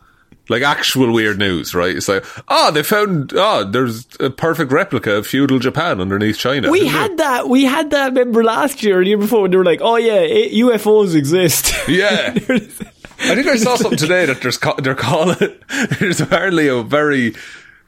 Like 0.51 0.63
actual 0.63 1.11
weird 1.11 1.39
news, 1.39 1.75
right? 1.75 1.97
It's 1.97 2.07
like, 2.07 2.23
oh, 2.49 2.71
they 2.71 2.83
found, 2.83 3.33
oh, 3.35 3.65
there's 3.65 4.07
a 4.21 4.29
perfect 4.29 4.73
replica 4.73 5.15
of 5.17 5.27
feudal 5.27 5.59
Japan 5.59 6.03
underneath 6.03 6.37
China. 6.37 6.71
We 6.71 6.87
had 6.87 7.17
that. 7.17 7.49
We 7.49 7.65
had 7.65 7.91
that. 7.93 8.09
Remember 8.09 8.45
last 8.45 8.83
year, 8.83 9.01
or 9.01 9.05
the 9.05 9.09
year 9.09 9.17
before, 9.17 9.41
when 9.43 9.53
they 9.53 9.57
were 9.57 9.65
like, 9.65 9.81
"Oh 9.81 9.97
yeah, 9.97 10.19
a- 10.21 10.53
UFOs 10.61 11.15
exist." 11.15 11.73
Yeah. 11.89 12.35
I 12.37 13.35
think 13.37 13.47
I 13.47 13.57
saw 13.57 13.77
something 13.77 13.97
today 13.97 14.27
that 14.27 14.43
there's 14.43 14.59
ca- 14.59 14.75
they're 14.75 14.95
calling 14.95 15.37
there's 15.99 16.21
apparently 16.21 16.69
a 16.69 16.83
very 16.83 17.35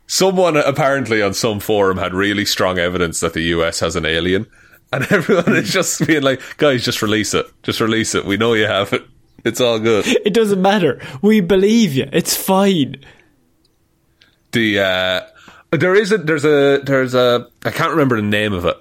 someone 0.07 0.57
apparently 0.57 1.23
on 1.23 1.35
some 1.35 1.61
forum 1.61 1.99
had 1.99 2.15
really 2.15 2.45
strong 2.45 2.79
evidence 2.79 3.21
that 3.21 3.33
the 3.33 3.43
US 3.43 3.81
has 3.81 3.97
an 3.97 4.07
alien, 4.07 4.47
and 4.93 5.05
everyone 5.11 5.57
is 5.57 5.73
just 5.73 6.07
being 6.07 6.23
like, 6.23 6.41
guys, 6.59 6.85
just 6.85 7.03
release 7.03 7.35
it, 7.35 7.47
just 7.63 7.81
release 7.81 8.15
it. 8.15 8.25
We 8.25 8.37
know 8.37 8.55
you 8.55 8.67
have 8.67 8.93
it. 8.93 9.03
It's 9.45 9.61
all 9.61 9.79
good. 9.79 10.07
it 10.07 10.35
doesn't 10.35 10.61
matter. 10.61 11.01
We 11.23 11.41
believe 11.41 11.95
you. 11.95 12.09
It's 12.13 12.37
fine. 12.37 12.97
the 14.53 14.81
uh, 14.81 15.21
there 15.71 15.95
is 15.95 16.13
a 16.13 16.19
there's 16.19 16.45
a 16.45 16.81
there's 16.83 17.15
a 17.15 17.47
I 17.65 17.71
can't 17.71 17.91
remember 17.93 18.17
the 18.17 18.23
name 18.23 18.53
of 18.53 18.65
it, 18.65 18.77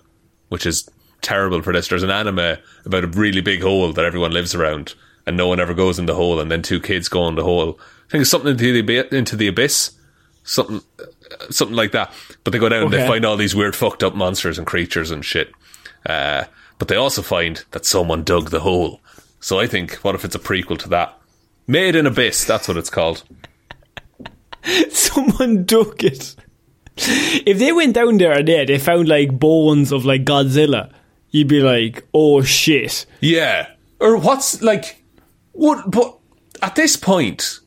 which 0.50 0.66
is 0.66 0.90
terrible 1.22 1.62
for 1.62 1.74
this. 1.74 1.88
There's 1.88 2.04
an 2.04 2.10
anime 2.12 2.58
about 2.86 3.04
a 3.04 3.08
really 3.08 3.42
big 3.42 3.62
hole 3.62 3.92
that 3.92 4.06
everyone 4.06 4.32
lives 4.32 4.56
around, 4.56 4.96
and 5.28 5.36
no 5.38 5.48
one 5.48 5.60
ever 5.60 5.74
goes 5.74 6.00
in 6.00 6.06
the 6.06 6.16
hole, 6.16 6.40
and 6.40 6.52
then 6.52 6.62
two 6.62 6.80
kids 6.80 7.10
go 7.10 7.28
in 7.28 7.36
the 7.36 7.44
hole. 7.44 7.80
I 8.08 8.12
think 8.12 8.22
it's 8.22 8.32
something 8.32 8.52
into 8.52 8.82
the 8.82 9.16
into 9.16 9.36
the 9.36 9.48
abyss, 9.48 9.92
something 10.44 10.82
something 11.50 11.76
like 11.76 11.92
that. 11.92 12.14
But 12.44 12.54
they 12.54 12.60
go 12.60 12.70
down 12.70 12.84
and 12.84 12.94
they 12.94 13.08
find 13.08 13.26
all 13.26 13.38
these 13.38 13.56
weird 13.56 13.76
fucked 13.76 14.04
up 14.04 14.16
monsters 14.16 14.58
and 14.58 14.68
creatures 14.68 15.12
and 15.12 15.24
shit. 15.24 15.52
Uh, 16.06 16.46
but 16.78 16.88
they 16.88 16.96
also 16.96 17.22
find 17.22 17.64
that 17.72 17.86
someone 17.86 18.24
dug 18.24 18.50
the 18.50 18.60
hole. 18.62 19.02
So 19.40 19.60
I 19.60 19.68
think, 19.68 19.96
what 19.96 20.16
if 20.16 20.26
it's 20.26 20.36
a 20.36 20.40
prequel 20.40 20.78
to 20.80 20.90
that? 20.90 21.18
Made 21.68 21.96
in 21.96 22.06
Abyss, 22.06 22.46
that's 22.46 22.68
what 22.68 22.78
it's 22.78 22.90
called. 22.90 23.24
Someone 24.90 25.66
dug 25.66 26.04
it. 26.04 26.36
If 26.98 27.60
they 27.60 27.72
went 27.72 27.94
down 27.94 28.18
there 28.18 28.34
and 28.34 28.48
they, 28.48 28.66
they 28.66 28.80
found 28.80 29.08
like 29.08 29.38
bones 29.38 29.92
of 29.92 30.06
like 30.06 30.26
Godzilla, 30.26 30.92
you'd 31.30 31.48
be 31.48 31.60
like, 31.60 32.08
"Oh 32.14 32.42
shit." 32.42 33.06
Yeah. 33.20 33.68
Or 34.00 34.18
what's 34.18 34.62
like 34.62 35.04
what 35.52 35.90
but 35.90 36.18
at 36.62 36.76
this 36.76 36.96
point 36.96 37.60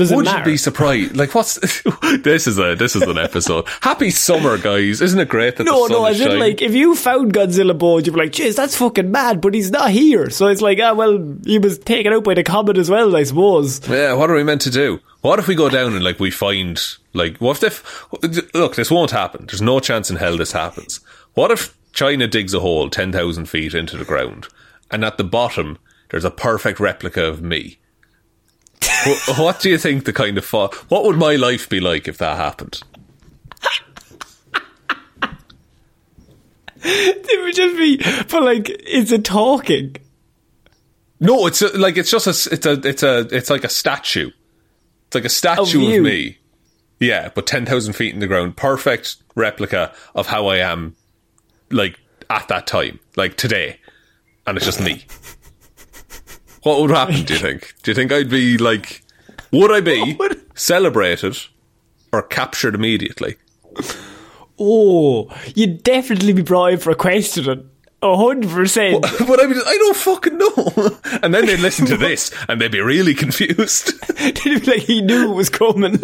Does 0.00 0.10
would 0.12 0.26
you 0.26 0.42
be 0.42 0.56
surprised? 0.56 1.14
Like 1.14 1.34
what's 1.34 1.56
this 2.22 2.46
is 2.46 2.58
a 2.58 2.74
this 2.74 2.96
is 2.96 3.02
an 3.02 3.18
episode. 3.18 3.68
Happy 3.82 4.08
summer 4.08 4.56
guys. 4.56 5.02
Isn't 5.02 5.20
it 5.20 5.28
great 5.28 5.56
that 5.56 5.64
no, 5.64 5.88
no, 5.88 6.06
in 6.06 6.14
shining? 6.14 6.38
like 6.38 6.62
if 6.62 6.74
you 6.74 6.96
found 6.96 7.34
Godzilla 7.34 7.76
bones, 7.76 8.06
you'd 8.06 8.14
be 8.14 8.20
like, 8.20 8.32
"Jeez, 8.32 8.56
that's 8.56 8.78
fucking 8.78 9.10
mad," 9.10 9.42
but 9.42 9.52
he's 9.52 9.70
not 9.70 9.90
here. 9.90 10.30
So 10.30 10.46
it's 10.46 10.62
like, 10.62 10.78
ah, 10.82 10.94
well, 10.94 11.36
he 11.44 11.58
was 11.58 11.78
taken 11.78 12.14
out 12.14 12.24
by 12.24 12.32
the 12.32 12.42
comet 12.42 12.78
as 12.78 12.88
well, 12.88 13.14
I 13.14 13.24
suppose. 13.24 13.86
Yeah, 13.86 14.14
what 14.14 14.30
are 14.30 14.34
we 14.36 14.42
meant 14.42 14.62
to 14.62 14.70
do? 14.70 15.00
What 15.20 15.38
if 15.38 15.48
we 15.48 15.54
go 15.54 15.68
down 15.68 15.92
and 15.92 16.02
like 16.02 16.18
we 16.18 16.30
find 16.30 16.80
like 17.12 17.36
what 17.36 17.62
if 17.62 18.10
look, 18.54 18.76
this 18.76 18.90
won't 18.90 19.10
happen. 19.10 19.44
There's 19.48 19.60
no 19.60 19.80
chance 19.80 20.08
in 20.08 20.16
hell 20.16 20.38
this 20.38 20.52
happens. 20.52 21.00
What 21.34 21.50
if 21.50 21.76
China 21.92 22.26
digs 22.26 22.54
a 22.54 22.60
hole 22.60 22.88
ten 22.88 23.12
thousand 23.12 23.50
feet 23.50 23.74
into 23.74 23.98
the 23.98 24.06
ground 24.06 24.48
and 24.90 25.04
at 25.04 25.18
the 25.18 25.24
bottom 25.24 25.76
there's 26.08 26.24
a 26.24 26.30
perfect 26.30 26.80
replica 26.80 27.22
of 27.22 27.42
me? 27.42 27.79
What, 29.06 29.38
what 29.38 29.60
do 29.60 29.70
you 29.70 29.78
think 29.78 30.04
the 30.04 30.12
kind 30.12 30.38
of 30.38 30.44
fa- 30.44 30.70
what 30.88 31.04
would 31.04 31.16
my 31.16 31.36
life 31.36 31.68
be 31.68 31.80
like 31.80 32.08
if 32.08 32.18
that 32.18 32.36
happened? 32.36 32.82
It 36.82 37.44
would 37.44 37.54
just 37.54 37.76
be, 37.76 37.98
but 38.30 38.42
like, 38.42 38.70
is 38.70 39.12
it 39.12 39.24
talking. 39.24 39.96
No, 41.20 41.46
it's 41.46 41.60
a, 41.60 41.68
like 41.78 41.98
it's 41.98 42.10
just 42.10 42.26
a 42.26 42.54
it's 42.54 42.66
a 42.66 42.72
it's 42.88 43.02
a 43.02 43.18
it's 43.30 43.50
like 43.50 43.64
a 43.64 43.68
statue. 43.68 44.30
It's 45.06 45.14
like 45.14 45.26
a 45.26 45.30
statue 45.30 45.80
you. 45.80 45.98
of 45.98 46.04
me. 46.04 46.38
Yeah, 46.98 47.30
but 47.34 47.46
ten 47.46 47.66
thousand 47.66 47.94
feet 47.94 48.14
in 48.14 48.20
the 48.20 48.26
ground, 48.26 48.56
perfect 48.56 49.16
replica 49.34 49.92
of 50.14 50.26
how 50.26 50.46
I 50.46 50.58
am, 50.58 50.96
like 51.70 51.98
at 52.30 52.48
that 52.48 52.66
time, 52.66 52.98
like 53.16 53.36
today, 53.36 53.78
and 54.46 54.56
it's 54.56 54.64
just 54.64 54.80
me. 54.80 55.04
What 56.62 56.80
would 56.80 56.90
happen? 56.90 57.24
Do 57.24 57.34
you 57.34 57.40
think? 57.40 57.74
Do 57.82 57.90
you 57.90 57.94
think 57.94 58.12
I'd 58.12 58.28
be 58.30 58.58
like? 58.58 59.02
Would 59.52 59.72
I 59.72 59.80
be 59.80 60.18
celebrated 60.54 61.36
or 62.12 62.22
captured 62.22 62.74
immediately? 62.74 63.36
Oh, 64.58 65.30
you'd 65.54 65.82
definitely 65.82 66.32
be 66.34 66.42
brought 66.42 66.72
in 66.74 66.78
for 66.78 66.90
a 66.90 66.94
questioning. 66.94 67.68
A 68.02 68.16
hundred 68.16 68.50
percent. 68.50 69.02
But 69.02 69.40
I 69.42 69.46
mean, 69.46 69.60
I 69.66 69.76
don't 69.78 69.96
fucking 69.96 70.38
know. 70.38 70.98
And 71.22 71.34
then 71.34 71.46
they'd 71.46 71.60
listen 71.60 71.84
to 71.86 71.96
this 71.98 72.30
and 72.48 72.60
they'd 72.60 72.70
be 72.72 72.80
really 72.80 73.14
confused. 73.14 73.92
They'd 74.16 74.42
be 74.42 74.58
like 74.60 74.80
he 74.80 75.02
knew 75.02 75.30
it 75.30 75.34
was 75.34 75.50
coming. 75.50 75.98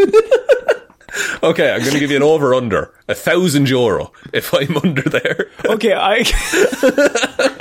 Okay, 1.43 1.73
I'm 1.73 1.81
going 1.81 1.93
to 1.93 1.99
give 1.99 2.11
you 2.11 2.17
an 2.19 2.23
over 2.23 2.53
under 2.55 2.93
a 3.09 3.15
thousand 3.15 3.71
euro 3.71 4.13
if 4.35 4.53
I'm 4.53 4.77
under 4.77 5.01
there. 5.03 5.51
okay, 5.65 5.95
I. 5.95 7.57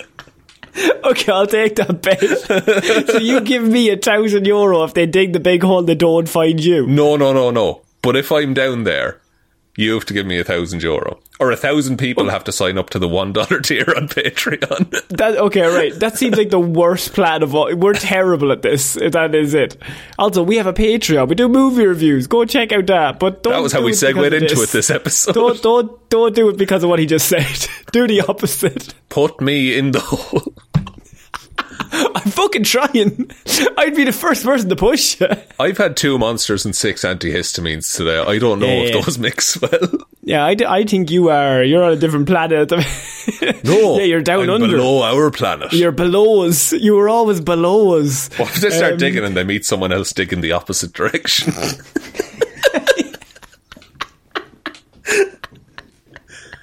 Okay, 1.05 1.31
I'll 1.31 1.45
take 1.47 1.75
that 1.75 2.01
bet. 2.01 3.07
so 3.07 3.17
you 3.19 3.41
give 3.41 3.63
me 3.63 3.89
a 3.91 3.97
thousand 3.97 4.45
euro 4.47 4.83
if 4.83 4.95
they 4.95 5.05
dig 5.05 5.33
the 5.33 5.39
big 5.39 5.61
hole, 5.61 5.83
they 5.83 5.93
don't 5.93 6.27
find 6.27 6.63
you. 6.63 6.87
No, 6.87 7.15
no, 7.15 7.31
no, 7.31 7.51
no. 7.51 7.81
But 8.01 8.15
if 8.15 8.31
I'm 8.31 8.55
down 8.55 8.85
there, 8.85 9.21
you 9.75 9.93
have 9.93 10.05
to 10.05 10.13
give 10.13 10.25
me 10.25 10.39
a 10.39 10.43
thousand 10.43 10.81
euro. 10.83 11.19
Or 11.39 11.51
a 11.51 11.57
thousand 11.57 11.97
people 11.97 12.29
have 12.29 12.45
to 12.45 12.51
sign 12.53 12.77
up 12.77 12.89
to 12.91 12.99
the 12.99 13.09
one 13.09 13.33
dollar 13.39 13.59
tier 13.59 13.85
on 13.95 14.07
Patreon. 14.07 15.03
That 15.15 15.37
okay, 15.37 15.61
right? 15.61 15.93
That 15.99 16.17
seems 16.17 16.37
like 16.37 16.49
the 16.49 16.59
worst 16.59 17.13
plan 17.13 17.43
of 17.43 17.53
all. 17.55 17.73
We're 17.75 17.93
terrible 17.93 18.51
at 18.51 18.61
this. 18.61 18.93
That 18.93 19.33
is 19.35 19.53
it. 19.53 19.77
Also, 20.17 20.43
we 20.43 20.57
have 20.57 20.67
a 20.67 20.73
Patreon. 20.73 21.27
We 21.27 21.35
do 21.35 21.47
movie 21.47 21.85
reviews. 21.85 22.27
Go 22.27 22.43
check 22.45 22.71
out 22.71 22.87
that. 22.87 23.19
But 23.19 23.43
don't 23.43 23.53
that 23.53 23.61
was 23.61 23.73
how 23.73 23.81
we 23.81 23.93
segued 23.93 24.17
into 24.17 24.39
this. 24.39 24.63
it 24.63 24.69
this 24.69 24.89
episode. 24.89 25.33
Don't 25.33 25.61
don't 25.61 26.09
don't 26.09 26.35
do 26.35 26.49
it 26.49 26.57
because 26.57 26.83
of 26.83 26.89
what 26.89 26.99
he 26.99 27.05
just 27.05 27.27
said. 27.27 27.67
do 27.91 28.07
the 28.07 28.21
opposite. 28.21 28.93
Put 29.09 29.39
me 29.41 29.77
in 29.77 29.91
the 29.91 29.99
hole. 29.99 30.53
I'm 32.15 32.31
fucking 32.31 32.63
trying. 32.63 33.31
I'd 33.77 33.95
be 33.95 34.03
the 34.03 34.11
first 34.11 34.43
person 34.43 34.69
to 34.69 34.75
push. 34.75 35.21
I've 35.59 35.77
had 35.77 35.95
two 35.95 36.17
monsters 36.17 36.65
and 36.65 36.75
six 36.75 37.03
antihistamines 37.03 37.95
today. 37.95 38.19
I 38.19 38.37
don't 38.39 38.59
know 38.59 38.65
Yeah, 38.67 38.83
if 38.83 38.95
yeah. 38.95 39.01
those 39.01 39.17
mix 39.17 39.59
well. 39.61 39.69
Yeah, 40.27 40.43
I, 40.43 40.55
d- 40.55 40.65
I 40.65 40.83
think 40.85 41.11
you 41.11 41.29
are. 41.29 41.61
You're 41.63 41.83
on 41.83 41.93
a 41.93 41.95
different 41.97 42.25
planet. 42.25 42.71
No, 43.63 43.99
yeah, 43.99 44.05
you're 44.05 44.23
down 44.23 44.45
I'm 44.49 44.49
under. 44.63 44.75
below 44.75 45.03
our 45.03 45.29
planet. 45.29 45.71
You're 45.71 45.91
below 45.91 46.45
us. 46.47 46.71
You 46.71 46.95
were 46.95 47.07
always 47.09 47.41
below 47.41 47.99
us. 47.99 48.29
what 48.39 48.49
if 48.49 48.55
they 48.61 48.71
start 48.71 48.93
Um, 48.93 48.97
digging 48.97 49.23
and 49.23 49.37
they 49.37 49.43
meet 49.43 49.65
someone 49.65 49.91
else 49.91 50.11
digging 50.13 50.41
the 50.41 50.51
opposite 50.53 50.93
direction? 50.93 51.53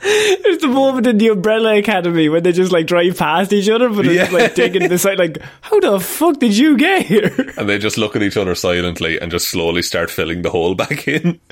There's 0.03 0.59
the 0.59 0.69
moment 0.69 1.07
in 1.07 1.19
the 1.19 1.29
Umbrella 1.29 1.77
Academy 1.79 2.29
when 2.29 2.43
they 2.43 2.51
just 2.53 2.73
like 2.73 2.87
drive 2.87 3.17
past 3.19 3.53
each 3.53 3.69
other, 3.69 3.89
but 3.89 4.05
it's 4.07 4.31
Yeah. 4.33 4.37
like 4.37 4.55
digging 4.57 4.89
beside. 4.89 5.19
Like, 5.19 5.39
how 5.61 5.79
the 5.79 6.01
fuck 6.01 6.41
did 6.41 6.57
you 6.57 6.77
get 6.77 7.07
here? 7.07 7.33
and 7.57 7.69
they 7.69 7.79
just 7.79 7.97
look 7.99 8.17
at 8.17 8.23
each 8.23 8.37
other 8.37 8.55
silently 8.57 9.21
and 9.21 9.31
just 9.31 9.49
slowly 9.49 9.81
start 9.83 10.11
filling 10.11 10.43
the 10.43 10.51
hole 10.51 10.75
back 10.75 11.07
in. 11.09 11.41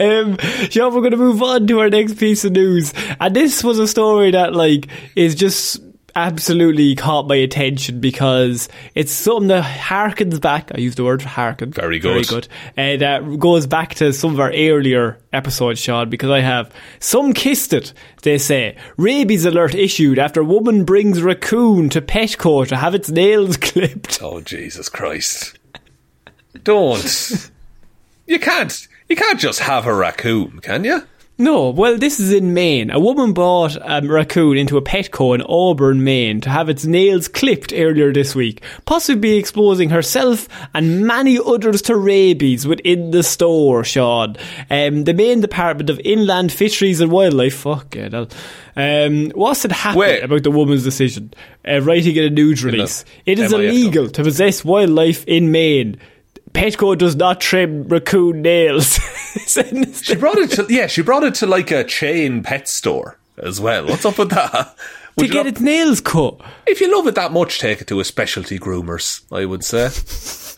Um, 0.00 0.38
Shaun, 0.70 0.94
we're 0.94 1.00
going 1.00 1.10
to 1.10 1.16
move 1.18 1.42
on 1.42 1.66
to 1.66 1.80
our 1.80 1.90
next 1.90 2.14
piece 2.18 2.44
of 2.44 2.52
news, 2.52 2.94
and 3.20 3.34
this 3.36 3.62
was 3.62 3.78
a 3.78 3.88
story 3.88 4.30
that 4.30 4.54
like 4.54 4.86
is 5.16 5.34
just 5.34 5.80
absolutely 6.26 6.94
caught 6.94 7.28
my 7.28 7.36
attention 7.36 8.00
because 8.00 8.68
it's 8.94 9.12
something 9.12 9.48
that 9.48 9.64
harkens 9.64 10.40
back. 10.40 10.70
I 10.74 10.78
use 10.78 10.94
the 10.96 11.04
word 11.04 11.22
harken. 11.22 11.70
Very 11.70 11.98
good. 11.98 12.12
Very 12.12 12.24
good. 12.24 12.48
And 12.76 13.00
that 13.02 13.38
goes 13.38 13.66
back 13.66 13.94
to 13.96 14.12
some 14.12 14.32
of 14.32 14.40
our 14.40 14.52
earlier 14.52 15.18
episodes, 15.32 15.80
Shaun, 15.80 16.10
because 16.10 16.30
I 16.30 16.40
have 16.40 16.72
some 16.98 17.32
kissed 17.32 17.72
it. 17.72 17.92
They 18.22 18.38
say 18.38 18.76
rabies 18.96 19.44
alert 19.44 19.74
issued 19.74 20.18
after 20.18 20.42
woman 20.42 20.84
brings 20.84 21.22
raccoon 21.22 21.88
to 21.90 22.00
Petco 22.02 22.66
to 22.66 22.76
have 22.76 22.94
its 22.94 23.10
nails 23.10 23.56
clipped. 23.68 24.20
Oh 24.22 24.40
Jesus 24.40 24.88
Christ! 24.88 25.58
Don't. 26.64 27.50
You 28.26 28.38
can't. 28.38 28.86
You 29.08 29.16
can't 29.16 29.40
just 29.40 29.60
have 29.60 29.86
a 29.86 29.94
raccoon, 29.94 30.58
can 30.60 30.84
you? 30.84 31.02
No, 31.40 31.70
well, 31.70 31.96
this 31.96 32.18
is 32.18 32.32
in 32.32 32.52
Maine. 32.52 32.90
A 32.90 32.98
woman 32.98 33.32
bought 33.32 33.76
a 33.76 34.04
raccoon 34.04 34.58
into 34.58 34.76
a 34.76 34.82
Petco 34.82 35.36
in 35.36 35.42
Auburn, 35.42 36.02
Maine, 36.02 36.40
to 36.40 36.50
have 36.50 36.68
its 36.68 36.84
nails 36.84 37.28
clipped 37.28 37.72
earlier 37.72 38.12
this 38.12 38.34
week, 38.34 38.60
possibly 38.86 39.36
exposing 39.36 39.90
herself 39.90 40.48
and 40.74 41.06
many 41.06 41.38
others 41.38 41.80
to 41.82 41.96
rabies 41.96 42.66
within 42.66 43.12
the 43.12 43.22
store. 43.22 43.84
Shaun, 43.84 44.36
um, 44.68 45.04
the 45.04 45.14
Maine 45.14 45.40
Department 45.40 45.90
of 45.90 46.00
Inland 46.00 46.50
Fisheries 46.50 47.00
and 47.00 47.12
Wildlife, 47.12 47.54
fuck 47.54 47.94
it, 47.94 48.12
um, 48.74 49.30
what's 49.30 49.64
it 49.64 49.70
happen 49.70 50.00
Wait. 50.00 50.24
about 50.24 50.42
the 50.42 50.50
woman's 50.50 50.82
decision? 50.82 51.32
Uh, 51.64 51.80
writing 51.82 52.16
in 52.16 52.24
a 52.24 52.30
news 52.30 52.64
release, 52.64 53.04
it 53.26 53.38
is 53.38 53.52
illegal 53.52 54.08
to 54.08 54.24
possess 54.24 54.64
wildlife 54.64 55.24
in 55.26 55.52
Maine. 55.52 56.00
Petco 56.52 56.96
does 56.96 57.14
not 57.16 57.40
trim 57.40 57.84
raccoon 57.88 58.42
nails. 58.42 58.98
She 59.48 60.14
brought 60.16 60.38
it 60.38 60.50
to 60.52 60.66
yeah. 60.68 60.86
She 60.88 61.02
brought 61.02 61.22
it 61.22 61.34
to 61.36 61.46
like 61.46 61.70
a 61.70 61.84
chain 61.84 62.42
pet 62.42 62.68
store 62.68 63.18
as 63.36 63.60
well. 63.60 63.86
What's 63.86 64.04
up 64.04 64.18
with 64.18 64.30
that? 64.30 64.50
to 64.52 64.74
Would 65.16 65.26
you 65.28 65.32
get 65.32 65.44
not- 65.44 65.46
its 65.46 65.60
nails 65.60 66.00
cut. 66.00 66.40
if 66.66 66.80
you 66.80 66.94
love 66.94 67.06
it 67.06 67.14
that 67.14 67.32
much, 67.32 67.58
take 67.60 67.80
it 67.80 67.86
to 67.88 68.00
a 68.00 68.04
specialty 68.04 68.58
groomers. 68.58 69.22
I 69.32 69.44
would 69.44 69.64
say. 69.64 69.90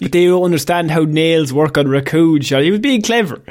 But 0.00 0.12
they 0.12 0.26
don't 0.26 0.42
understand 0.44 0.90
how 0.90 1.02
nails 1.04 1.52
work 1.52 1.76
on 1.78 1.88
raccoons, 1.88 2.46
Shaun. 2.46 2.62
He 2.62 2.70
was 2.70 2.80
being 2.80 3.02
clever. 3.02 3.42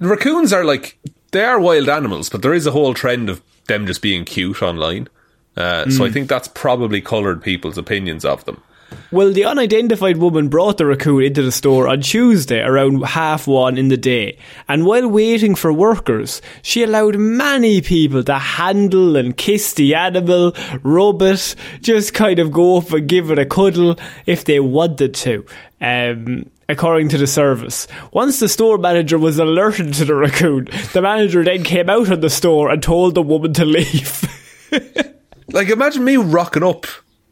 Raccoons 0.00 0.52
are 0.52 0.64
like 0.64 0.98
they 1.32 1.42
are 1.44 1.58
wild 1.60 1.88
animals, 1.88 2.28
but 2.28 2.42
there 2.42 2.54
is 2.54 2.66
a 2.66 2.70
whole 2.72 2.94
trend 2.94 3.28
of 3.28 3.42
them 3.66 3.86
just 3.86 4.00
being 4.02 4.24
cute 4.24 4.62
online. 4.62 5.08
Uh, 5.56 5.90
So 5.90 6.04
I 6.04 6.10
think 6.10 6.28
that's 6.28 6.48
probably 6.48 7.00
coloured 7.00 7.42
people's 7.42 7.76
opinions 7.78 8.24
of 8.24 8.44
them. 8.44 8.62
Well, 9.10 9.32
the 9.32 9.44
unidentified 9.44 10.18
woman 10.18 10.48
brought 10.48 10.78
the 10.78 10.86
raccoon 10.86 11.22
into 11.22 11.42
the 11.42 11.52
store 11.52 11.88
on 11.88 12.02
Tuesday 12.02 12.60
around 12.60 13.02
half 13.02 13.46
one 13.46 13.78
in 13.78 13.88
the 13.88 13.96
day, 13.96 14.38
and 14.68 14.84
while 14.84 15.08
waiting 15.08 15.54
for 15.54 15.72
workers, 15.72 16.42
she 16.62 16.82
allowed 16.82 17.16
many 17.16 17.80
people 17.80 18.22
to 18.24 18.38
handle 18.38 19.16
and 19.16 19.36
kiss 19.36 19.72
the 19.74 19.94
animal, 19.94 20.54
rub 20.82 21.22
it, 21.22 21.54
just 21.80 22.14
kind 22.14 22.38
of 22.38 22.52
go 22.52 22.78
up 22.78 22.92
and 22.92 23.08
give 23.08 23.30
it 23.30 23.38
a 23.38 23.46
cuddle 23.46 23.98
if 24.26 24.44
they 24.44 24.60
wanted 24.60 25.14
to. 25.14 25.44
Um, 25.80 26.50
according 26.68 27.08
to 27.08 27.18
the 27.18 27.26
service. 27.26 27.88
Once 28.12 28.40
the 28.40 28.48
store 28.48 28.76
manager 28.76 29.18
was 29.18 29.38
alerted 29.38 29.94
to 29.94 30.04
the 30.04 30.14
raccoon, 30.14 30.68
the 30.92 31.00
manager 31.00 31.42
then 31.42 31.64
came 31.64 31.88
out 31.88 32.10
of 32.10 32.20
the 32.20 32.28
store 32.28 32.70
and 32.70 32.82
told 32.82 33.14
the 33.14 33.22
woman 33.22 33.54
to 33.54 33.64
leave. 33.64 34.24
Like 35.50 35.70
imagine 35.70 36.04
me 36.04 36.18
rocking 36.18 36.62
up 36.62 36.86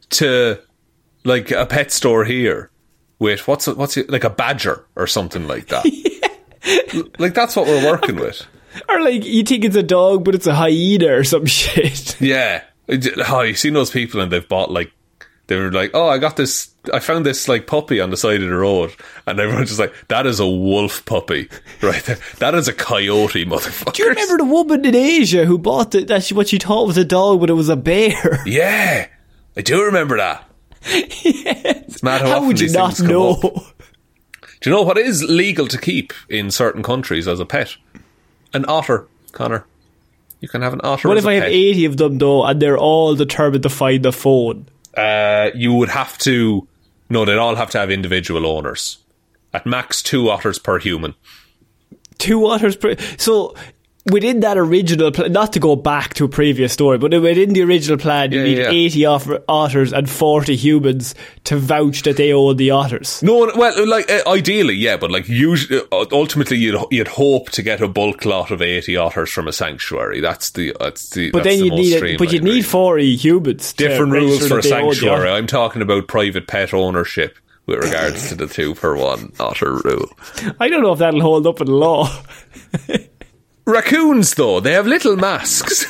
to 0.09 0.59
like 1.27 1.51
a 1.51 1.65
pet 1.65 1.91
store 1.91 2.25
here 2.25 2.71
with 3.19 3.47
what's 3.47 3.67
it, 3.67 3.77
what's 3.77 3.97
it, 3.97 4.09
like 4.09 4.23
a 4.23 4.29
badger 4.29 4.85
or 4.95 5.05
something 5.07 5.47
like 5.47 5.67
that. 5.67 5.85
L- 6.93 7.03
Like 7.19 7.33
that's 7.33 7.55
what 7.55 7.67
we're 7.67 7.85
working 7.89 8.15
with. 8.15 8.45
Or 8.89 9.01
like 9.01 9.25
you 9.25 9.41
think 9.43 9.65
it's 9.65 9.75
a 9.75 9.81
dog, 9.81 10.23
but 10.23 10.35
it's 10.35 10.45
a 10.45 10.53
hyena 10.53 11.11
or 11.11 11.23
some 11.23 11.45
shit. 11.59 12.19
Yeah. 12.21 12.63
Oh, 13.27 13.41
you 13.41 13.55
seen 13.55 13.73
those 13.73 13.89
people 13.89 14.21
and 14.21 14.31
they've 14.31 14.47
bought 14.47 14.69
like 14.69 14.91
they 15.47 15.55
were 15.57 15.71
like, 15.71 15.91
oh, 15.95 16.07
I 16.09 16.19
got 16.19 16.35
this. 16.35 16.69
I 16.93 16.99
found 16.99 17.25
this 17.25 17.47
like 17.47 17.65
puppy 17.65 17.99
on 18.01 18.11
the 18.11 18.17
side 18.17 18.43
of 18.43 18.49
the 18.49 18.55
road, 18.55 18.93
and 19.25 19.39
everyone's 19.39 19.69
just 19.69 19.79
like, 19.79 19.93
that 20.09 20.27
is 20.27 20.39
a 20.41 20.45
wolf 20.47 21.05
puppy 21.05 21.49
right 21.81 22.03
there. 22.03 22.19
That 22.39 22.53
is 22.53 22.67
a 22.67 22.73
coyote, 22.73 23.45
motherfucker. 23.45 23.93
Do 23.93 24.03
you 24.03 24.09
remember 24.09 24.37
the 24.37 24.45
woman 24.45 24.85
in 24.85 24.93
Asia 24.93 25.45
who 25.45 25.57
bought 25.57 25.91
the, 25.91 26.03
that 26.03 26.23
she, 26.25 26.33
what 26.35 26.49
she 26.49 26.57
thought 26.59 26.85
was 26.85 26.97
a 26.97 27.05
dog, 27.05 27.39
but 27.39 27.49
it 27.49 27.53
was 27.53 27.69
a 27.69 27.77
bear? 27.77 28.43
Yeah, 28.45 29.07
I 29.55 29.61
do 29.61 29.85
remember 29.85 30.17
that. 30.17 30.46
Mad 32.03 32.21
how, 32.21 32.27
How 32.27 32.45
would 32.45 32.59
you 32.59 32.71
not 32.71 32.99
know? 33.01 33.35
Do 34.59 34.69
you 34.69 34.75
know 34.75 34.81
what 34.83 34.97
is 34.97 35.23
legal 35.23 35.67
to 35.67 35.77
keep 35.77 36.13
in 36.29 36.49
certain 36.51 36.81
countries 36.83 37.27
as 37.27 37.39
a 37.39 37.45
pet? 37.45 37.75
An 38.53 38.65
otter, 38.67 39.07
Connor. 39.31 39.65
You 40.39 40.47
can 40.47 40.61
have 40.61 40.73
an 40.73 40.81
otter. 40.83 41.07
What 41.07 41.17
if 41.17 41.25
I 41.25 41.33
have 41.33 41.43
80 41.43 41.85
of 41.85 41.97
them 41.97 42.17
though, 42.17 42.45
and 42.45 42.61
they're 42.61 42.77
all 42.77 43.15
determined 43.15 43.63
to 43.63 43.69
find 43.69 44.03
the 44.03 44.11
phone? 44.11 44.67
Uh, 44.95 45.51
you 45.53 45.73
would 45.73 45.89
have 45.89 46.17
to. 46.19 46.67
No, 47.09 47.25
they'd 47.25 47.37
all 47.37 47.55
have 47.55 47.69
to 47.71 47.79
have 47.79 47.91
individual 47.91 48.45
owners. 48.45 48.97
At 49.53 49.65
max 49.65 50.01
two 50.01 50.29
otters 50.29 50.59
per 50.59 50.79
human. 50.79 51.15
Two 52.17 52.45
otters 52.47 52.75
per. 52.75 52.95
So 53.17 53.55
within 54.11 54.39
that 54.41 54.57
original 54.57 55.11
plan, 55.11 55.31
not 55.31 55.53
to 55.53 55.59
go 55.59 55.75
back 55.75 56.13
to 56.15 56.25
a 56.25 56.27
previous 56.27 56.73
story, 56.73 56.97
but 56.97 57.11
within 57.11 57.53
the 57.53 57.61
original 57.63 57.97
plan, 57.97 58.31
you 58.31 58.39
Yeah, 58.39 58.45
need 58.45 58.57
yeah. 58.57 58.69
80 58.69 59.05
otter- 59.05 59.43
otters 59.47 59.93
and 59.93 60.09
40 60.09 60.55
humans 60.55 61.15
to 61.45 61.57
vouch 61.57 62.03
that 62.03 62.17
they 62.17 62.33
own 62.33 62.57
the 62.57 62.71
otters. 62.71 63.21
No, 63.23 63.51
well, 63.55 63.87
like 63.87 64.09
uh, 64.11 64.21
ideally, 64.27 64.75
yeah, 64.75 64.97
but 64.97 65.11
like 65.11 65.27
usually, 65.29 65.81
uh, 65.91 66.05
ultimately, 66.11 66.57
you'd 66.57 66.79
you'd 66.91 67.07
hope 67.07 67.49
to 67.51 67.61
get 67.61 67.81
a 67.81 67.87
bulk 67.87 68.25
lot 68.25 68.51
of 68.51 68.61
eighty 68.61 68.95
otters 68.97 69.29
from 69.31 69.47
a 69.47 69.53
sanctuary. 69.53 70.19
That's 70.19 70.51
the 70.51 70.73
that's 70.79 71.09
the. 71.11 71.31
But 71.31 71.43
that's 71.43 71.55
then 71.57 71.69
the 71.69 71.75
you 71.75 71.99
need, 71.99 72.03
a, 72.03 72.17
but 72.17 72.31
you 72.33 72.41
need 72.41 72.65
40 72.65 73.15
humans. 73.15 73.73
different 73.73 74.11
rules 74.11 74.47
for 74.47 74.59
a 74.59 74.61
that 74.61 74.69
they 74.69 74.75
own 74.81 74.89
the 74.89 74.95
sanctuary. 74.95 75.29
I'm 75.29 75.47
talking 75.47 75.81
about 75.81 76.07
private 76.07 76.47
pet 76.47 76.73
ownership 76.73 77.37
with 77.65 77.83
regards 77.83 78.29
to 78.29 78.35
the 78.35 78.47
two 78.47 78.73
per 78.75 78.95
one 78.95 79.33
otter 79.39 79.73
rule. 79.83 80.09
I 80.59 80.69
don't 80.69 80.81
know 80.81 80.93
if 80.93 80.99
that'll 80.99 81.21
hold 81.21 81.45
up 81.47 81.59
in 81.61 81.67
law. 81.67 82.09
Raccoons, 83.67 84.33
though, 84.35 84.61
they 84.61 84.71
have 84.71 84.87
little 84.87 85.17
masks. 85.17 85.85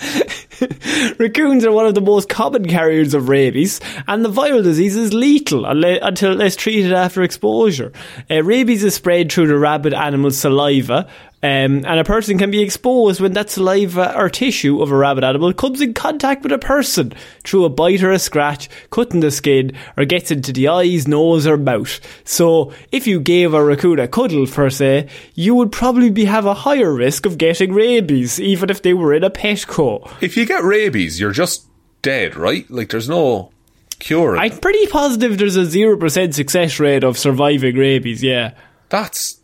Raccoons 1.18 1.62
are 1.62 1.70
one 1.70 1.84
of 1.84 1.94
the 1.94 2.00
most 2.00 2.30
common 2.30 2.66
carriers 2.66 3.12
of 3.12 3.28
rabies, 3.28 3.80
and 4.06 4.24
the 4.24 4.30
viral 4.30 4.62
disease 4.62 4.96
is 4.96 5.12
lethal 5.12 5.66
until 5.66 6.40
it's 6.40 6.56
treated 6.56 6.90
after 6.90 7.22
exposure. 7.22 7.92
Uh, 8.30 8.42
rabies 8.42 8.82
is 8.82 8.94
spread 8.94 9.30
through 9.30 9.48
the 9.48 9.58
rabid 9.58 9.92
animal's 9.92 10.38
saliva, 10.38 11.06
um, 11.40 11.84
and 11.86 12.00
a 12.00 12.04
person 12.04 12.36
can 12.36 12.50
be 12.50 12.62
exposed 12.62 13.20
when 13.20 13.32
that 13.34 13.50
saliva 13.50 14.16
or 14.16 14.28
tissue 14.28 14.82
of 14.82 14.90
a 14.90 14.96
rabid 14.96 15.22
animal 15.22 15.52
comes 15.52 15.80
in 15.80 15.94
contact 15.94 16.42
with 16.42 16.50
a 16.50 16.58
person 16.58 17.12
through 17.44 17.64
a 17.64 17.68
bite 17.68 18.02
or 18.02 18.10
a 18.10 18.18
scratch, 18.18 18.68
cutting 18.90 19.20
the 19.20 19.30
skin, 19.30 19.72
or 19.96 20.04
gets 20.04 20.32
into 20.32 20.52
the 20.52 20.66
eyes, 20.66 21.06
nose, 21.06 21.46
or 21.46 21.56
mouth. 21.56 22.00
So, 22.24 22.72
if 22.90 23.06
you 23.06 23.20
gave 23.20 23.54
a 23.54 23.62
raccoon 23.62 24.00
a 24.00 24.08
cuddle, 24.08 24.46
per 24.46 24.68
se, 24.68 25.08
you 25.34 25.54
would 25.54 25.70
probably 25.70 26.10
be, 26.10 26.24
have 26.24 26.46
a 26.46 26.54
higher 26.54 26.92
risk 26.92 27.24
of 27.24 27.38
getting 27.38 27.72
rabies, 27.72 28.40
even 28.40 28.68
if 28.68 28.82
they 28.82 28.94
were 28.94 29.14
in 29.14 29.22
a 29.22 29.30
Petco. 29.30 30.10
if 30.20 30.36
you 30.36 30.44
get 30.44 30.64
rabies, 30.64 31.20
you're 31.20 31.30
just 31.30 31.66
dead, 32.02 32.34
right? 32.34 32.68
Like 32.70 32.90
there's 32.90 33.08
no 33.08 33.52
cure. 34.00 34.36
I'm 34.36 34.58
pretty 34.58 34.86
positive 34.88 35.38
there's 35.38 35.56
a 35.56 35.62
0% 35.62 36.34
success 36.34 36.80
rate 36.80 37.04
of 37.04 37.16
surviving 37.16 37.76
rabies, 37.76 38.22
yeah. 38.22 38.54
That's 38.88 39.37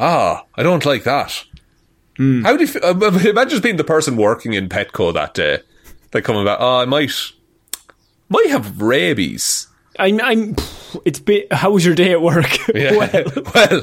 ah, 0.00 0.44
I 0.56 0.62
don't 0.62 0.84
like 0.84 1.04
that. 1.04 1.44
Hmm. 2.16 2.42
How 2.42 2.56
do 2.56 2.62
you 2.62 2.66
feel? 2.66 2.84
uh, 2.84 2.92
imagine 3.28 3.50
just 3.50 3.62
being 3.62 3.76
the 3.76 3.84
person 3.84 4.16
working 4.16 4.54
in 4.54 4.68
Petco 4.68 5.14
that 5.14 5.34
day, 5.34 5.60
like 6.12 6.24
coming 6.24 6.44
back? 6.44 6.58
Oh, 6.60 6.78
I 6.78 6.84
might, 6.84 7.12
might 8.28 8.48
have 8.48 8.82
rabies. 8.82 9.68
I'm, 9.98 10.20
I'm, 10.20 10.56
it's 11.04 11.18
bit, 11.18 11.52
how 11.52 11.70
was 11.70 11.84
your 11.84 11.94
day 11.94 12.12
at 12.12 12.22
work? 12.22 12.46
Yeah. 12.74 12.92
well, 12.96 13.10
well, 13.54 13.80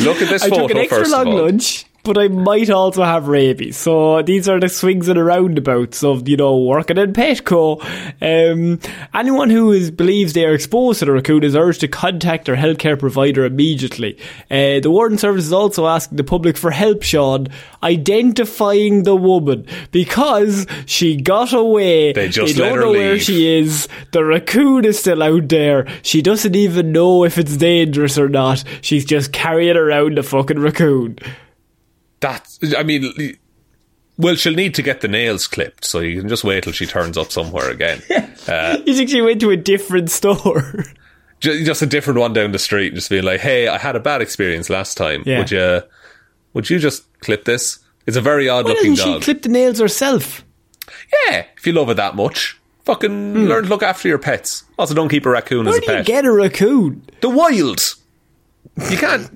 look 0.00 0.22
at 0.22 0.28
this 0.28 0.42
I 0.42 0.48
photo 0.48 0.68
took 0.68 0.70
an 0.70 0.78
extra 0.78 1.08
long 1.08 1.32
lunch, 1.32 1.84
but 2.04 2.16
I 2.16 2.28
might 2.28 2.70
also 2.70 3.02
have 3.02 3.28
rabies. 3.28 3.76
So 3.76 4.22
these 4.22 4.48
are 4.48 4.58
the 4.58 4.68
swings 4.68 5.08
and 5.08 5.18
the 5.18 5.24
roundabouts 5.24 6.02
of, 6.02 6.26
you 6.28 6.36
know, 6.36 6.56
working 6.56 6.96
in 6.96 7.12
Petco. 7.12 7.82
Um, 8.22 8.80
anyone 9.12 9.50
who 9.50 9.72
is, 9.72 9.90
believes 9.90 10.32
they 10.32 10.46
are 10.46 10.54
exposed 10.54 11.00
to 11.00 11.04
the 11.04 11.12
raccoon 11.12 11.44
is 11.44 11.54
urged 11.54 11.80
to 11.80 11.88
contact 11.88 12.46
their 12.46 12.56
healthcare 12.56 12.98
provider 12.98 13.44
immediately. 13.44 14.16
Uh, 14.50 14.80
the 14.80 14.90
Warden 14.90 15.18
Service 15.18 15.44
is 15.44 15.52
also 15.52 15.86
asking 15.86 16.16
the 16.16 16.24
public 16.24 16.56
for 16.56 16.70
help, 16.70 17.02
Shaun, 17.02 17.48
identifying 17.82 19.02
the 19.02 19.16
woman 19.16 19.66
because 19.90 20.66
she 20.86 21.16
got 21.16 21.52
away. 21.52 22.12
They 22.12 22.28
just 22.28 22.56
don't 22.56 22.68
let 22.68 22.74
her 22.74 22.80
know 22.80 22.92
where 22.92 23.18
she 23.18 23.58
is. 23.58 23.86
The 24.12 24.24
raccoon 24.24 24.84
is 24.84 24.98
still 24.98 25.22
out 25.22 25.48
there. 25.48 25.86
She 26.02 26.22
doesn't 26.22 26.56
even 26.56 26.92
know 26.92 27.24
if 27.24 27.36
it's 27.36 27.56
dangerous 27.56 28.18
or 28.18 28.28
not. 28.28 28.64
She's 28.80 29.04
just 29.04 29.32
carrying 29.32 29.76
around 29.76 30.18
a 30.18 30.22
fucking 30.22 30.58
raccoon. 30.58 31.18
That 32.20 32.58
I 32.76 32.82
mean, 32.82 33.36
well, 34.16 34.34
she'll 34.34 34.54
need 34.54 34.74
to 34.74 34.82
get 34.82 35.00
the 35.00 35.08
nails 35.08 35.46
clipped, 35.46 35.84
so 35.84 36.00
you 36.00 36.20
can 36.20 36.28
just 36.28 36.44
wait 36.44 36.64
till 36.64 36.72
she 36.72 36.86
turns 36.86 37.16
up 37.16 37.32
somewhere 37.32 37.70
again. 37.70 38.02
You 38.48 38.94
think 38.94 39.10
she 39.10 39.20
went 39.20 39.40
to 39.42 39.50
a 39.50 39.56
different 39.56 40.10
store? 40.10 40.84
Just 41.40 41.82
a 41.82 41.86
different 41.86 42.18
one 42.18 42.32
down 42.32 42.50
the 42.50 42.58
street, 42.58 42.94
just 42.94 43.10
being 43.10 43.22
like, 43.22 43.40
"Hey, 43.40 43.68
I 43.68 43.78
had 43.78 43.94
a 43.94 44.00
bad 44.00 44.22
experience 44.22 44.68
last 44.68 44.96
time. 44.96 45.22
Yeah. 45.24 45.38
Would 45.38 45.50
you, 45.52 45.82
would 46.52 46.68
you 46.70 46.80
just 46.80 47.04
clip 47.20 47.44
this? 47.44 47.78
It's 48.06 48.16
a 48.16 48.20
very 48.20 48.48
odd 48.48 48.64
Why 48.64 48.72
looking 48.72 48.94
doesn't 48.94 49.04
she 49.04 49.12
dog. 49.12 49.22
clip 49.22 49.42
the 49.42 49.48
nails 49.50 49.78
herself? 49.78 50.44
yeah, 51.26 51.44
if 51.56 51.64
you 51.64 51.72
love 51.72 51.90
it 51.90 51.94
that 51.94 52.16
much, 52.16 52.58
fucking 52.86 53.34
hmm. 53.34 53.44
learn 53.44 53.64
to 53.64 53.68
look 53.68 53.84
after 53.84 54.08
your 54.08 54.18
pets. 54.18 54.64
Also, 54.78 54.94
don't 54.94 55.08
keep 55.10 55.26
a 55.26 55.30
raccoon. 55.30 55.66
Where 55.66 55.76
as 55.76 55.82
a 55.82 55.86
pet. 55.86 56.06
get 56.06 56.24
a 56.24 56.32
raccoon? 56.32 57.02
the 57.20 57.28
wild. 57.28 57.94
You 58.90 58.96
can't. 58.96 59.30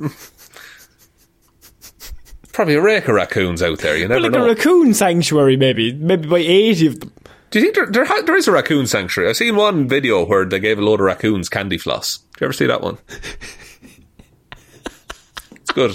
Probably 2.52 2.74
a 2.74 2.80
rake 2.82 3.08
of 3.08 3.14
raccoons 3.14 3.62
out 3.62 3.78
there. 3.78 3.96
You 3.96 4.08
never 4.08 4.14
Well, 4.14 4.22
like 4.22 4.32
know. 4.32 4.44
a 4.44 4.48
raccoon 4.48 4.94
sanctuary, 4.94 5.56
maybe. 5.56 5.92
Maybe 5.92 6.28
by 6.28 6.38
80 6.38 6.86
of 6.86 7.00
them. 7.00 7.12
Do 7.50 7.58
you 7.58 7.64
think 7.64 7.74
there, 7.74 7.86
there, 7.86 8.04
ha- 8.04 8.22
there 8.24 8.36
is 8.36 8.48
a 8.48 8.52
raccoon 8.52 8.86
sanctuary? 8.86 9.28
I've 9.30 9.36
seen 9.36 9.56
one 9.56 9.88
video 9.88 10.24
where 10.24 10.44
they 10.44 10.58
gave 10.60 10.78
a 10.78 10.82
load 10.82 11.00
of 11.00 11.06
raccoons 11.06 11.48
candy 11.48 11.78
floss. 11.78 12.18
Did 12.34 12.40
you 12.40 12.44
ever 12.46 12.52
see 12.52 12.66
that 12.66 12.80
one? 12.82 12.98
it's 15.52 15.70
good. 15.72 15.92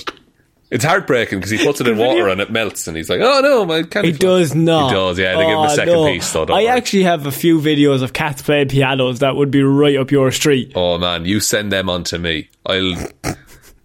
It's 0.69 0.83
heartbreaking 0.83 1.39
because 1.39 1.49
he 1.51 1.63
puts 1.65 1.79
it 1.79 1.87
in 1.87 1.97
water 1.97 2.27
and 2.27 2.41
it 2.41 2.51
melts, 2.51 2.87
and 2.89 2.97
he's 2.97 3.09
like, 3.09 3.21
"Oh 3.21 3.39
no, 3.39 3.65
my 3.65 3.83
candy." 3.83 4.09
It 4.09 4.17
floss." 4.17 4.49
does 4.49 4.55
not. 4.55 4.89
He 4.89 4.95
does. 4.95 5.17
Yeah, 5.17 5.35
they 5.37 5.43
give 5.43 5.51
him 5.51 5.57
a 5.59 5.63
Oh, 5.63 5.67
second 5.75 5.93
no. 5.93 6.05
piece. 6.11 6.27
So 6.27 6.43
I 6.43 6.51
worry. 6.51 6.67
actually 6.67 7.03
have 7.03 7.25
a 7.25 7.31
few 7.31 7.59
videos 7.61 8.03
of 8.03 8.11
cats 8.11 8.41
playing 8.41 8.67
pianos 8.67 9.19
that 9.19 9.37
would 9.37 9.49
be 9.49 9.63
right 9.63 9.95
up 9.97 10.11
your 10.11 10.29
street. 10.31 10.73
Oh 10.75 10.97
man, 10.97 11.23
you 11.23 11.39
send 11.39 11.71
them 11.71 11.89
on 11.89 12.03
to 12.05 12.19
me. 12.19 12.49
I'll. 12.65 12.95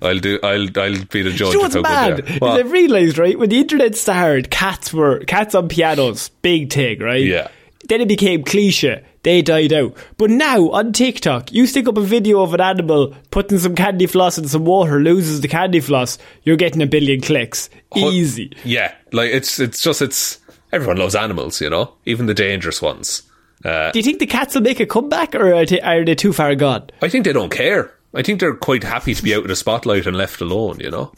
I'll 0.02 0.18
do. 0.18 0.38
I'll. 0.42 0.66
I'll 0.78 1.04
be 1.04 1.22
the 1.22 1.30
judge 1.30 1.54
you 1.54 1.60
know 1.60 1.66
of 1.66 1.74
what's 1.74 1.82
mad? 1.82 2.26
they. 2.26 2.34
Is 2.34 2.40
What? 2.40 2.60
I've 2.60 2.72
realised, 2.72 3.18
right, 3.18 3.38
when 3.38 3.48
the 3.48 3.58
internet 3.58 3.96
started, 3.96 4.50
cats 4.50 4.92
were 4.92 5.20
cats 5.20 5.54
on 5.54 5.68
pianos, 5.68 6.28
big 6.42 6.72
thing, 6.72 6.98
right? 7.00 7.24
Yeah. 7.24 7.48
Then 7.88 8.00
it 8.00 8.08
became 8.08 8.44
cliche. 8.44 9.04
They 9.24 9.42
died 9.42 9.72
out. 9.72 9.96
But 10.16 10.30
now 10.30 10.70
on 10.70 10.92
TikTok, 10.92 11.52
you 11.52 11.66
stick 11.66 11.88
up 11.88 11.96
a 11.96 12.00
video 12.02 12.42
of 12.42 12.54
an 12.54 12.60
animal 12.60 13.14
putting 13.30 13.58
some 13.58 13.74
candy 13.74 14.06
floss 14.06 14.38
in 14.38 14.48
some 14.48 14.64
water, 14.64 15.00
loses 15.00 15.40
the 15.40 15.48
candy 15.48 15.80
floss, 15.80 16.18
you're 16.42 16.56
getting 16.56 16.82
a 16.82 16.86
billion 16.86 17.20
clicks. 17.20 17.70
Easy. 17.96 18.52
Yeah, 18.64 18.94
like 19.12 19.30
it's. 19.30 19.58
It's 19.58 19.80
just. 19.80 20.02
It's. 20.02 20.38
Everyone 20.72 20.96
loves 20.96 21.14
animals, 21.14 21.60
you 21.60 21.68
know, 21.70 21.94
even 22.06 22.26
the 22.26 22.34
dangerous 22.34 22.80
ones. 22.80 23.22
Uh, 23.64 23.92
Do 23.92 23.98
you 23.98 24.02
think 24.02 24.18
the 24.18 24.26
cats 24.26 24.54
will 24.54 24.62
make 24.62 24.80
a 24.80 24.86
comeback, 24.86 25.34
or 25.34 25.54
are 25.54 25.66
they, 25.66 25.80
are 25.80 26.04
they 26.04 26.14
too 26.14 26.32
far 26.32 26.54
gone? 26.54 26.88
I 27.02 27.08
think 27.08 27.24
they 27.24 27.32
don't 27.32 27.52
care. 27.52 27.94
I 28.14 28.22
think 28.22 28.40
they're 28.40 28.54
quite 28.54 28.84
happy 28.84 29.14
to 29.14 29.22
be 29.22 29.34
out 29.34 29.42
of 29.42 29.48
the 29.48 29.56
spotlight 29.56 30.06
and 30.06 30.16
left 30.16 30.40
alone. 30.40 30.80
You 30.80 30.90
know. 30.90 31.12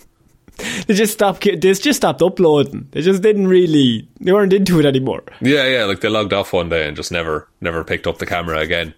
They 0.87 0.95
just 0.95 1.15
stopped. 1.15 1.43
They 1.43 1.57
just 1.57 1.95
stopped 1.95 2.23
uploading. 2.23 2.89
They 2.93 3.03
just 3.03 3.23
didn't 3.23 3.49
really. 3.49 4.09
They 4.21 4.33
weren't 4.33 4.53
into 4.53 4.79
it 4.79 4.87
anymore. 4.87 5.25
Yeah, 5.41 5.67
yeah, 5.67 5.85
like 5.85 6.01
they 6.01 6.09
logged 6.09 6.33
off 6.33 6.53
one 6.53 6.69
day 6.69 6.87
and 6.87 6.97
just 6.97 7.11
never, 7.11 7.49
never 7.61 7.83
picked 7.83 8.07
up 8.07 8.19
the 8.19 8.27
camera 8.27 8.59
again. 8.61 8.95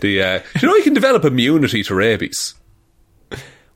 The, 0.00 0.22
uh, 0.22 0.40
you 0.60 0.68
know, 0.68 0.74
you 0.76 0.82
can 0.82 0.92
develop 0.94 1.24
immunity 1.24 1.82
to 1.84 1.94
rabies. 1.94 2.54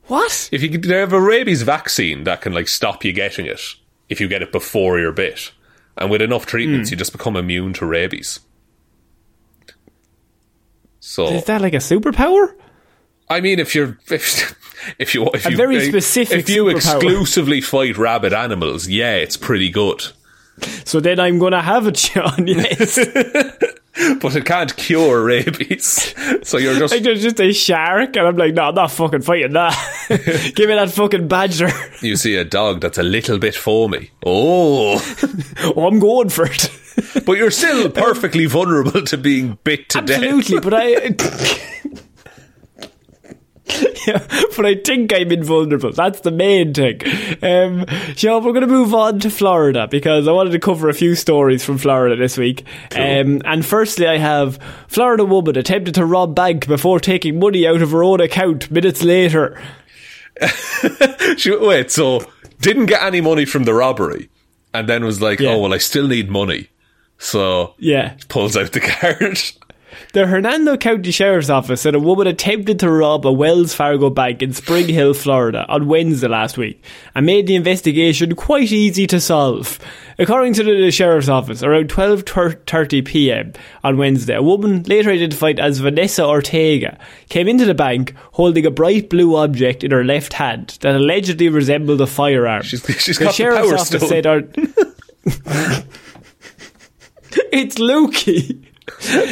What? 0.05 0.49
If 0.51 0.61
you 0.61 0.77
they 0.77 0.97
have 0.99 1.11
a 1.13 1.19
rabies 1.19 1.63
vaccine 1.63 2.23
that 2.25 2.41
can 2.41 2.53
like 2.53 2.67
stop 2.67 3.03
you 3.03 3.13
getting 3.13 3.45
it 3.47 3.61
if 4.09 4.21
you 4.21 4.27
get 4.27 4.41
it 4.43 4.51
before 4.51 4.99
you're 4.99 5.11
bit, 5.11 5.51
and 5.97 6.11
with 6.11 6.21
enough 6.21 6.45
treatments, 6.45 6.89
Hmm. 6.89 6.93
you 6.93 6.97
just 6.97 7.13
become 7.13 7.35
immune 7.35 7.73
to 7.73 7.85
rabies. 7.85 8.41
So, 10.99 11.27
Is 11.27 11.45
that 11.45 11.61
like 11.61 11.73
a 11.73 11.77
superpower? 11.77 12.53
I 13.29 13.41
mean, 13.41 13.59
if 13.59 13.73
you're 13.75 13.97
if, 14.09 14.55
if 14.99 15.13
you 15.15 15.29
if 15.33 15.45
A 15.45 15.51
you 15.51 15.57
very 15.57 15.77
if- 15.77 15.89
specific 15.89 16.39
if 16.39 16.49
you 16.49 16.69
exclusively 16.69 17.61
fight 17.61 17.97
rabid 17.97 18.33
animals, 18.33 18.87
yeah, 18.87 19.15
it's 19.15 19.37
pretty 19.37 19.69
good. 19.69 20.03
So 20.85 20.99
then 20.99 21.19
I'm 21.19 21.39
gonna 21.39 21.61
have 21.61 21.87
it, 21.87 21.95
John. 21.95 22.47
Yes. 22.47 22.99
But 24.19 24.35
it 24.35 24.45
can't 24.45 24.75
cure 24.75 25.23
rabies, 25.23 26.15
so 26.41 26.57
you're 26.57 26.73
just 26.79 26.91
like 26.95 27.03
there's 27.03 27.21
just 27.21 27.39
a 27.39 27.53
shark, 27.53 28.15
and 28.17 28.25
I'm 28.27 28.35
like, 28.35 28.55
no, 28.55 28.63
I'm 28.63 28.73
not 28.73 28.89
fucking 28.89 29.21
fighting 29.21 29.53
that. 29.53 29.75
Give 30.55 30.67
me 30.67 30.73
that 30.73 30.89
fucking 30.89 31.27
badger. 31.27 31.69
You 32.01 32.15
see 32.15 32.35
a 32.35 32.43
dog 32.43 32.81
that's 32.81 32.97
a 32.97 33.03
little 33.03 33.37
bit 33.37 33.53
foamy. 33.53 34.09
Oh. 34.25 34.99
oh, 35.75 35.85
I'm 35.85 35.99
going 35.99 36.29
for 36.29 36.47
it. 36.47 36.71
but 37.23 37.33
you're 37.33 37.51
still 37.51 37.87
perfectly 37.91 38.47
vulnerable 38.47 39.03
to 39.03 39.15
being 39.15 39.59
bit 39.63 39.89
to 39.89 39.99
Absolutely, 39.99 40.57
death. 40.57 40.65
Absolutely, 40.65 40.69
but 40.71 40.73
I. 40.73 41.82
yeah, 44.07 44.25
but 44.57 44.65
I 44.65 44.75
think 44.75 45.13
I'm 45.13 45.31
invulnerable. 45.31 45.93
That's 45.93 46.19
the 46.19 46.31
main 46.31 46.73
thing. 46.73 46.99
Um, 47.41 47.85
Shaun, 48.15 48.43
we're 48.43 48.51
going 48.51 48.61
to 48.61 48.67
move 48.67 48.93
on 48.93 49.19
to 49.21 49.29
Florida 49.29 49.87
because 49.89 50.27
I 50.27 50.33
wanted 50.33 50.51
to 50.51 50.59
cover 50.59 50.89
a 50.89 50.93
few 50.93 51.15
stories 51.15 51.63
from 51.63 51.77
Florida 51.77 52.15
this 52.17 52.37
week. 52.37 52.65
Um, 52.93 53.41
and 53.45 53.65
firstly, 53.65 54.05
I 54.05 54.17
have 54.17 54.59
Florida 54.89 55.23
woman 55.23 55.57
attempted 55.57 55.95
to 55.95 56.05
rob 56.05 56.35
bank 56.35 56.67
before 56.67 56.99
taking 56.99 57.39
money 57.39 57.65
out 57.65 57.81
of 57.81 57.91
her 57.91 58.03
own 58.03 58.19
account 58.19 58.69
minutes 58.69 59.01
later. 59.03 59.61
She, 61.37 61.55
wait, 61.55 61.89
so 61.91 62.21
didn't 62.59 62.87
get 62.87 63.01
any 63.03 63.21
money 63.21 63.45
from 63.45 63.63
the 63.63 63.73
robbery 63.73 64.29
and 64.73 64.87
then 64.89 65.03
was 65.05 65.21
like, 65.21 65.39
Yeah. 65.39 65.51
oh, 65.51 65.59
well, 65.61 65.73
I 65.73 65.77
still 65.77 66.07
need 66.07 66.29
money. 66.29 66.69
So 67.17 67.75
Yeah. 67.79 68.15
pulls 68.27 68.57
out 68.57 68.71
the 68.71 68.79
card. 68.81 69.39
The 70.13 70.27
Hernando 70.27 70.77
County 70.77 71.09
Sheriff's 71.09 71.49
Office 71.49 71.81
said 71.81 71.95
a 71.95 71.99
woman 71.99 72.27
attempted 72.27 72.77
to 72.79 72.91
rob 72.91 73.25
a 73.25 73.31
Wells 73.31 73.73
Fargo 73.73 74.11
bank 74.11 74.43
in 74.43 74.53
Spring 74.53 74.87
Hill, 74.87 75.15
Florida 75.15 75.65
on 75.67 75.87
Wednesday 75.87 76.27
last 76.27 76.55
week 76.55 76.83
and 77.15 77.25
made 77.25 77.47
the 77.47 77.55
investigation 77.55 78.35
quite 78.35 78.71
easy 78.71 79.07
to 79.07 79.19
solve. 79.19 79.79
According 80.19 80.53
to 80.53 80.63
the 80.63 80.91
Sheriff's 80.91 81.29
Office, 81.29 81.63
around 81.63 81.89
12.30 81.89 83.03
pm 83.03 83.53
on 83.83 83.97
Wednesday, 83.97 84.35
a 84.35 84.43
woman 84.43 84.83
later 84.83 85.09
identified 85.09 85.59
as 85.59 85.79
Vanessa 85.79 86.23
Ortega 86.23 86.99
came 87.29 87.47
into 87.47 87.65
the 87.65 87.73
bank 87.73 88.13
holding 88.33 88.67
a 88.67 88.71
bright 88.71 89.09
blue 89.09 89.35
object 89.35 89.83
in 89.83 89.89
her 89.89 90.03
left 90.03 90.33
hand 90.33 90.77
that 90.81 90.93
allegedly 90.95 91.49
resembled 91.49 91.99
a 92.01 92.05
firearm. 92.07 92.61
She's- 92.61 92.85
she's 93.01 93.17
the 93.17 93.25
the 93.25 93.31
Sheriff's 93.31 93.61
Power 93.67 93.73
Office 93.79 93.87
Stone. 93.87 94.09
said 94.09 94.27
our 94.27 94.37
it's 97.51 97.77
Lukey. 97.79 98.62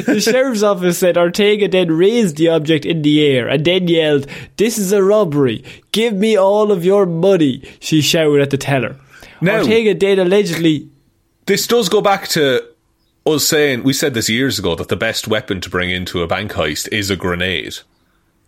The 0.06 0.22
sheriff's 0.22 0.64
office 0.64 0.98
said 1.00 1.18
Ortega 1.18 1.68
then 1.68 1.92
raised 1.92 2.38
the 2.38 2.50
object 2.50 2.86
in 2.86 3.02
the 3.02 3.26
air 3.26 3.48
and 3.48 3.66
then 3.66 3.88
yelled, 3.88 4.28
This 4.58 4.78
is 4.78 4.92
a 4.92 5.04
robbery. 5.04 5.64
Give 5.92 6.14
me 6.14 6.36
all 6.38 6.72
of 6.72 6.86
your 6.86 7.06
money, 7.06 7.64
she 7.80 8.02
shouted 8.02 8.42
at 8.42 8.50
the 8.50 8.58
teller. 8.58 8.96
Now- 9.42 9.60
Ortega 9.60 9.94
then 9.94 10.20
allegedly. 10.20 10.88
This 11.48 11.66
does 11.68 11.90
go 11.90 12.02
back 12.02 12.28
to 12.30 12.64
us 13.26 13.48
saying, 13.48 13.84
we 13.84 13.94
said 13.94 14.14
this 14.14 14.30
years 14.30 14.60
ago, 14.60 14.76
that 14.76 14.88
the 14.90 14.96
best 14.96 15.28
weapon 15.28 15.60
to 15.62 15.70
bring 15.70 15.90
into 15.90 16.22
a 16.22 16.28
bank 16.28 16.52
heist 16.54 16.88
is 16.92 17.10
a 17.10 17.16
grenade. 17.16 17.80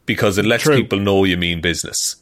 Because 0.05 0.37
it 0.37 0.45
lets 0.45 0.63
True. 0.63 0.75
people 0.75 0.99
know 0.99 1.23
you 1.23 1.37
mean 1.37 1.61
business. 1.61 2.17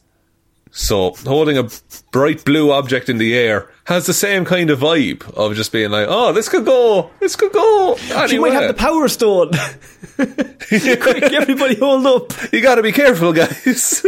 So 0.73 1.11
holding 1.25 1.57
a 1.57 1.67
bright 2.11 2.45
blue 2.45 2.71
object 2.71 3.09
in 3.09 3.17
the 3.17 3.37
air 3.37 3.69
has 3.85 4.05
the 4.05 4.13
same 4.13 4.45
kind 4.45 4.69
of 4.69 4.79
vibe 4.79 5.29
of 5.35 5.53
just 5.55 5.71
being 5.73 5.91
like, 5.91 6.07
oh, 6.09 6.31
this 6.31 6.47
could 6.47 6.65
go, 6.65 7.11
this 7.19 7.35
could 7.35 7.51
go. 7.51 7.97
She 7.97 8.13
Anyway. 8.13 8.49
might 8.49 8.53
have 8.61 8.67
the 8.69 8.73
power 8.73 9.07
stone. 9.09 9.51
Quick, 10.15 11.33
everybody 11.33 11.75
hold 11.75 12.05
up. 12.05 12.53
You 12.53 12.61
gotta 12.61 12.81
be 12.83 12.93
careful, 12.93 13.33
guys. 13.33 14.05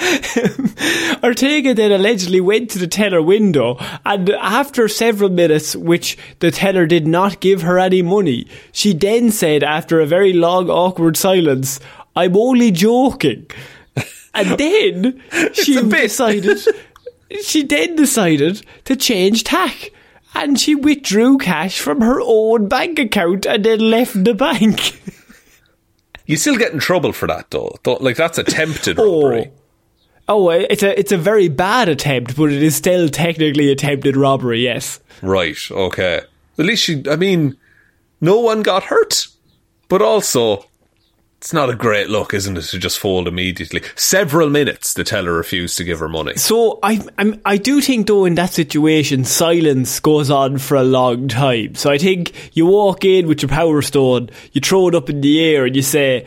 Ortega 1.22 1.74
then 1.74 1.92
allegedly 1.92 2.40
went 2.40 2.70
to 2.70 2.78
the 2.78 2.86
teller 2.86 3.20
window, 3.22 3.76
and 4.04 4.30
after 4.30 4.88
several 4.88 5.28
minutes, 5.30 5.76
which 5.76 6.16
the 6.38 6.50
teller 6.50 6.86
did 6.86 7.06
not 7.06 7.40
give 7.40 7.62
her 7.62 7.78
any 7.78 8.02
money, 8.02 8.46
she 8.72 8.92
then 8.94 9.30
said, 9.30 9.62
after 9.62 10.00
a 10.00 10.06
very 10.06 10.32
long, 10.32 10.70
awkward 10.70 11.16
silence, 11.16 11.80
I'm 12.16 12.36
only 12.36 12.70
joking. 12.70 13.46
And 14.34 14.48
then 14.58 15.22
she 15.52 15.80
decided, 15.82 16.58
she 17.42 17.62
then 17.64 17.96
decided 17.96 18.64
to 18.84 18.96
change 18.96 19.44
tack. 19.44 19.90
And 20.34 20.60
she 20.60 20.74
withdrew 20.76 21.38
cash 21.38 21.80
from 21.80 22.00
her 22.02 22.20
own 22.22 22.68
bank 22.68 22.98
account 23.00 23.46
and 23.46 23.64
then 23.64 23.80
left 23.80 24.22
the 24.24 24.34
bank. 24.34 25.00
You 26.26 26.36
still 26.36 26.56
get 26.56 26.72
in 26.72 26.78
trouble 26.78 27.12
for 27.12 27.26
that, 27.26 27.50
though. 27.50 27.76
Like 27.98 28.14
that's 28.14 28.38
attempted 28.38 29.00
Oh. 29.00 29.22
robbery. 29.24 29.50
Oh, 30.28 30.48
uh, 30.48 30.64
it's 30.70 30.84
a 30.84 30.96
it's 30.96 31.10
a 31.10 31.16
very 31.18 31.48
bad 31.48 31.88
attempt, 31.88 32.36
but 32.36 32.52
it 32.52 32.62
is 32.62 32.76
still 32.76 33.08
technically 33.08 33.68
attempted 33.72 34.16
robbery. 34.16 34.60
Yes. 34.62 35.00
Right. 35.22 35.58
Okay. 35.68 36.20
At 36.56 36.64
least 36.64 36.84
she. 36.84 37.02
I 37.10 37.16
mean, 37.16 37.56
no 38.20 38.38
one 38.38 38.62
got 38.62 38.84
hurt, 38.84 39.26
but 39.88 40.02
also. 40.02 40.66
It's 41.40 41.54
not 41.54 41.70
a 41.70 41.74
great 41.74 42.10
look, 42.10 42.34
isn't 42.34 42.58
it, 42.58 42.64
to 42.64 42.78
just 42.78 42.98
fold 42.98 43.26
immediately? 43.26 43.80
Several 43.96 44.50
minutes, 44.50 44.92
the 44.92 45.04
teller 45.04 45.32
refused 45.32 45.78
to 45.78 45.84
give 45.84 45.98
her 45.98 46.08
money. 46.08 46.36
So 46.36 46.78
I 46.82 47.00
I'm, 47.16 47.40
I 47.46 47.56
do 47.56 47.80
think 47.80 48.08
though 48.08 48.26
in 48.26 48.34
that 48.34 48.50
situation 48.50 49.24
silence 49.24 50.00
goes 50.00 50.30
on 50.30 50.58
for 50.58 50.74
a 50.74 50.84
long 50.84 51.28
time. 51.28 51.76
So 51.76 51.90
I 51.90 51.96
think 51.96 52.32
you 52.52 52.66
walk 52.66 53.06
in 53.06 53.26
with 53.26 53.40
your 53.40 53.48
power 53.48 53.80
stone, 53.80 54.28
you 54.52 54.60
throw 54.60 54.88
it 54.88 54.94
up 54.94 55.08
in 55.08 55.22
the 55.22 55.42
air, 55.42 55.64
and 55.64 55.74
you 55.74 55.80
say, 55.80 56.26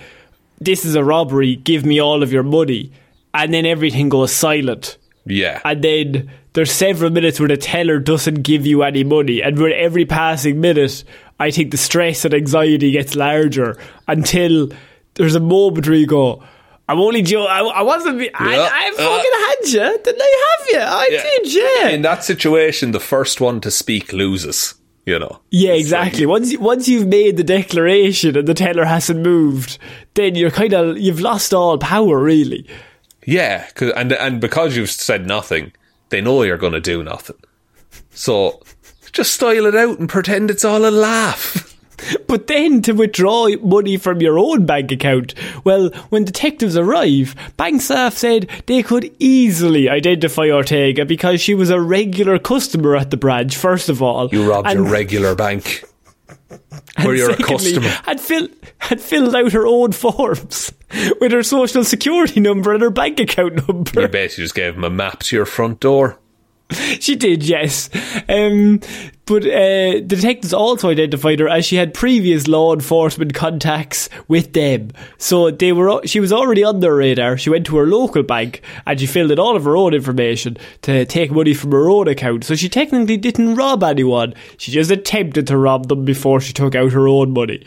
"This 0.59 0.83
is 0.83 0.95
a 0.95 1.03
robbery. 1.03 1.57
Give 1.57 1.85
me 1.85 2.01
all 2.01 2.23
of 2.23 2.33
your 2.33 2.41
money," 2.41 2.91
and 3.35 3.53
then 3.53 3.67
everything 3.67 4.09
goes 4.09 4.31
silent. 4.31 4.97
Yeah. 5.27 5.61
And 5.63 5.83
then 5.83 6.31
there's 6.53 6.71
several 6.71 7.11
minutes 7.11 7.39
where 7.39 7.49
the 7.49 7.57
teller 7.57 7.99
doesn't 7.99 8.41
give 8.41 8.65
you 8.65 8.81
any 8.81 9.03
money, 9.03 9.43
and 9.43 9.59
with 9.59 9.73
every 9.73 10.05
passing 10.05 10.59
minute, 10.59 11.03
I 11.39 11.51
think 11.51 11.69
the 11.69 11.77
stress 11.77 12.25
and 12.25 12.33
anxiety 12.33 12.89
gets 12.89 13.15
larger 13.15 13.77
until 14.07 14.69
there's 15.15 15.35
a 15.35 15.39
moment 15.39 15.87
where 15.87 15.95
you 15.95 16.07
go, 16.07 16.43
"I'm 16.87 16.99
only 16.99 17.21
joking. 17.21 17.49
I, 17.49 17.59
I 17.59 17.81
wasn't. 17.83 18.19
Be- 18.19 18.33
I, 18.33 18.53
Yeah. 18.55 18.69
I 18.71 18.89
Uh, 18.89 18.95
fucking 18.97 19.31
had 19.47 19.67
you. 19.93 20.03
Didn't 20.03 20.21
I 20.21 20.55
have 20.57 20.67
you? 20.71 20.79
I 20.79 21.09
did. 21.43 21.53
Yeah. 21.53 21.89
In 21.89 22.01
that 22.03 22.23
situation, 22.23 22.91
the 22.91 22.99
first 22.99 23.39
one 23.41 23.61
to 23.61 23.71
speak 23.71 24.11
loses. 24.13 24.75
You 25.05 25.19
know. 25.19 25.41
yeah, 25.49 25.73
exactly. 25.73 26.25
Once 26.25 26.53
you, 26.53 26.59
once 26.61 26.87
you've 26.87 27.07
made 27.07 27.35
the 27.35 27.43
declaration 27.43 28.37
and 28.37 28.47
the 28.47 28.53
teller 28.53 28.85
hasn't 28.85 29.19
moved, 29.19 29.77
then 30.13 30.35
you're 30.35 30.49
kind 30.49 30.71
of 30.73 30.97
you've 30.97 31.19
lost 31.19 31.53
all 31.53 31.77
power, 31.77 32.17
really. 32.23 32.65
Yeah, 33.25 33.67
and 33.97 34.13
and 34.13 34.39
because 34.39 34.77
you've 34.77 34.89
said 34.89 35.27
nothing, 35.27 35.73
they 36.07 36.21
know 36.21 36.43
you're 36.43 36.57
going 36.57 36.71
to 36.71 36.79
do 36.79 37.03
nothing. 37.03 37.35
So 38.11 38.61
just 39.11 39.33
style 39.33 39.65
it 39.65 39.75
out 39.75 39.99
and 39.99 40.07
pretend 40.07 40.49
it's 40.49 40.63
all 40.65 40.85
a 40.85 40.89
laugh. 40.91 41.69
But 42.27 42.47
then 42.47 42.81
to 42.83 42.93
withdraw 42.93 43.47
money 43.61 43.97
from 43.97 44.19
your 44.19 44.39
own 44.39 44.65
bank 44.65 44.91
account, 44.91 45.35
well, 45.63 45.89
when 46.09 46.25
detectives 46.25 46.75
arrive, 46.75 47.35
bank 47.57 47.81
staff 47.81 48.17
said 48.17 48.49
they 48.65 48.81
could 48.81 49.15
easily 49.19 49.87
identify 49.87 50.49
Ortega 50.49 51.05
because 51.05 51.41
she 51.41 51.53
was 51.53 51.69
a 51.69 51.79
regular 51.79 52.39
customer 52.39 52.95
at 52.95 53.11
the 53.11 53.17
branch, 53.17 53.55
first 53.55 53.89
of 53.89 54.01
all. 54.01 54.29
You 54.29 54.49
robbed 54.49 54.67
and, 54.67 54.79
your 54.79 54.89
regular 54.91 55.35
bank. 55.35 55.83
where 57.01 57.15
you're 57.15 57.31
a 57.31 57.37
customer. 57.37 57.87
Had, 57.87 58.19
fill, 58.19 58.47
had 58.79 59.01
filled 59.01 59.35
out 59.35 59.51
her 59.51 59.65
own 59.65 59.91
forms 59.91 60.71
with 61.19 61.31
her 61.31 61.43
social 61.43 61.83
security 61.83 62.39
number 62.39 62.73
and 62.73 62.81
her 62.81 62.89
bank 62.89 63.19
account 63.19 63.67
number. 63.67 64.01
You 64.01 64.07
basically 64.07 64.45
just 64.45 64.55
gave 64.55 64.75
them 64.75 64.83
a 64.83 64.89
map 64.89 65.19
to 65.23 65.35
your 65.35 65.45
front 65.45 65.79
door. 65.79 66.19
She 66.99 67.15
did, 67.15 67.43
yes. 67.43 67.89
Um, 68.29 68.79
but 69.25 69.45
uh, 69.45 70.01
detectives 70.01 70.53
also 70.53 70.89
identified 70.89 71.39
her 71.39 71.47
as 71.47 71.65
she 71.65 71.77
had 71.77 71.93
previous 71.93 72.47
law 72.47 72.73
enforcement 72.73 73.33
contacts 73.33 74.09
with 74.27 74.53
them. 74.53 74.91
So 75.17 75.49
they 75.49 75.71
were. 75.71 76.05
She 76.05 76.19
was 76.19 76.33
already 76.33 76.63
on 76.63 76.81
their 76.81 76.95
radar. 76.95 77.37
She 77.37 77.49
went 77.49 77.65
to 77.67 77.77
her 77.77 77.87
local 77.87 78.23
bank 78.23 78.61
and 78.85 78.99
she 78.99 79.05
filled 79.05 79.31
in 79.31 79.39
all 79.39 79.55
of 79.55 79.63
her 79.63 79.77
own 79.77 79.93
information 79.93 80.57
to 80.81 81.05
take 81.05 81.31
money 81.31 81.53
from 81.53 81.71
her 81.71 81.89
own 81.89 82.07
account. 82.07 82.43
So 82.43 82.55
she 82.55 82.69
technically 82.69 83.17
didn't 83.17 83.55
rob 83.55 83.83
anyone. 83.83 84.33
She 84.57 84.71
just 84.71 84.91
attempted 84.91 85.47
to 85.47 85.57
rob 85.57 85.87
them 85.87 86.03
before 86.03 86.41
she 86.41 86.53
took 86.53 86.75
out 86.75 86.91
her 86.91 87.07
own 87.07 87.31
money. 87.31 87.65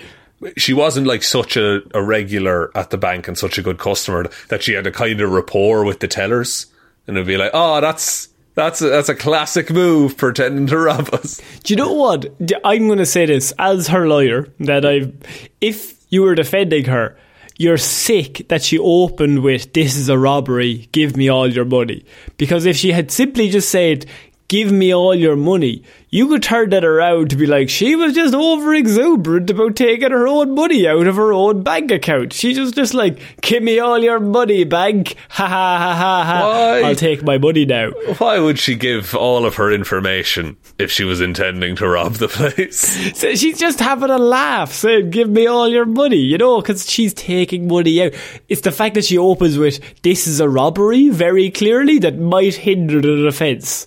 She 0.58 0.74
wasn't 0.74 1.06
like 1.06 1.22
such 1.22 1.56
a, 1.56 1.80
a 1.94 2.02
regular 2.02 2.70
at 2.76 2.90
the 2.90 2.98
bank 2.98 3.26
and 3.28 3.38
such 3.38 3.56
a 3.56 3.62
good 3.62 3.78
customer 3.78 4.26
that 4.48 4.62
she 4.62 4.74
had 4.74 4.86
a 4.86 4.92
kind 4.92 5.20
of 5.22 5.30
rapport 5.30 5.84
with 5.84 6.00
the 6.00 6.08
tellers. 6.08 6.66
And 7.06 7.16
it'd 7.16 7.26
be 7.26 7.38
like, 7.38 7.52
oh, 7.54 7.80
that's 7.80 8.28
that's 8.56 8.80
a, 8.80 8.88
that's 8.88 9.10
a 9.10 9.14
classic 9.14 9.70
move, 9.70 10.16
pretending 10.16 10.66
to 10.68 10.78
rob 10.78 11.10
us. 11.12 11.40
Do 11.62 11.72
you 11.72 11.76
know 11.76 11.92
what? 11.92 12.26
I'm 12.64 12.86
going 12.86 12.98
to 12.98 13.06
say 13.06 13.26
this 13.26 13.52
as 13.58 13.88
her 13.88 14.08
lawyer 14.08 14.48
that 14.60 14.84
I, 14.84 15.12
if 15.60 15.94
you 16.08 16.22
were 16.22 16.34
defending 16.34 16.86
her, 16.86 17.16
you're 17.58 17.78
sick 17.78 18.48
that 18.48 18.62
she 18.62 18.78
opened 18.78 19.42
with 19.42 19.72
"This 19.72 19.96
is 19.96 20.08
a 20.08 20.18
robbery. 20.18 20.88
Give 20.92 21.16
me 21.16 21.28
all 21.28 21.46
your 21.46 21.64
money." 21.64 22.04
Because 22.38 22.66
if 22.66 22.76
she 22.76 22.92
had 22.92 23.10
simply 23.10 23.48
just 23.48 23.70
said, 23.70 24.06
"Give 24.48 24.70
me 24.70 24.94
all 24.94 25.14
your 25.14 25.36
money," 25.36 25.82
you 26.10 26.28
could 26.28 26.42
turn 26.42 26.70
that 26.70 26.84
around 26.84 27.30
to 27.30 27.36
be 27.36 27.46
like 27.46 27.68
she 27.68 27.96
was 27.96 28.14
just 28.14 28.34
over 28.34 28.74
exuberant 28.74 29.50
about 29.50 29.76
taking 29.76 30.10
her 30.10 30.28
own 30.28 30.54
money 30.54 30.86
out 30.86 31.06
of 31.06 31.16
her 31.16 31.32
own 31.32 31.62
bank 31.62 31.90
account. 31.90 32.32
She 32.32 32.54
just 32.54 32.74
just 32.74 32.94
like, 32.94 33.18
"Give 33.40 33.62
me 33.62 33.78
all 33.78 33.98
your 33.98 34.20
money, 34.20 34.64
bank." 34.64 35.16
Ha 35.30 35.46
ha 35.46 35.78
ha 35.78 35.94
ha 35.94 36.24
ha. 36.24 36.48
Why? 36.48 36.82
I'll 36.82 36.94
take 36.94 37.22
my 37.22 37.38
money 37.38 37.64
now. 37.64 37.90
Why 38.18 38.38
would 38.38 38.58
she 38.58 38.74
give 38.76 39.14
all 39.14 39.44
of 39.44 39.56
her 39.56 39.72
information 39.72 40.56
if 40.78 40.90
she 40.90 41.04
was 41.04 41.20
intending 41.20 41.76
to 41.76 41.88
rob 41.88 42.14
the 42.14 42.28
place? 42.28 42.96
So 43.16 43.34
she's 43.34 43.58
just 43.58 43.80
having 43.80 44.10
a 44.10 44.18
laugh, 44.18 44.72
saying, 44.72 45.10
"Give 45.10 45.28
me 45.28 45.46
all 45.46 45.68
your 45.68 45.86
money," 45.86 46.18
you 46.18 46.38
know, 46.38 46.60
because 46.60 46.88
she's 46.90 47.14
taking 47.14 47.66
money 47.66 48.02
out. 48.02 48.12
It's 48.48 48.60
the 48.60 48.72
fact 48.72 48.94
that 48.94 49.04
she 49.04 49.18
opens 49.18 49.58
with 49.58 49.80
"This 50.02 50.26
is 50.26 50.38
a 50.40 50.48
robbery" 50.48 51.08
very 51.08 51.50
clearly 51.50 51.98
that 52.00 52.18
might 52.18 52.54
hinder 52.54 53.00
the 53.00 53.22
defence. 53.22 53.86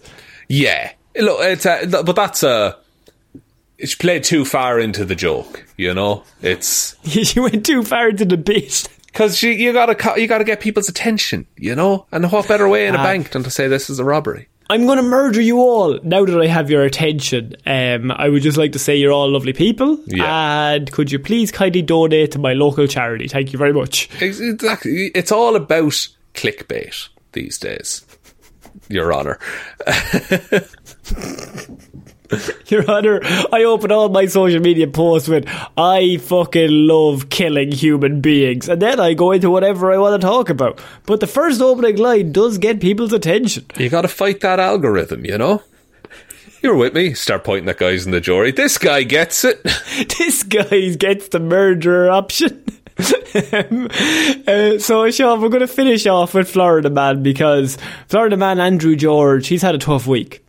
Yeah, 0.50 0.92
look, 1.18 1.40
it's 1.42 1.66
a, 1.66 1.86
but 2.04 2.16
that's 2.16 2.44
a. 2.44 2.76
It's 3.78 3.96
played 3.96 4.26
too 4.26 4.44
far 4.44 4.78
into 4.78 5.06
the 5.06 5.16
joke, 5.16 5.66
you 5.78 5.94
know. 5.94 6.24
It's 6.42 6.98
she 7.06 7.40
went 7.40 7.66
too 7.66 7.84
far 7.84 8.10
into 8.10 8.26
the 8.26 8.36
bit. 8.36 8.88
because 9.06 9.42
you, 9.42 9.52
you 9.52 9.72
gotta 9.72 10.20
you 10.20 10.28
gotta 10.28 10.44
get 10.44 10.60
people's 10.60 10.90
attention, 10.90 11.46
you 11.56 11.76
know. 11.76 12.06
And 12.12 12.30
what 12.32 12.48
better 12.48 12.68
way 12.68 12.88
in 12.88 12.96
a 12.96 12.98
Ah. 12.98 13.04
bank 13.04 13.30
than 13.32 13.44
to 13.44 13.50
say 13.52 13.68
this 13.70 13.90
is 13.90 14.00
a 14.00 14.04
robbery? 14.04 14.48
I'm 14.72 14.86
going 14.86 14.98
to 14.98 15.04
murder 15.04 15.42
you 15.42 15.58
all 15.62 16.00
now 16.04 16.26
that 16.26 16.40
I 16.40 16.46
have 16.46 16.70
your 16.70 16.84
attention. 16.84 17.56
Um, 17.66 18.12
I 18.12 18.30
would 18.30 18.44
just 18.44 18.56
like 18.56 18.74
to 18.74 18.80
say 18.80 18.96
you're 18.96 19.12
all 19.12 19.28
lovely 19.28 19.52
people, 19.54 19.98
Yeah. 20.06 20.70
and 20.74 20.92
could 20.92 21.12
you 21.12 21.18
please 21.18 21.52
kindly 21.52 21.82
donate 21.82 22.34
to 22.34 22.40
my 22.40 22.54
local 22.54 22.86
charity? 22.86 23.28
Thank 23.28 23.52
you 23.52 23.58
very 23.58 23.74
much. 23.74 24.10
Exactly, 24.22 25.08
it's 25.16 25.32
all 25.32 25.56
about 25.56 26.08
clickbait 26.36 27.08
these 27.32 27.58
days. 27.58 28.06
Your 28.90 29.14
Honor, 29.14 29.40
Your 32.68 32.86
Honour, 32.86 33.22
I 33.52 33.64
open 33.64 33.92
all 33.92 34.10
my 34.10 34.26
social 34.26 34.60
media 34.60 34.88
posts 34.88 35.28
with 35.28 35.48
I 35.78 36.18
fucking 36.18 36.70
love 36.70 37.30
killing 37.30 37.72
human 37.72 38.22
beings, 38.22 38.68
and 38.68 38.82
then 38.82 39.00
I 39.00 39.14
go 39.14 39.32
into 39.32 39.50
whatever 39.50 39.92
I 39.92 39.98
want 39.98 40.20
to 40.20 40.28
talk 40.28 40.50
about. 40.50 40.82
But 41.06 41.20
the 41.20 41.28
first 41.28 41.62
opening 41.62 41.98
line 41.98 42.32
does 42.32 42.58
get 42.58 42.82
people's 42.82 43.14
attention. 43.14 43.66
you 43.78 43.90
got 43.90 44.02
to 44.02 44.08
fight 44.08 44.42
that 44.42 44.60
algorithm, 44.60 45.26
you 45.26 45.38
know. 45.38 45.64
You're 46.62 46.76
with 46.76 46.94
me. 46.94 47.14
Start 47.14 47.46
pointing 47.46 47.70
at 47.70 47.78
guys 47.78 48.06
in 48.06 48.12
the 48.12 48.20
jury. 48.20 48.52
This 48.52 48.78
guy 48.78 49.04
gets 49.04 49.46
it. 49.46 49.64
this 50.18 50.44
guy 50.44 50.90
gets 50.90 51.30
the 51.30 51.40
murderer 51.40 52.10
option. 52.10 52.66
Um, 53.54 53.88
uh, 54.48 54.80
so, 54.80 55.10
Shaun, 55.12 55.40
we're 55.40 55.50
going 55.50 55.60
to 55.62 55.68
finish 55.68 56.08
off 56.08 56.34
with 56.34 56.50
Florida 56.50 56.90
Man 56.90 57.22
because 57.22 57.78
Florida 58.08 58.36
Man 58.38 58.60
Andrew 58.60 58.96
George, 58.96 59.48
he's 59.48 59.62
had 59.62 59.76
a 59.76 59.78
tough 59.78 60.08
week. 60.08 60.44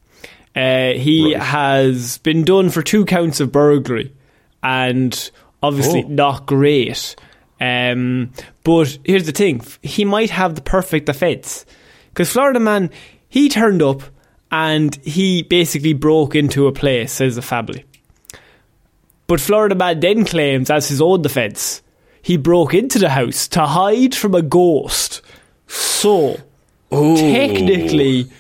Uh, 0.57 0.93
he 0.93 1.35
Right. 1.35 1.43
has 1.43 2.17
been 2.19 2.43
done 2.43 2.71
for 2.71 2.81
two 2.83 3.05
counts 3.05 3.39
of 3.39 3.53
burglary 3.53 4.13
and 4.63 5.31
obviously 5.63 6.05
Oh. 6.05 6.09
not 6.09 6.47
great. 6.47 7.15
Um, 7.61 8.31
but 8.65 8.99
here's 9.05 9.27
the 9.27 9.33
thing 9.33 9.63
he 9.83 10.07
might 10.07 10.31
have 10.31 10.55
the 10.55 10.63
perfect 10.63 11.09
offence. 11.11 11.67
Because 12.09 12.31
Florida 12.33 12.61
Man, 12.61 12.89
he 13.29 13.51
turned 13.51 13.83
up 13.83 14.03
and 14.51 14.95
he 15.05 15.43
basically 15.43 15.93
broke 15.93 16.35
into 16.35 16.67
a 16.67 16.73
place 16.73 17.21
as 17.21 17.37
a 17.37 17.43
family. 17.43 17.85
But 19.27 19.41
Florida 19.41 19.75
Man 19.75 20.01
then 20.01 20.25
claims, 20.25 20.71
as 20.71 20.89
his 20.89 21.01
own 21.03 21.21
defence, 21.23 21.83
he 22.23 22.37
broke 22.37 22.75
into 22.75 22.99
the 22.99 23.11
house 23.11 23.49
to 23.49 23.67
hide 23.67 24.15
from 24.15 24.35
a 24.35 24.43
ghost. 24.43 25.23
So, 25.67 26.41
technically, 26.91 28.31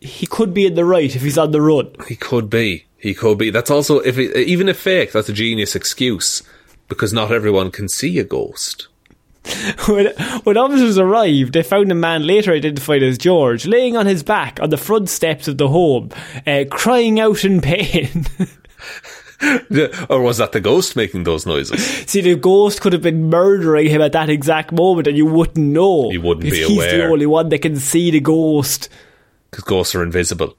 he 0.00 0.26
could 0.26 0.54
be 0.54 0.66
in 0.66 0.74
the 0.74 0.84
right 0.84 1.14
if 1.14 1.22
he's 1.22 1.38
on 1.38 1.50
the 1.50 1.60
run. 1.60 1.90
He 2.06 2.16
could 2.16 2.48
be. 2.50 2.86
He 2.96 3.14
could 3.14 3.38
be. 3.38 3.50
That's 3.50 3.70
also 3.70 4.00
if 4.00 4.18
it, 4.18 4.36
even 4.36 4.68
if 4.68 4.78
fake, 4.78 5.12
that's 5.12 5.28
a 5.28 5.32
genius 5.32 5.76
excuse 5.76 6.42
because 6.88 7.12
not 7.12 7.30
everyone 7.30 7.70
can 7.70 7.88
see 7.88 8.18
a 8.18 8.24
ghost. 8.24 8.88
When, 9.88 10.08
when 10.44 10.58
officers 10.58 10.98
arrived, 10.98 11.54
they 11.54 11.62
found 11.62 11.90
a 11.90 11.94
man 11.94 12.26
later 12.26 12.52
identified 12.52 13.02
as 13.02 13.16
George 13.16 13.66
laying 13.66 13.96
on 13.96 14.04
his 14.04 14.22
back 14.22 14.60
on 14.60 14.68
the 14.68 14.76
front 14.76 15.08
steps 15.08 15.48
of 15.48 15.56
the 15.56 15.68
home, 15.68 16.10
uh, 16.46 16.64
crying 16.70 17.18
out 17.18 17.44
in 17.44 17.62
pain. 17.62 18.26
or 20.10 20.20
was 20.20 20.38
that 20.38 20.52
the 20.52 20.60
ghost 20.60 20.96
making 20.96 21.24
those 21.24 21.46
noises? 21.46 21.82
See, 22.06 22.20
the 22.20 22.34
ghost 22.34 22.80
could 22.80 22.92
have 22.92 23.02
been 23.02 23.30
murdering 23.30 23.88
him 23.88 24.02
at 24.02 24.12
that 24.12 24.28
exact 24.28 24.72
moment, 24.72 25.06
and 25.06 25.16
you 25.16 25.26
wouldn't 25.26 25.56
know. 25.56 26.10
You 26.10 26.20
wouldn't 26.20 26.42
be 26.42 26.50
because 26.50 26.68
He's 26.68 26.92
the 26.92 27.06
only 27.06 27.26
one 27.26 27.48
that 27.50 27.60
can 27.60 27.76
see 27.76 28.10
the 28.10 28.20
ghost. 28.20 28.88
Because 29.50 29.64
ghosts 29.64 29.94
are 29.94 30.02
invisible. 30.02 30.57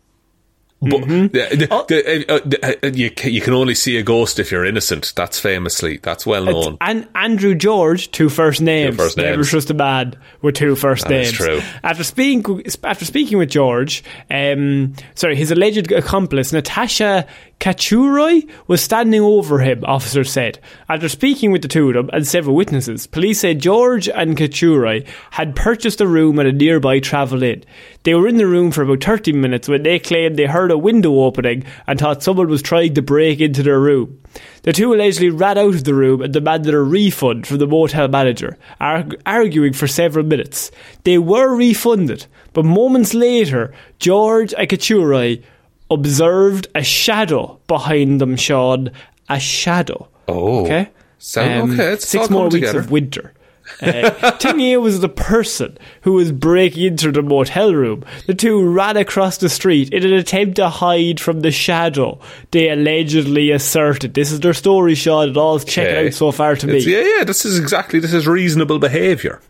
But 0.81 1.01
Mm-hmm. 1.01 1.27
the- 1.27 1.55
the- 1.57 1.67
Oh. 1.71 1.85
the- 1.89 2.31
uh, 2.31 2.39
uh, 2.63 2.73
uh, 2.83 2.87
you, 2.93 3.11
you 3.25 3.41
can 3.41 3.53
only 3.53 3.75
see 3.75 3.97
a 3.97 4.03
ghost 4.03 4.39
if 4.39 4.49
you're 4.49 4.63
innocent. 4.63 5.11
That's 5.15 5.37
famously, 5.37 5.99
that's 6.01 6.25
well 6.25 6.45
known. 6.45 6.77
And 6.79 7.05
Andrew 7.15 7.53
George, 7.53 8.11
two 8.11 8.29
first 8.29 8.61
names. 8.61 8.95
first 8.95 9.17
Never 9.17 9.35
names. 9.37 9.49
trust 9.49 9.69
a 9.71 9.73
man 9.73 10.15
with 10.41 10.55
two 10.55 10.75
first 10.75 11.03
That 11.03 11.09
names. 11.09 11.31
true. 11.33 11.61
After 11.83 12.05
speaking, 12.05 12.63
after 12.85 13.03
speaking 13.03 13.37
with 13.37 13.49
George, 13.49 14.03
um, 14.31 14.93
sorry, 15.15 15.35
his 15.35 15.51
alleged 15.51 15.91
accomplice 15.91 16.53
Natasha 16.53 17.25
Kachuroy 17.59 18.47
was 18.67 18.81
standing 18.81 19.21
over 19.21 19.59
him. 19.59 19.83
Officers 19.83 20.31
said. 20.31 20.59
After 20.87 21.09
speaking 21.09 21.51
with 21.51 21.61
the 21.61 21.67
two 21.67 21.89
of 21.89 21.93
them 21.93 22.09
and 22.13 22.25
several 22.25 22.55
witnesses, 22.55 23.05
police 23.05 23.41
said 23.41 23.59
George 23.59 24.07
and 24.07 24.37
Kachuroy 24.37 25.05
had 25.31 25.57
purchased 25.57 25.99
a 26.01 26.07
room 26.07 26.39
at 26.39 26.45
a 26.45 26.53
nearby 26.53 26.99
Travel 26.99 27.43
Inn. 27.43 27.63
They 28.03 28.15
were 28.15 28.29
in 28.29 28.37
the 28.37 28.47
room 28.47 28.71
for 28.71 28.81
about 28.83 29.03
30 29.03 29.33
minutes 29.33 29.67
when 29.67 29.83
they 29.83 29.99
claimed 29.99 30.37
they 30.37 30.45
heard 30.45 30.68
a 30.71 30.77
window 30.77 31.19
opening 31.21 31.63
and 31.87 31.99
thought 31.99 32.23
someone 32.23 32.47
was 32.49 32.61
trying 32.61 32.93
to 32.95 33.01
break 33.01 33.39
into 33.39 33.63
their 33.63 33.79
room. 33.79 34.19
The 34.63 34.73
two 34.73 34.93
allegedly 34.93 35.29
ran 35.29 35.57
out 35.57 35.73
of 35.75 35.83
the 35.83 35.93
room 35.93 36.21
and 36.21 36.31
demanded 36.33 36.73
a 36.73 36.79
refund 36.81 37.47
from 37.47 37.57
the 37.57 37.67
motel 37.67 38.07
manager, 38.07 38.57
arg- 38.79 39.19
arguing 39.25 39.73
for 39.73 39.87
several 39.87 40.25
minutes. 40.25 40.71
They 41.03 41.17
were 41.17 41.55
refunded, 41.55 42.25
but 42.53 42.65
moments 42.65 43.13
later, 43.13 43.73
George 43.99 44.53
and 44.57 44.67
Kachurai 44.69 45.41
observed 45.89 46.67
a 46.75 46.83
shadow 46.83 47.59
behind 47.67 48.21
them, 48.21 48.35
Shaun. 48.35 48.91
A 49.29 49.39
shadow. 49.39 50.07
Oh. 50.27 50.63
Okay? 50.65 50.79
Um, 50.81 50.87
So- 51.17 51.41
okay, 51.41 51.93
it's 51.93 52.07
six 52.07 52.29
more 52.29 52.43
weeks 52.45 52.53
together. 52.55 52.79
of 52.79 52.91
winter. 52.91 53.33
Uh, 53.81 54.09
Tingier 54.39 54.81
was 54.81 54.99
the 54.99 55.09
person 55.09 55.77
who 56.01 56.13
was 56.13 56.31
breaking 56.31 56.83
into 56.85 57.11
the 57.11 57.21
motel 57.21 57.73
room. 57.73 58.03
The 58.27 58.33
two 58.33 58.61
ran 58.67 58.97
across 58.97 59.37
the 59.37 59.49
street 59.49 59.93
in 59.93 60.05
an 60.05 60.13
attempt 60.13 60.55
to 60.57 60.69
hide 60.69 61.19
from 61.19 61.41
the 61.41 61.51
shadow 61.51 62.19
they 62.51 62.69
allegedly 62.69 63.51
asserted. 63.51 64.13
This 64.13 64.31
is 64.31 64.39
their 64.39 64.53
story, 64.53 64.95
Shaun. 64.95 65.29
It 65.29 65.37
all's 65.37 65.63
checking 65.65 65.95
Okay. 65.95 66.07
out 66.07 66.13
so 66.13 66.31
far 66.31 66.55
to 66.55 66.67
me. 66.67 66.79
Yeah, 66.79 67.01
yeah, 67.17 67.23
this 67.23 67.45
is 67.45 67.59
exactly, 67.59 67.99
this 67.99 68.13
is 68.13 68.27
reasonable 68.27 68.79
behaviour. 68.79 69.41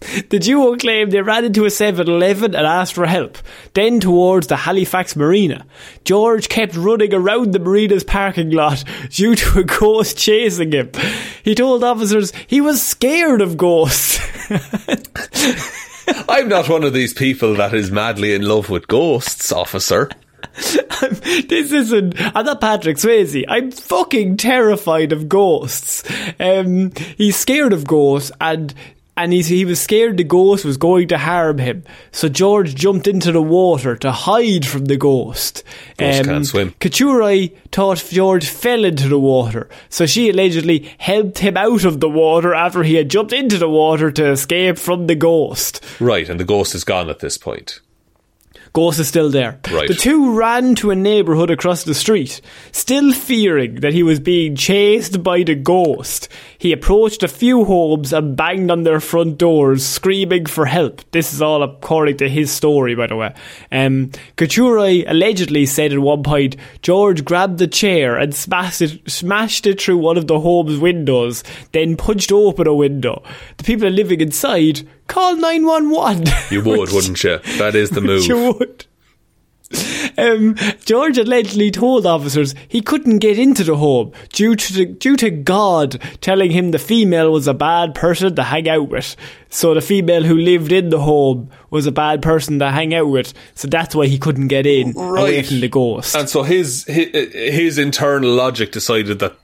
The 0.00 0.38
duo 0.38 0.76
claimed 0.76 1.12
they 1.12 1.22
ran 1.22 1.44
into 1.44 1.64
a 1.64 1.70
7 1.70 2.06
Eleven 2.06 2.54
and 2.54 2.66
asked 2.66 2.94
for 2.94 3.06
help, 3.06 3.38
then 3.74 3.98
towards 3.98 4.46
the 4.46 4.56
Halifax 4.56 5.16
Marina. 5.16 5.64
George 6.04 6.48
kept 6.48 6.76
running 6.76 7.14
around 7.14 7.52
the 7.52 7.58
marina's 7.58 8.04
parking 8.04 8.50
lot 8.50 8.84
due 9.10 9.34
to 9.34 9.60
a 9.60 9.64
ghost 9.64 10.18
chasing 10.18 10.72
him. 10.72 10.90
He 11.42 11.54
told 11.54 11.82
officers 11.82 12.32
he 12.46 12.60
was 12.60 12.86
scared 12.86 13.40
of 13.40 13.56
ghosts. 13.56 14.20
I'm 16.28 16.48
not 16.48 16.68
one 16.68 16.84
of 16.84 16.92
these 16.92 17.12
people 17.14 17.54
that 17.54 17.74
is 17.74 17.90
madly 17.90 18.34
in 18.34 18.42
love 18.42 18.70
with 18.70 18.86
ghosts, 18.86 19.50
officer. 19.50 20.10
this 20.54 21.72
isn't. 21.72 22.14
I'm 22.18 22.46
not 22.46 22.60
Patrick 22.60 22.96
Swayze. 22.96 23.44
I'm 23.48 23.70
fucking 23.70 24.36
terrified 24.36 25.12
of 25.12 25.28
ghosts. 25.28 26.02
Um, 26.38 26.92
he's 27.16 27.36
scared 27.36 27.72
of 27.72 27.86
ghosts, 27.86 28.30
and 28.40 28.72
and 29.16 29.32
he's, 29.32 29.46
he 29.46 29.64
was 29.64 29.80
scared 29.80 30.16
the 30.16 30.24
ghost 30.24 30.64
was 30.64 30.76
going 30.76 31.08
to 31.08 31.18
harm 31.18 31.58
him. 31.58 31.84
So 32.12 32.28
George 32.28 32.74
jumped 32.74 33.06
into 33.06 33.32
the 33.32 33.42
water 33.42 33.96
to 33.96 34.12
hide 34.12 34.66
from 34.66 34.86
the 34.86 34.96
ghost. 34.96 35.62
Um, 35.98 36.06
Ghosts 36.06 36.26
can't 36.26 36.46
swim. 36.46 36.70
Kachurai 36.80 37.54
thought 37.72 38.04
George 38.10 38.46
fell 38.46 38.84
into 38.84 39.08
the 39.08 39.18
water, 39.18 39.68
so 39.88 40.06
she 40.06 40.30
allegedly 40.30 40.90
helped 40.98 41.38
him 41.38 41.56
out 41.56 41.84
of 41.84 42.00
the 42.00 42.08
water 42.08 42.54
after 42.54 42.82
he 42.82 42.94
had 42.94 43.08
jumped 43.08 43.32
into 43.32 43.58
the 43.58 43.68
water 43.68 44.10
to 44.10 44.30
escape 44.30 44.78
from 44.78 45.06
the 45.06 45.14
ghost. 45.14 45.84
Right, 46.00 46.28
and 46.28 46.38
the 46.38 46.44
ghost 46.44 46.74
is 46.74 46.84
gone 46.84 47.08
at 47.08 47.20
this 47.20 47.38
point. 47.38 47.80
Ghost 48.76 49.00
is 49.00 49.08
still 49.08 49.30
there. 49.30 49.58
Right. 49.70 49.88
The 49.88 49.94
two 49.94 50.36
ran 50.36 50.74
to 50.74 50.90
a 50.90 50.94
neighbourhood 50.94 51.48
across 51.48 51.84
the 51.84 51.94
street, 51.94 52.42
still 52.72 53.14
fearing 53.14 53.76
that 53.76 53.94
he 53.94 54.02
was 54.02 54.20
being 54.20 54.54
chased 54.54 55.22
by 55.22 55.44
the 55.44 55.54
ghost. 55.54 56.28
He 56.58 56.74
approached 56.74 57.22
a 57.22 57.28
few 57.28 57.64
homes 57.64 58.12
and 58.12 58.36
banged 58.36 58.70
on 58.70 58.82
their 58.82 59.00
front 59.00 59.38
doors, 59.38 59.82
screaming 59.82 60.44
for 60.44 60.66
help. 60.66 61.00
This 61.12 61.32
is 61.32 61.40
all 61.40 61.62
according 61.62 62.18
to 62.18 62.28
his 62.28 62.50
story, 62.50 62.94
by 62.94 63.06
the 63.06 63.16
way. 63.16 63.34
Um, 63.72 64.10
Kachurai 64.36 65.08
allegedly 65.08 65.64
said 65.64 65.94
at 65.94 65.98
one 65.98 66.22
point, 66.22 66.56
George 66.82 67.24
grabbed 67.24 67.56
the 67.56 67.68
chair 67.68 68.18
and 68.18 68.34
smashed 68.34 68.82
it, 68.82 69.10
smashed 69.10 69.66
it 69.66 69.80
through 69.80 69.96
one 69.96 70.18
of 70.18 70.26
the 70.26 70.40
home's 70.40 70.78
windows, 70.78 71.42
then 71.72 71.96
punched 71.96 72.30
open 72.30 72.66
a 72.66 72.74
window. 72.74 73.22
The 73.56 73.64
people 73.64 73.88
living 73.88 74.20
inside 74.20 74.86
called 75.06 75.38
911. 75.40 76.24
You 76.50 76.62
would, 76.62 76.90
wouldn't 76.92 77.22
you? 77.24 77.38
That 77.58 77.74
is 77.74 77.90
the 77.90 78.00
move. 78.00 78.26
You 78.26 78.52
would. 78.52 78.86
Um, 80.16 80.54
George 80.84 81.18
allegedly 81.18 81.72
told 81.72 82.06
officers 82.06 82.54
he 82.68 82.80
couldn't 82.80 83.18
get 83.18 83.36
into 83.36 83.64
the 83.64 83.76
home 83.76 84.12
due 84.32 84.54
to 84.54 84.72
the, 84.72 84.86
due 84.86 85.16
to 85.16 85.28
God 85.28 86.00
telling 86.20 86.52
him 86.52 86.70
the 86.70 86.78
female 86.78 87.32
was 87.32 87.48
a 87.48 87.52
bad 87.52 87.94
person 87.94 88.34
to 88.36 88.44
hang 88.44 88.68
out 88.68 88.88
with. 88.88 89.16
So 89.50 89.74
the 89.74 89.80
female 89.80 90.22
who 90.22 90.36
lived 90.36 90.70
in 90.70 90.90
the 90.90 91.00
home 91.00 91.50
was 91.70 91.86
a 91.86 91.92
bad 91.92 92.22
person 92.22 92.60
to 92.60 92.70
hang 92.70 92.94
out 92.94 93.08
with. 93.08 93.34
So 93.56 93.66
that's 93.66 93.94
why 93.94 94.06
he 94.06 94.18
couldn't 94.18 94.48
get 94.48 94.66
in 94.66 94.96
away 94.96 95.36
Right. 95.38 95.46
from 95.46 95.60
the 95.60 95.68
ghost. 95.68 96.14
And 96.14 96.28
so 96.28 96.44
his, 96.44 96.84
his 96.84 97.10
his 97.34 97.76
internal 97.78 98.30
logic 98.30 98.70
decided 98.70 99.18
that 99.18 99.36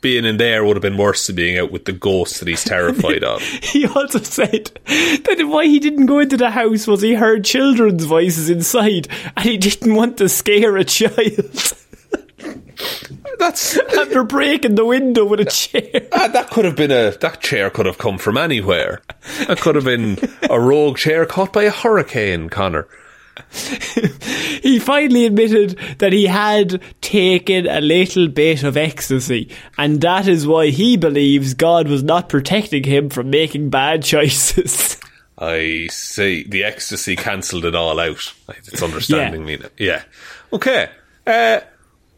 being 0.00 0.24
in 0.24 0.36
there 0.36 0.64
would 0.64 0.76
have 0.76 0.82
been 0.82 0.96
worse 0.96 1.26
than 1.26 1.36
being 1.36 1.58
out 1.58 1.72
with 1.72 1.84
the 1.86 1.92
ghost 1.92 2.38
that 2.38 2.48
he's 2.48 2.64
terrified 2.74 3.24
of. 3.24 3.42
He 3.42 3.86
also 3.86 4.18
said 4.18 4.70
that 4.84 5.44
why 5.48 5.66
he 5.66 5.78
didn't 5.78 6.06
go 6.06 6.18
into 6.18 6.36
the 6.36 6.50
house 6.50 6.86
was 6.86 7.02
he 7.02 7.14
heard 7.14 7.44
children's 7.44 8.04
voices 8.04 8.50
inside 8.50 9.08
and 9.36 9.44
he 9.44 9.56
didn't 9.56 9.94
want 9.94 10.18
to 10.18 10.28
scare 10.28 10.76
a 10.76 10.84
child 10.84 11.74
That's 13.38 13.76
after 13.78 14.24
breaking 14.24 14.74
the 14.74 14.84
window 14.84 15.24
with 15.24 15.40
a 15.40 15.44
chair. 15.44 16.08
ah, 16.12 16.28
that 16.28 16.50
could 16.50 16.64
have 16.64 16.76
been 16.76 16.90
a 16.90 17.10
that 17.10 17.40
chair 17.40 17.70
could 17.70 17.86
have 17.86 17.98
come 17.98 18.18
from 18.18 18.36
anywhere. 18.36 19.02
That 19.48 19.60
could 19.60 19.74
have 19.74 19.84
been 19.84 20.18
a 20.48 20.60
rogue 20.60 20.96
chair 20.96 21.26
caught 21.26 21.52
by 21.52 21.64
a 21.64 21.70
hurricane, 21.70 22.48
Connor. 22.48 22.86
He 24.62 24.78
finally 24.78 25.26
admitted 25.26 25.78
that 25.98 26.12
he 26.12 26.26
had 26.26 26.80
taken 27.00 27.66
a 27.66 27.80
little 27.80 28.28
bit 28.28 28.62
of 28.62 28.76
ecstasy, 28.76 29.50
and 29.76 30.00
that 30.00 30.26
is 30.26 30.46
why 30.46 30.68
he 30.68 30.96
believes 30.96 31.54
God 31.54 31.88
was 31.88 32.02
not 32.02 32.28
protecting 32.28 32.84
him 32.84 33.10
from 33.10 33.30
making 33.30 33.70
bad 33.70 34.02
choices. 34.02 35.00
I 35.38 35.88
see. 35.90 36.44
The 36.44 36.64
ecstasy 36.64 37.16
cancelled 37.16 37.64
it 37.64 37.74
all 37.74 37.98
out. 37.98 38.32
It's 38.48 38.82
understanding 38.82 39.44
me 39.44 39.56
now. 39.56 39.68
Yeah. 39.76 40.02
Okay. 40.52 40.88
Uh, 41.26 41.60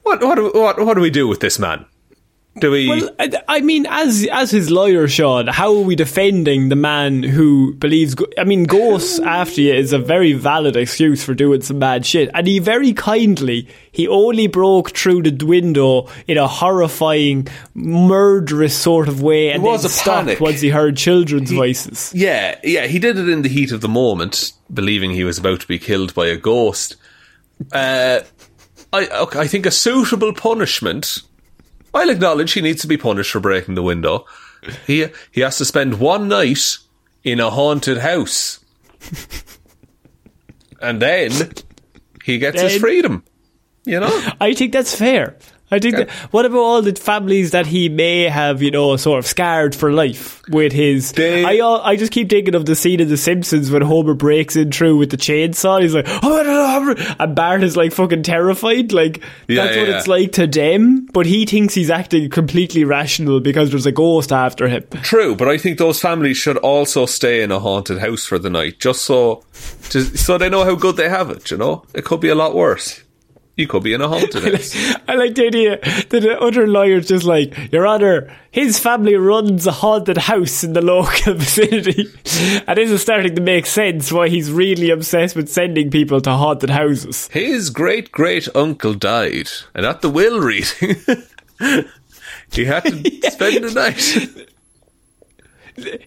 what 0.03 0.23
what 0.23 0.55
what 0.55 0.79
what 0.85 0.95
do 0.95 1.01
we 1.01 1.11
do 1.11 1.27
with 1.27 1.41
this 1.41 1.59
man? 1.59 1.87
Do 2.59 2.71
we? 2.71 2.89
Well, 2.89 3.11
I, 3.19 3.31
I 3.49 3.61
mean, 3.61 3.85
as 3.89 4.27
as 4.33 4.51
his 4.51 4.71
lawyer, 4.71 5.07
Shaun, 5.09 5.47
how 5.49 5.75
are 5.77 5.81
we 5.83 5.95
defending 5.95 6.71
the 6.71 6.77
man 6.77 7.23
who 7.23 7.75
believes? 7.75 8.15
go- 8.15 8.27
I 8.39 8.45
mean, 8.45 8.65
ghosts 8.65 9.19
after 9.25 9.61
you 9.61 9.75
is 9.75 9.93
a 9.93 9.99
very 9.99 10.33
valid 10.33 10.75
excuse 10.75 11.23
for 11.23 11.35
doing 11.35 11.61
some 11.61 11.79
bad 11.79 12.07
shit, 12.07 12.31
and 12.33 12.47
he 12.47 12.59
very 12.59 12.95
kindly 12.95 13.69
he 13.93 14.09
only 14.09 14.47
broke 14.47 14.97
through 14.97 15.23
the 15.23 15.45
window 15.45 16.09
in 16.27 16.39
a 16.39 16.49
horrifying, 16.49 17.47
murderous 17.75 18.77
sort 18.77 19.09
of 19.09 19.21
way, 19.23 19.51
and 19.51 19.63
It 19.63 19.67
was 19.67 19.83
then 19.83 19.91
a 19.91 19.93
stopped 19.93 20.19
panic. 20.27 20.41
once 20.41 20.61
he 20.61 20.71
heard 20.71 20.97
children's 20.97 21.51
voices. 21.53 22.11
yeah, 22.15 22.59
yeah. 22.65 22.87
He 22.87 22.99
did 22.99 23.19
it 23.19 23.29
in 23.29 23.43
the 23.43 23.49
heat 23.51 23.73
of 23.73 23.81
the 23.83 23.89
moment, 23.89 24.53
believing 24.73 25.11
he 25.11 25.25
was 25.25 25.39
about 25.39 25.61
to 25.61 25.67
be 25.69 25.79
killed 25.79 26.15
by 26.15 26.27
a 26.29 26.37
ghost. 26.37 26.97
Uh, 27.73 28.21
I 28.93 29.07
okay, 29.09 29.41
I 29.41 29.47
think 29.47 29.67
a 29.67 29.71
suitable 29.71 30.33
punishment. 30.33 31.23
I'll 31.97 32.11
acknowledge 32.11 32.53
he 32.53 32.61
needs 32.61 32.83
to 32.83 32.87
be 32.87 32.97
punished 32.97 33.31
for 33.31 33.41
breaking 33.41 33.75
the 33.75 33.83
window. 33.83 34.27
He 34.87 35.07
he 35.31 35.41
has 35.41 35.59
to 35.59 35.65
spend 35.65 35.99
one 35.99 36.29
night 36.29 36.79
in 37.25 37.41
a 37.41 37.51
haunted 37.51 37.99
house, 37.99 38.61
and 40.81 41.01
then 41.01 41.53
he 42.25 42.39
gets 42.39 42.61
his 42.61 42.79
freedom. 42.79 43.25
You 43.85 44.01
know. 44.01 44.33
I 44.41 44.53
think 44.55 44.73
that's 44.73 44.95
fair. 44.95 45.37
I 45.71 45.79
think. 45.79 45.97
That, 45.97 46.11
what 46.31 46.45
about 46.47 46.59
all 46.59 46.83
the 46.83 46.95
families 46.95 47.51
that 47.51 47.67
he 47.67 47.89
may 47.89 48.23
have, 48.29 48.63
you 48.63 48.71
know, 48.71 48.97
sort 48.97 49.19
of 49.19 49.27
scarred 49.27 49.75
for 49.75 49.91
life 49.93 50.43
with 50.49 50.73
his? 50.73 51.13
They- 51.13 51.45
I 51.45 51.59
I 51.85 51.97
just 51.97 52.13
keep 52.13 52.29
thinking 52.31 52.55
of 52.55 52.67
the 52.67 52.75
scene 52.77 53.01
in 53.01 53.09
The 53.09 53.17
Simpsons 53.17 53.71
when 53.71 53.83
Homer 53.83 54.15
breaks 54.15 54.55
in 54.57 54.71
through 54.71 54.97
with 54.97 55.11
the 55.11 55.17
chainsaw. 55.17 55.83
He's 55.83 55.95
like, 55.95 56.07
oh, 56.23 56.95
and 57.19 57.35
Bart 57.35 57.63
is 57.63 57.77
like 57.77 57.93
fucking 57.93 58.23
terrified. 58.23 58.93
Like 58.93 59.23
Yeah, 59.49 59.65
that's 59.65 59.77
yeah, 59.77 59.83
what 59.83 59.89
yeah. 59.89 59.99
it's 59.99 60.07
like 60.09 60.33
to 60.33 60.47
them. 60.47 61.07
But 61.13 61.27
he 61.27 61.47
thinks 61.47 61.75
he's 61.75 61.91
acting 61.91 62.31
completely 62.31 62.85
rational 62.85 63.41
because 63.41 63.71
there's 63.71 63.87
a 63.87 63.93
ghost 63.93 64.33
after 64.33 64.69
him. 64.69 64.85
True, 65.03 65.35
but 65.35 65.49
I 65.49 65.59
think 65.59 65.79
those 65.79 66.01
families 66.01 66.37
should 66.37 66.59
also 66.59 67.07
stay 67.07 67.43
in 67.43 67.51
a 67.51 67.59
haunted 67.59 67.99
house 67.99 68.25
for 68.25 68.39
the 68.39 68.51
night, 68.51 68.79
just 68.79 69.03
so, 69.03 69.43
just 69.91 70.19
so 70.19 70.39
they 70.39 70.49
know 70.49 70.65
how 70.65 70.75
good 70.75 70.97
they 70.97 71.09
have 71.09 71.31
it. 71.31 71.51
You 71.51 71.57
know, 71.57 71.85
it 71.95 72.05
could 72.05 72.21
be 72.21 72.29
a 72.29 72.35
lot 72.35 72.55
worse. 72.55 73.03
You 73.57 73.67
could 73.67 73.83
be 73.83 73.95
in 73.95 74.03
a 74.03 74.09
haunted 74.09 74.45
house. 74.55 74.77
I 75.09 75.15
like 75.15 75.35
the 75.35 75.47
idea 75.47 75.79
that 75.81 76.21
the 76.21 76.39
other 76.39 76.67
lawyer's 76.67 77.09
just 77.09 77.25
like, 77.25 77.73
Your 77.73 77.89
Honour, 77.89 78.31
his 78.51 78.79
family 78.79 79.15
runs 79.15 79.67
a 79.67 79.73
haunted 79.73 80.19
house 80.19 80.63
in 80.63 80.75
the 80.75 80.83
local 80.83 81.35
vicinity. 81.35 82.07
And 82.67 82.77
this 82.77 82.91
is 82.91 83.01
starting 83.01 83.35
to 83.35 83.41
make 83.41 83.65
sense 83.65 84.13
why 84.13 84.29
he's 84.29 84.53
really 84.53 84.91
obsessed 84.91 85.37
with 85.37 85.49
sending 85.49 85.91
people 85.91 86.21
to 86.21 86.33
haunted 86.33 86.69
houses. 86.69 87.29
His 87.29 87.71
great 87.71 88.13
great 88.13 88.47
uncle 88.55 88.93
died, 88.93 89.49
and 89.75 89.87
at 89.87 90.03
the 90.03 90.11
will 90.11 90.41
reading, 90.41 91.03
he 92.53 92.67
had 92.67 92.85
to 92.85 93.31
spend 93.31 93.65
the 93.65 93.73
night. 93.75 94.47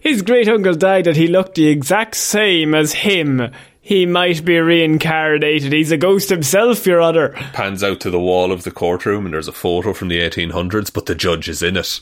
His 0.02 0.22
great 0.22 0.48
uncle 0.48 0.74
died 0.74 1.06
and 1.06 1.16
he 1.16 1.28
looked 1.28 1.54
the 1.54 1.68
exact 1.68 2.16
same 2.16 2.74
as 2.74 2.92
him. 2.92 3.52
He 3.90 4.06
might 4.06 4.44
be 4.44 4.56
reincarnated. 4.56 5.72
He's 5.72 5.90
a 5.90 5.96
ghost 5.96 6.28
himself, 6.28 6.86
Your 6.86 7.02
Honour. 7.02 7.30
Pans 7.52 7.82
out 7.82 7.98
to 8.02 8.10
the 8.10 8.20
wall 8.20 8.52
of 8.52 8.62
the 8.62 8.70
courtroom, 8.70 9.24
and 9.24 9.34
there's 9.34 9.48
a 9.48 9.52
photo 9.52 9.92
from 9.92 10.06
the 10.06 10.20
1800s, 10.20 10.92
but 10.92 11.06
the 11.06 11.16
judge 11.16 11.48
is 11.48 11.60
in 11.60 11.76
it. 11.76 12.00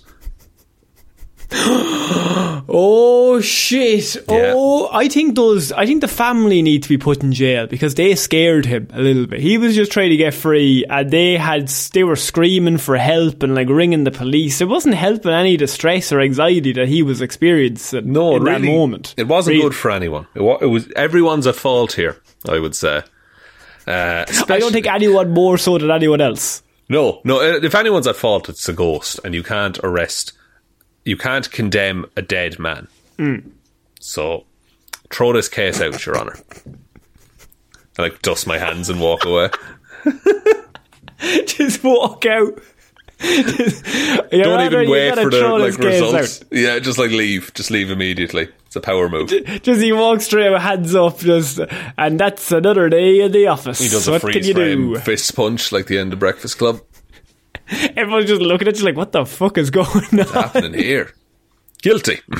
Oh 2.70 3.40
shit! 3.40 4.14
Yeah. 4.28 4.52
Oh, 4.54 4.88
I 4.92 5.08
think 5.08 5.36
those. 5.36 5.72
I 5.72 5.86
think 5.86 6.00
the 6.02 6.08
family 6.08 6.60
need 6.60 6.82
to 6.82 6.88
be 6.88 6.98
put 6.98 7.22
in 7.22 7.32
jail 7.32 7.66
because 7.66 7.94
they 7.94 8.14
scared 8.14 8.66
him 8.66 8.88
a 8.92 9.00
little 9.00 9.26
bit. 9.26 9.40
He 9.40 9.56
was 9.56 9.74
just 9.74 9.90
trying 9.92 10.10
to 10.10 10.16
get 10.16 10.34
free, 10.34 10.84
and 10.90 11.10
they 11.10 11.36
had 11.38 11.68
they 11.94 12.04
were 12.04 12.16
screaming 12.16 12.76
for 12.76 12.96
help 12.96 13.42
and 13.42 13.54
like 13.54 13.68
ringing 13.68 14.04
the 14.04 14.10
police. 14.10 14.60
It 14.60 14.68
wasn't 14.68 14.96
helping 14.96 15.30
any 15.32 15.56
distress 15.56 16.12
or 16.12 16.20
anxiety 16.20 16.72
that 16.74 16.88
he 16.88 17.02
was 17.02 17.22
experiencing. 17.22 18.12
No, 18.12 18.36
in 18.36 18.42
really, 18.42 18.60
that 18.60 18.66
moment. 18.66 19.14
it 19.16 19.28
wasn't 19.28 19.54
Really. 19.56 19.68
good 19.70 19.76
for 19.76 19.90
anyone. 19.90 20.26
It, 20.34 20.42
wa- 20.42 20.58
it 20.60 20.66
was 20.66 20.90
everyone's 20.94 21.46
at 21.46 21.56
fault 21.56 21.92
here. 21.92 22.20
I 22.48 22.58
would 22.58 22.74
say. 22.76 23.02
Uh, 23.86 24.24
I 24.48 24.58
don't 24.58 24.72
think 24.72 24.86
anyone 24.86 25.30
more 25.30 25.56
so 25.56 25.78
than 25.78 25.90
anyone 25.90 26.20
else. 26.20 26.62
No, 26.90 27.20
no. 27.24 27.40
uh, 27.40 27.60
If 27.62 27.74
anyone's 27.74 28.06
at 28.06 28.16
fault, 28.16 28.48
it's 28.50 28.68
a 28.68 28.74
ghost, 28.74 29.20
and 29.24 29.34
you 29.34 29.42
can't 29.42 29.78
arrest, 29.82 30.32
you 31.08 31.16
can't 31.16 31.50
condemn 31.50 32.04
a 32.16 32.22
dead 32.22 32.58
man. 32.58 32.86
Hmm. 33.16 33.36
So, 33.98 34.44
throw 35.10 35.32
this 35.32 35.48
case 35.48 35.80
out, 35.80 36.04
Your 36.04 36.18
Honour. 36.18 36.36
I 37.98 38.02
like 38.02 38.20
dust 38.20 38.46
my 38.46 38.58
hands 38.58 38.90
and 38.90 39.00
walk 39.00 39.24
away. 39.24 39.48
just 41.46 41.82
walk 41.82 42.26
out. 42.26 42.62
Don't 43.20 44.66
even 44.66 44.88
wait 44.90 45.14
for 45.14 45.30
the 45.30 45.48
like 45.58 45.78
results. 45.78 46.42
out. 46.42 46.48
Yeah, 46.52 46.78
just 46.78 46.98
like 46.98 47.10
leave. 47.10 47.52
Just 47.54 47.70
leave 47.70 47.90
immediately. 47.90 48.48
It's 48.66 48.76
a 48.76 48.80
power 48.80 49.08
move. 49.08 49.30
Just 49.62 49.80
he 49.80 49.92
walks 49.92 50.26
straight 50.26 50.50
with 50.50 50.60
hands 50.60 50.94
up, 50.94 51.18
just 51.18 51.58
and 51.96 52.20
that's 52.20 52.52
another 52.52 52.88
day 52.90 53.20
in 53.22 53.32
the 53.32 53.46
office. 53.48 53.78
does 53.90 54.08
what 54.08 54.16
a 54.16 54.20
can 54.20 54.32
freeze 54.32 54.48
you 54.48 54.54
frame 54.54 54.92
do? 54.92 55.00
fist 55.00 55.34
punch 55.34 55.72
like 55.72 55.86
the 55.86 55.98
end 55.98 56.12
of 56.12 56.18
Breakfast 56.18 56.58
Club. 56.58 56.80
Everyone's 57.96 58.26
just 58.26 58.40
looking 58.42 58.68
at 58.68 58.78
you 58.78 58.84
like, 58.84 58.96
what 58.96 59.12
the 59.12 59.24
fuck 59.26 59.58
is 59.58 59.70
going 59.70 59.88
on? 60.20 60.26
Happening 60.26 60.74
here. 60.74 61.12
Guilty. 61.82 62.20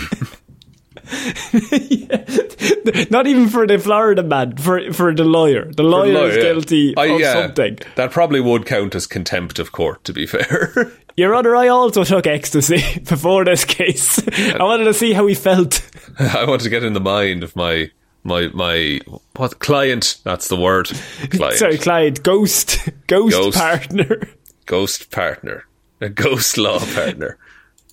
Not 3.10 3.26
even 3.26 3.48
for 3.48 3.66
the 3.66 3.78
Florida 3.82 4.22
man, 4.22 4.56
for 4.56 4.92
for 4.92 5.14
the 5.14 5.24
lawyer. 5.24 5.70
The 5.72 5.82
lawyer, 5.82 6.12
Lawyer, 6.12 6.30
is 6.30 6.36
guilty 6.44 6.94
I- 6.96 7.06
of 7.06 7.20
yeah, 7.20 7.32
something. 7.34 7.78
That 7.96 8.10
probably 8.10 8.40
would 8.40 8.66
count 8.66 8.94
as 8.94 9.06
contempt 9.06 9.58
of 9.58 9.72
court, 9.72 10.04
to 10.04 10.12
be 10.12 10.26
fair. 10.26 10.92
Your 11.16 11.34
Honour, 11.34 11.56
I 11.56 11.68
also 11.68 12.04
took 12.04 12.26
ecstasy 12.28 13.00
before 13.00 13.44
this 13.44 13.64
case. 13.64 14.20
I 14.54 14.62
wanted 14.62 14.84
to 14.84 14.94
see 14.94 15.12
how 15.12 15.26
he 15.26 15.34
felt. 15.34 15.80
I 16.18 16.44
want 16.44 16.62
to 16.62 16.70
get 16.70 16.84
in 16.84 16.92
the 16.92 17.00
mind 17.00 17.42
of 17.42 17.56
my 17.56 17.90
my 18.22 18.48
my 18.48 19.00
what 19.36 19.58
client? 19.58 20.18
That's 20.24 20.48
the 20.48 20.56
word. 20.56 20.88
Client. 21.30 21.58
Sorry, 21.58 21.78
client, 21.78 22.22
ghost, 22.22 22.88
ghost, 23.06 23.34
Ghost. 23.36 23.58
partner. 23.58 24.28
Ghost 24.68 25.10
partner. 25.10 25.64
A 26.00 26.08
ghost 26.10 26.56
law 26.58 26.78
partner. 26.78 27.38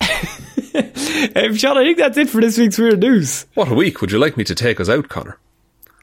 Um, 1.34 1.54
Shaun, 1.56 1.78
I 1.78 1.84
think 1.84 1.96
that's 1.96 2.18
it 2.18 2.28
for 2.28 2.42
this 2.42 2.58
week's 2.58 2.76
Weird 2.76 3.00
News. 3.00 3.46
What 3.54 3.72
a 3.72 3.74
week. 3.74 4.02
Would 4.02 4.12
you 4.12 4.18
like 4.18 4.36
me 4.36 4.44
to 4.44 4.54
take 4.54 4.78
us 4.78 4.90
out, 4.90 5.08
Connor? 5.08 5.38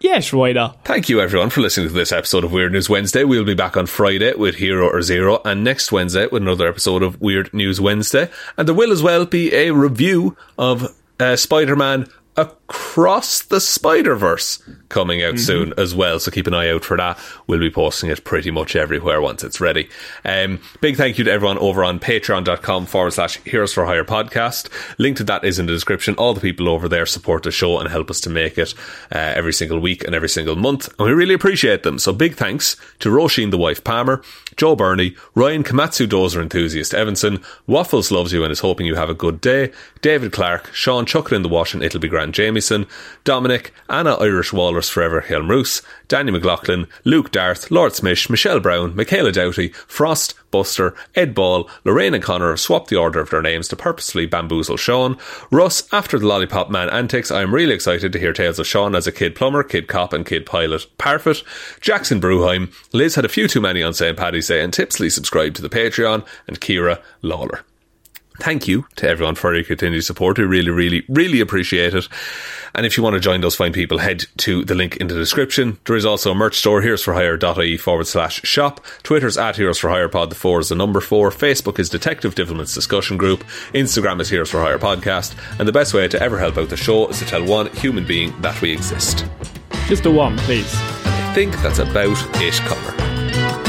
Yes, 0.01 0.34
why 0.34 0.51
not? 0.51 0.84
Thank 0.84 1.09
you, 1.09 1.21
everyone, 1.21 1.51
for 1.51 1.61
listening 1.61 1.89
to 1.89 1.93
this 1.93 2.11
episode 2.11 2.43
of 2.43 2.51
Weird 2.51 2.71
News 2.71 2.89
Wednesday. 2.89 3.24
We'll 3.24 3.45
be 3.45 3.53
back 3.53 3.78
on 3.78 3.86
Friday 3.86 4.34
with 4.34 4.55
Hero 4.55 4.89
or 4.89 5.03
Zero, 5.03 5.41
and 5.45 5.63
next 5.63 5.91
Wednesday 5.91 6.26
with 6.26 6.41
another 6.41 6.67
episode 6.67 7.03
of 7.03 7.21
Weird 7.21 7.53
News 7.53 7.80
Wednesday. 7.80 8.32
And 8.57 8.67
there 8.67 8.74
will 8.74 8.91
as 8.91 9.03
well 9.03 9.28
be 9.28 9.53
a 9.53 9.69
review 9.71 10.36
of 10.57 10.88
uh, 11.19 11.36
Spider 11.36 11.76
Man 11.76 12.07
Across 12.74 13.43
the 13.43 13.59
Spider 13.59 14.15
Verse 14.15 14.61
coming 14.89 15.24
out 15.24 15.38
soon 15.39 15.74
as 15.78 15.93
well. 15.93 16.19
So 16.19 16.32
keep 16.32 16.47
an 16.47 16.53
eye 16.53 16.69
out 16.69 16.84
for 16.84 16.97
that. 16.97 17.19
We'll 17.47 17.59
be 17.59 17.71
posting 17.71 18.09
it 18.09 18.24
pretty 18.24 18.51
much 18.51 18.76
everywhere 18.76 19.21
once 19.21 19.43
it's 19.43 19.59
ready. 19.61 19.89
Um, 20.26 20.59
big 20.82 20.95
thank 20.95 21.17
you 21.17 21.24
to 21.24 21.32
everyone 21.32 21.57
over 21.57 21.84
on 21.84 21.99
patreon.com 21.99 22.86
forward 22.86 23.13
slash 23.13 23.38
Heroes 23.43 23.74
for 23.74 23.86
Hire 23.86 24.03
podcast. 24.03 24.69
Link 24.99 25.17
to 25.17 25.24
that 25.24 25.43
is 25.43 25.57
in 25.59 25.65
the 25.65 25.71
description. 25.71 26.15
All 26.15 26.34
the 26.34 26.41
people 26.41 26.69
over 26.69 26.88
there 26.88 27.05
support 27.05 27.43
the 27.43 27.51
show 27.51 27.80
and 27.80 27.89
help 27.89 28.09
us 28.09 28.21
to 28.21 28.30
make 28.30 28.57
it 28.57 28.74
uh, 29.11 29.17
every 29.17 29.53
single 29.53 29.80
week 29.80 30.03
and 30.03 30.15
every 30.15 30.30
single 30.30 30.55
month. 30.55 30.88
And 30.99 31.07
we 31.07 31.13
really 31.13 31.34
appreciate 31.34 31.84
them. 31.84 31.99
So 31.99 32.11
big 32.13 32.36
thanks 32.36 32.76
to 32.99 33.09
Róisín 33.09 33.51
the 33.51 33.57
wife 33.57 33.84
Palmer, 33.84 34.21
Joe 34.55 34.76
Bernie, 34.76 35.15
Ryan 35.34 35.63
Komatsu 35.63 36.07
Dozer 36.07 36.41
enthusiast 36.41 36.93
Evanson, 36.93 37.43
Waffles 37.65 38.11
loves 38.11 38.34
you 38.34 38.43
and 38.43 38.51
is 38.51 38.59
hoping 38.59 38.86
you 38.86 38.95
have 38.95 39.09
a 39.09 39.15
good 39.15 39.41
day, 39.41 39.71
David 40.01 40.32
Clarke, 40.32 40.71
Shaun 40.74 41.05
Chuck 41.05 41.32
in 41.32 41.41
the 41.41 41.49
wash 41.49 41.74
and 41.74 41.82
it'll 41.84 41.99
be 41.99 42.07
grand 42.07 42.34
Dominic, 43.24 43.74
Anna 43.89 44.16
Irish 44.16 44.53
Walrus 44.53 44.89
Forever 44.89 45.22
Hjelmroos, 45.22 45.82
Danny 46.07 46.32
McLaughlin, 46.32 46.88
Luke 47.03 47.32
Darth, 47.32 47.70
Lordsmish, 47.70 48.30
Michelle 48.30 48.59
Browne, 48.59 48.95
Michaela 48.95 49.32
Doughty, 49.32 49.70
Frost, 49.88 50.36
Buster, 50.51 50.93
Ed 51.16 51.34
Ball, 51.34 51.68
Lorraine 51.84 52.14
and 52.14 52.24
Conor 52.24 52.55
swap 52.57 52.88
the 52.88 52.95
order 52.95 53.20
of 53.20 53.32
their 53.32 53.41
names 53.41 53.68
to 53.70 53.76
purposely 53.76 54.26
bamboozle 54.28 54.78
Shaun. 54.78 55.18
Russ, 55.49 55.91
after 55.91 56.20
the 56.20 56.28
Lollipop 56.28 56.70
Man 56.70 56.89
antics, 56.89 57.32
I 57.32 57.41
am 57.41 57.53
really 57.53 57.74
excited 57.74 58.14
to 58.14 58.20
hear 58.20 58.34
tales 58.34 58.59
of 58.59 58.68
Shaun 58.68 58.95
as 58.95 59.07
a 59.07 59.11
kid 59.11 59.36
plumber, 59.36 59.64
kid 59.64 59.88
cop, 59.88 60.14
and 60.14 60.26
kid 60.26 60.45
pilot. 60.45 60.86
Parfitt, 60.97 61.43
Jackson 61.82 62.22
Brueheim, 62.22 62.72
Liz 62.93 63.16
had 63.16 63.26
a 63.26 63.30
few 63.30 63.47
too 63.47 63.61
many 63.61 63.82
on 63.82 63.93
St. 63.93 64.16
Paddy's 64.16 64.47
Day, 64.47 64.64
and 64.64 64.72
Tipsley 64.72 65.11
subscribed 65.11 65.55
to 65.55 65.61
the 65.61 65.70
Patreon, 65.70 66.26
and 66.47 66.61
Ciara 66.61 67.01
Lawler. 67.24 67.66
Thank 68.39 68.67
you 68.67 68.86
to 68.95 69.07
everyone 69.07 69.36
for 69.36 69.53
your 69.53 69.63
continued 69.63 70.03
support. 70.03 70.38
We 70.38 70.45
really, 70.45 70.71
really, 70.71 71.05
really 71.07 71.39
appreciate 71.39 71.93
it. 71.93 72.07
And 72.75 72.86
if 72.86 72.97
you 72.97 73.03
want 73.03 73.13
to 73.13 73.19
join 73.19 73.41
those 73.41 73.55
fine 73.55 73.73
people, 73.73 73.99
head 73.99 74.25
to 74.38 74.65
the 74.65 74.73
link 74.73 74.97
in 74.97 75.07
the 75.07 75.13
description. 75.13 75.77
There 75.86 75.95
is 75.95 76.05
also 76.05 76.31
a 76.31 76.36
merch 76.36 76.57
store, 76.57 76.81
heroesforhire.ie 76.81 77.77
forward 77.77 78.07
slash 78.07 78.41
shop. 78.41 78.84
Twitter's 79.03 79.38
at 79.38 79.57
Heroes 79.57 79.77
for 79.77 79.89
Hire 79.89 80.09
Pod, 80.09 80.31
the 80.31 80.36
four 80.36 80.59
is 80.59 80.69
the 80.69 80.75
number 80.75 80.99
four. 80.99 81.29
Facebook 81.29 81.77
is 81.77 81.89
Detective 81.89 82.34
Divilment's 82.34 82.73
discussion 82.73 83.17
group. 83.17 83.43
Instagram 83.73 84.19
is 84.19 84.29
Heroes 84.29 84.49
for 84.49 84.61
Hire 84.61 84.79
Podcast. 84.79 85.36
And 85.59 85.67
the 85.67 85.71
best 85.71 85.93
way 85.93 86.07
to 86.07 86.21
ever 86.21 86.39
help 86.39 86.57
out 86.57 86.69
the 86.69 86.77
show 86.77 87.07
is 87.09 87.19
to 87.19 87.25
tell 87.25 87.45
one 87.45 87.67
human 87.75 88.05
being 88.05 88.39
that 88.41 88.59
we 88.61 88.71
exist. 88.71 89.25
Just 89.88 90.05
a 90.05 90.11
one, 90.11 90.38
please. 90.39 90.73
I 90.75 91.31
think 91.36 91.53
that's 91.61 91.79
about 91.79 92.17
it, 92.41 92.53
Connor. 92.65 92.95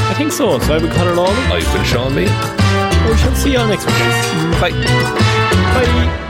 I 0.07 0.13
think 0.15 0.31
so. 0.31 0.57
So 0.59 0.73
I 0.73 0.77
would 0.79 0.91
cut 0.91 1.07
it 1.07 1.17
all. 1.17 1.29
I've 1.29 1.73
been 1.73 1.83
Shaun 1.83 2.13
Meighan. 2.13 2.64
We 3.05 3.17
shall 3.17 3.35
see 3.35 3.51
you 3.53 3.59
all 3.59 3.67
next 3.67 3.85
week. 3.85 3.95
guys. 3.97 4.61
Bye. 4.61 4.71
Bye. 5.73 6.21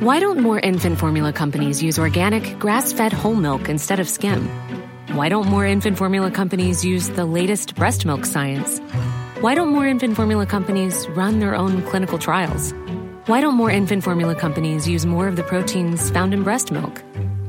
Why 0.00 0.20
don't 0.20 0.40
more 0.40 0.58
infant 0.60 0.98
formula 0.98 1.32
companies 1.32 1.82
use 1.82 1.98
organic, 1.98 2.58
grass 2.58 2.92
fed 2.92 3.14
whole 3.14 3.34
milk 3.34 3.70
instead 3.70 4.00
of 4.00 4.08
skim? 4.08 4.50
Why 5.12 5.30
don't 5.30 5.48
more 5.48 5.64
infant 5.64 5.96
formula 5.96 6.30
companies 6.30 6.84
use 6.84 7.08
the 7.08 7.24
latest 7.24 7.74
breast 7.74 8.04
milk 8.04 8.26
science? 8.26 8.80
Why 9.40 9.54
don't 9.54 9.68
more 9.68 9.86
infant 9.86 10.16
formula 10.16 10.44
companies 10.44 11.08
run 11.16 11.38
their 11.38 11.54
own 11.54 11.80
clinical 11.84 12.18
trials? 12.18 12.72
Why 13.26 13.40
don't 13.40 13.54
more 13.54 13.70
infant 13.70 14.04
formula 14.04 14.34
companies 14.34 14.86
use 14.86 15.06
more 15.06 15.26
of 15.26 15.36
the 15.36 15.42
proteins 15.42 16.10
found 16.10 16.34
in 16.34 16.42
breast 16.42 16.70
milk? 16.70 17.02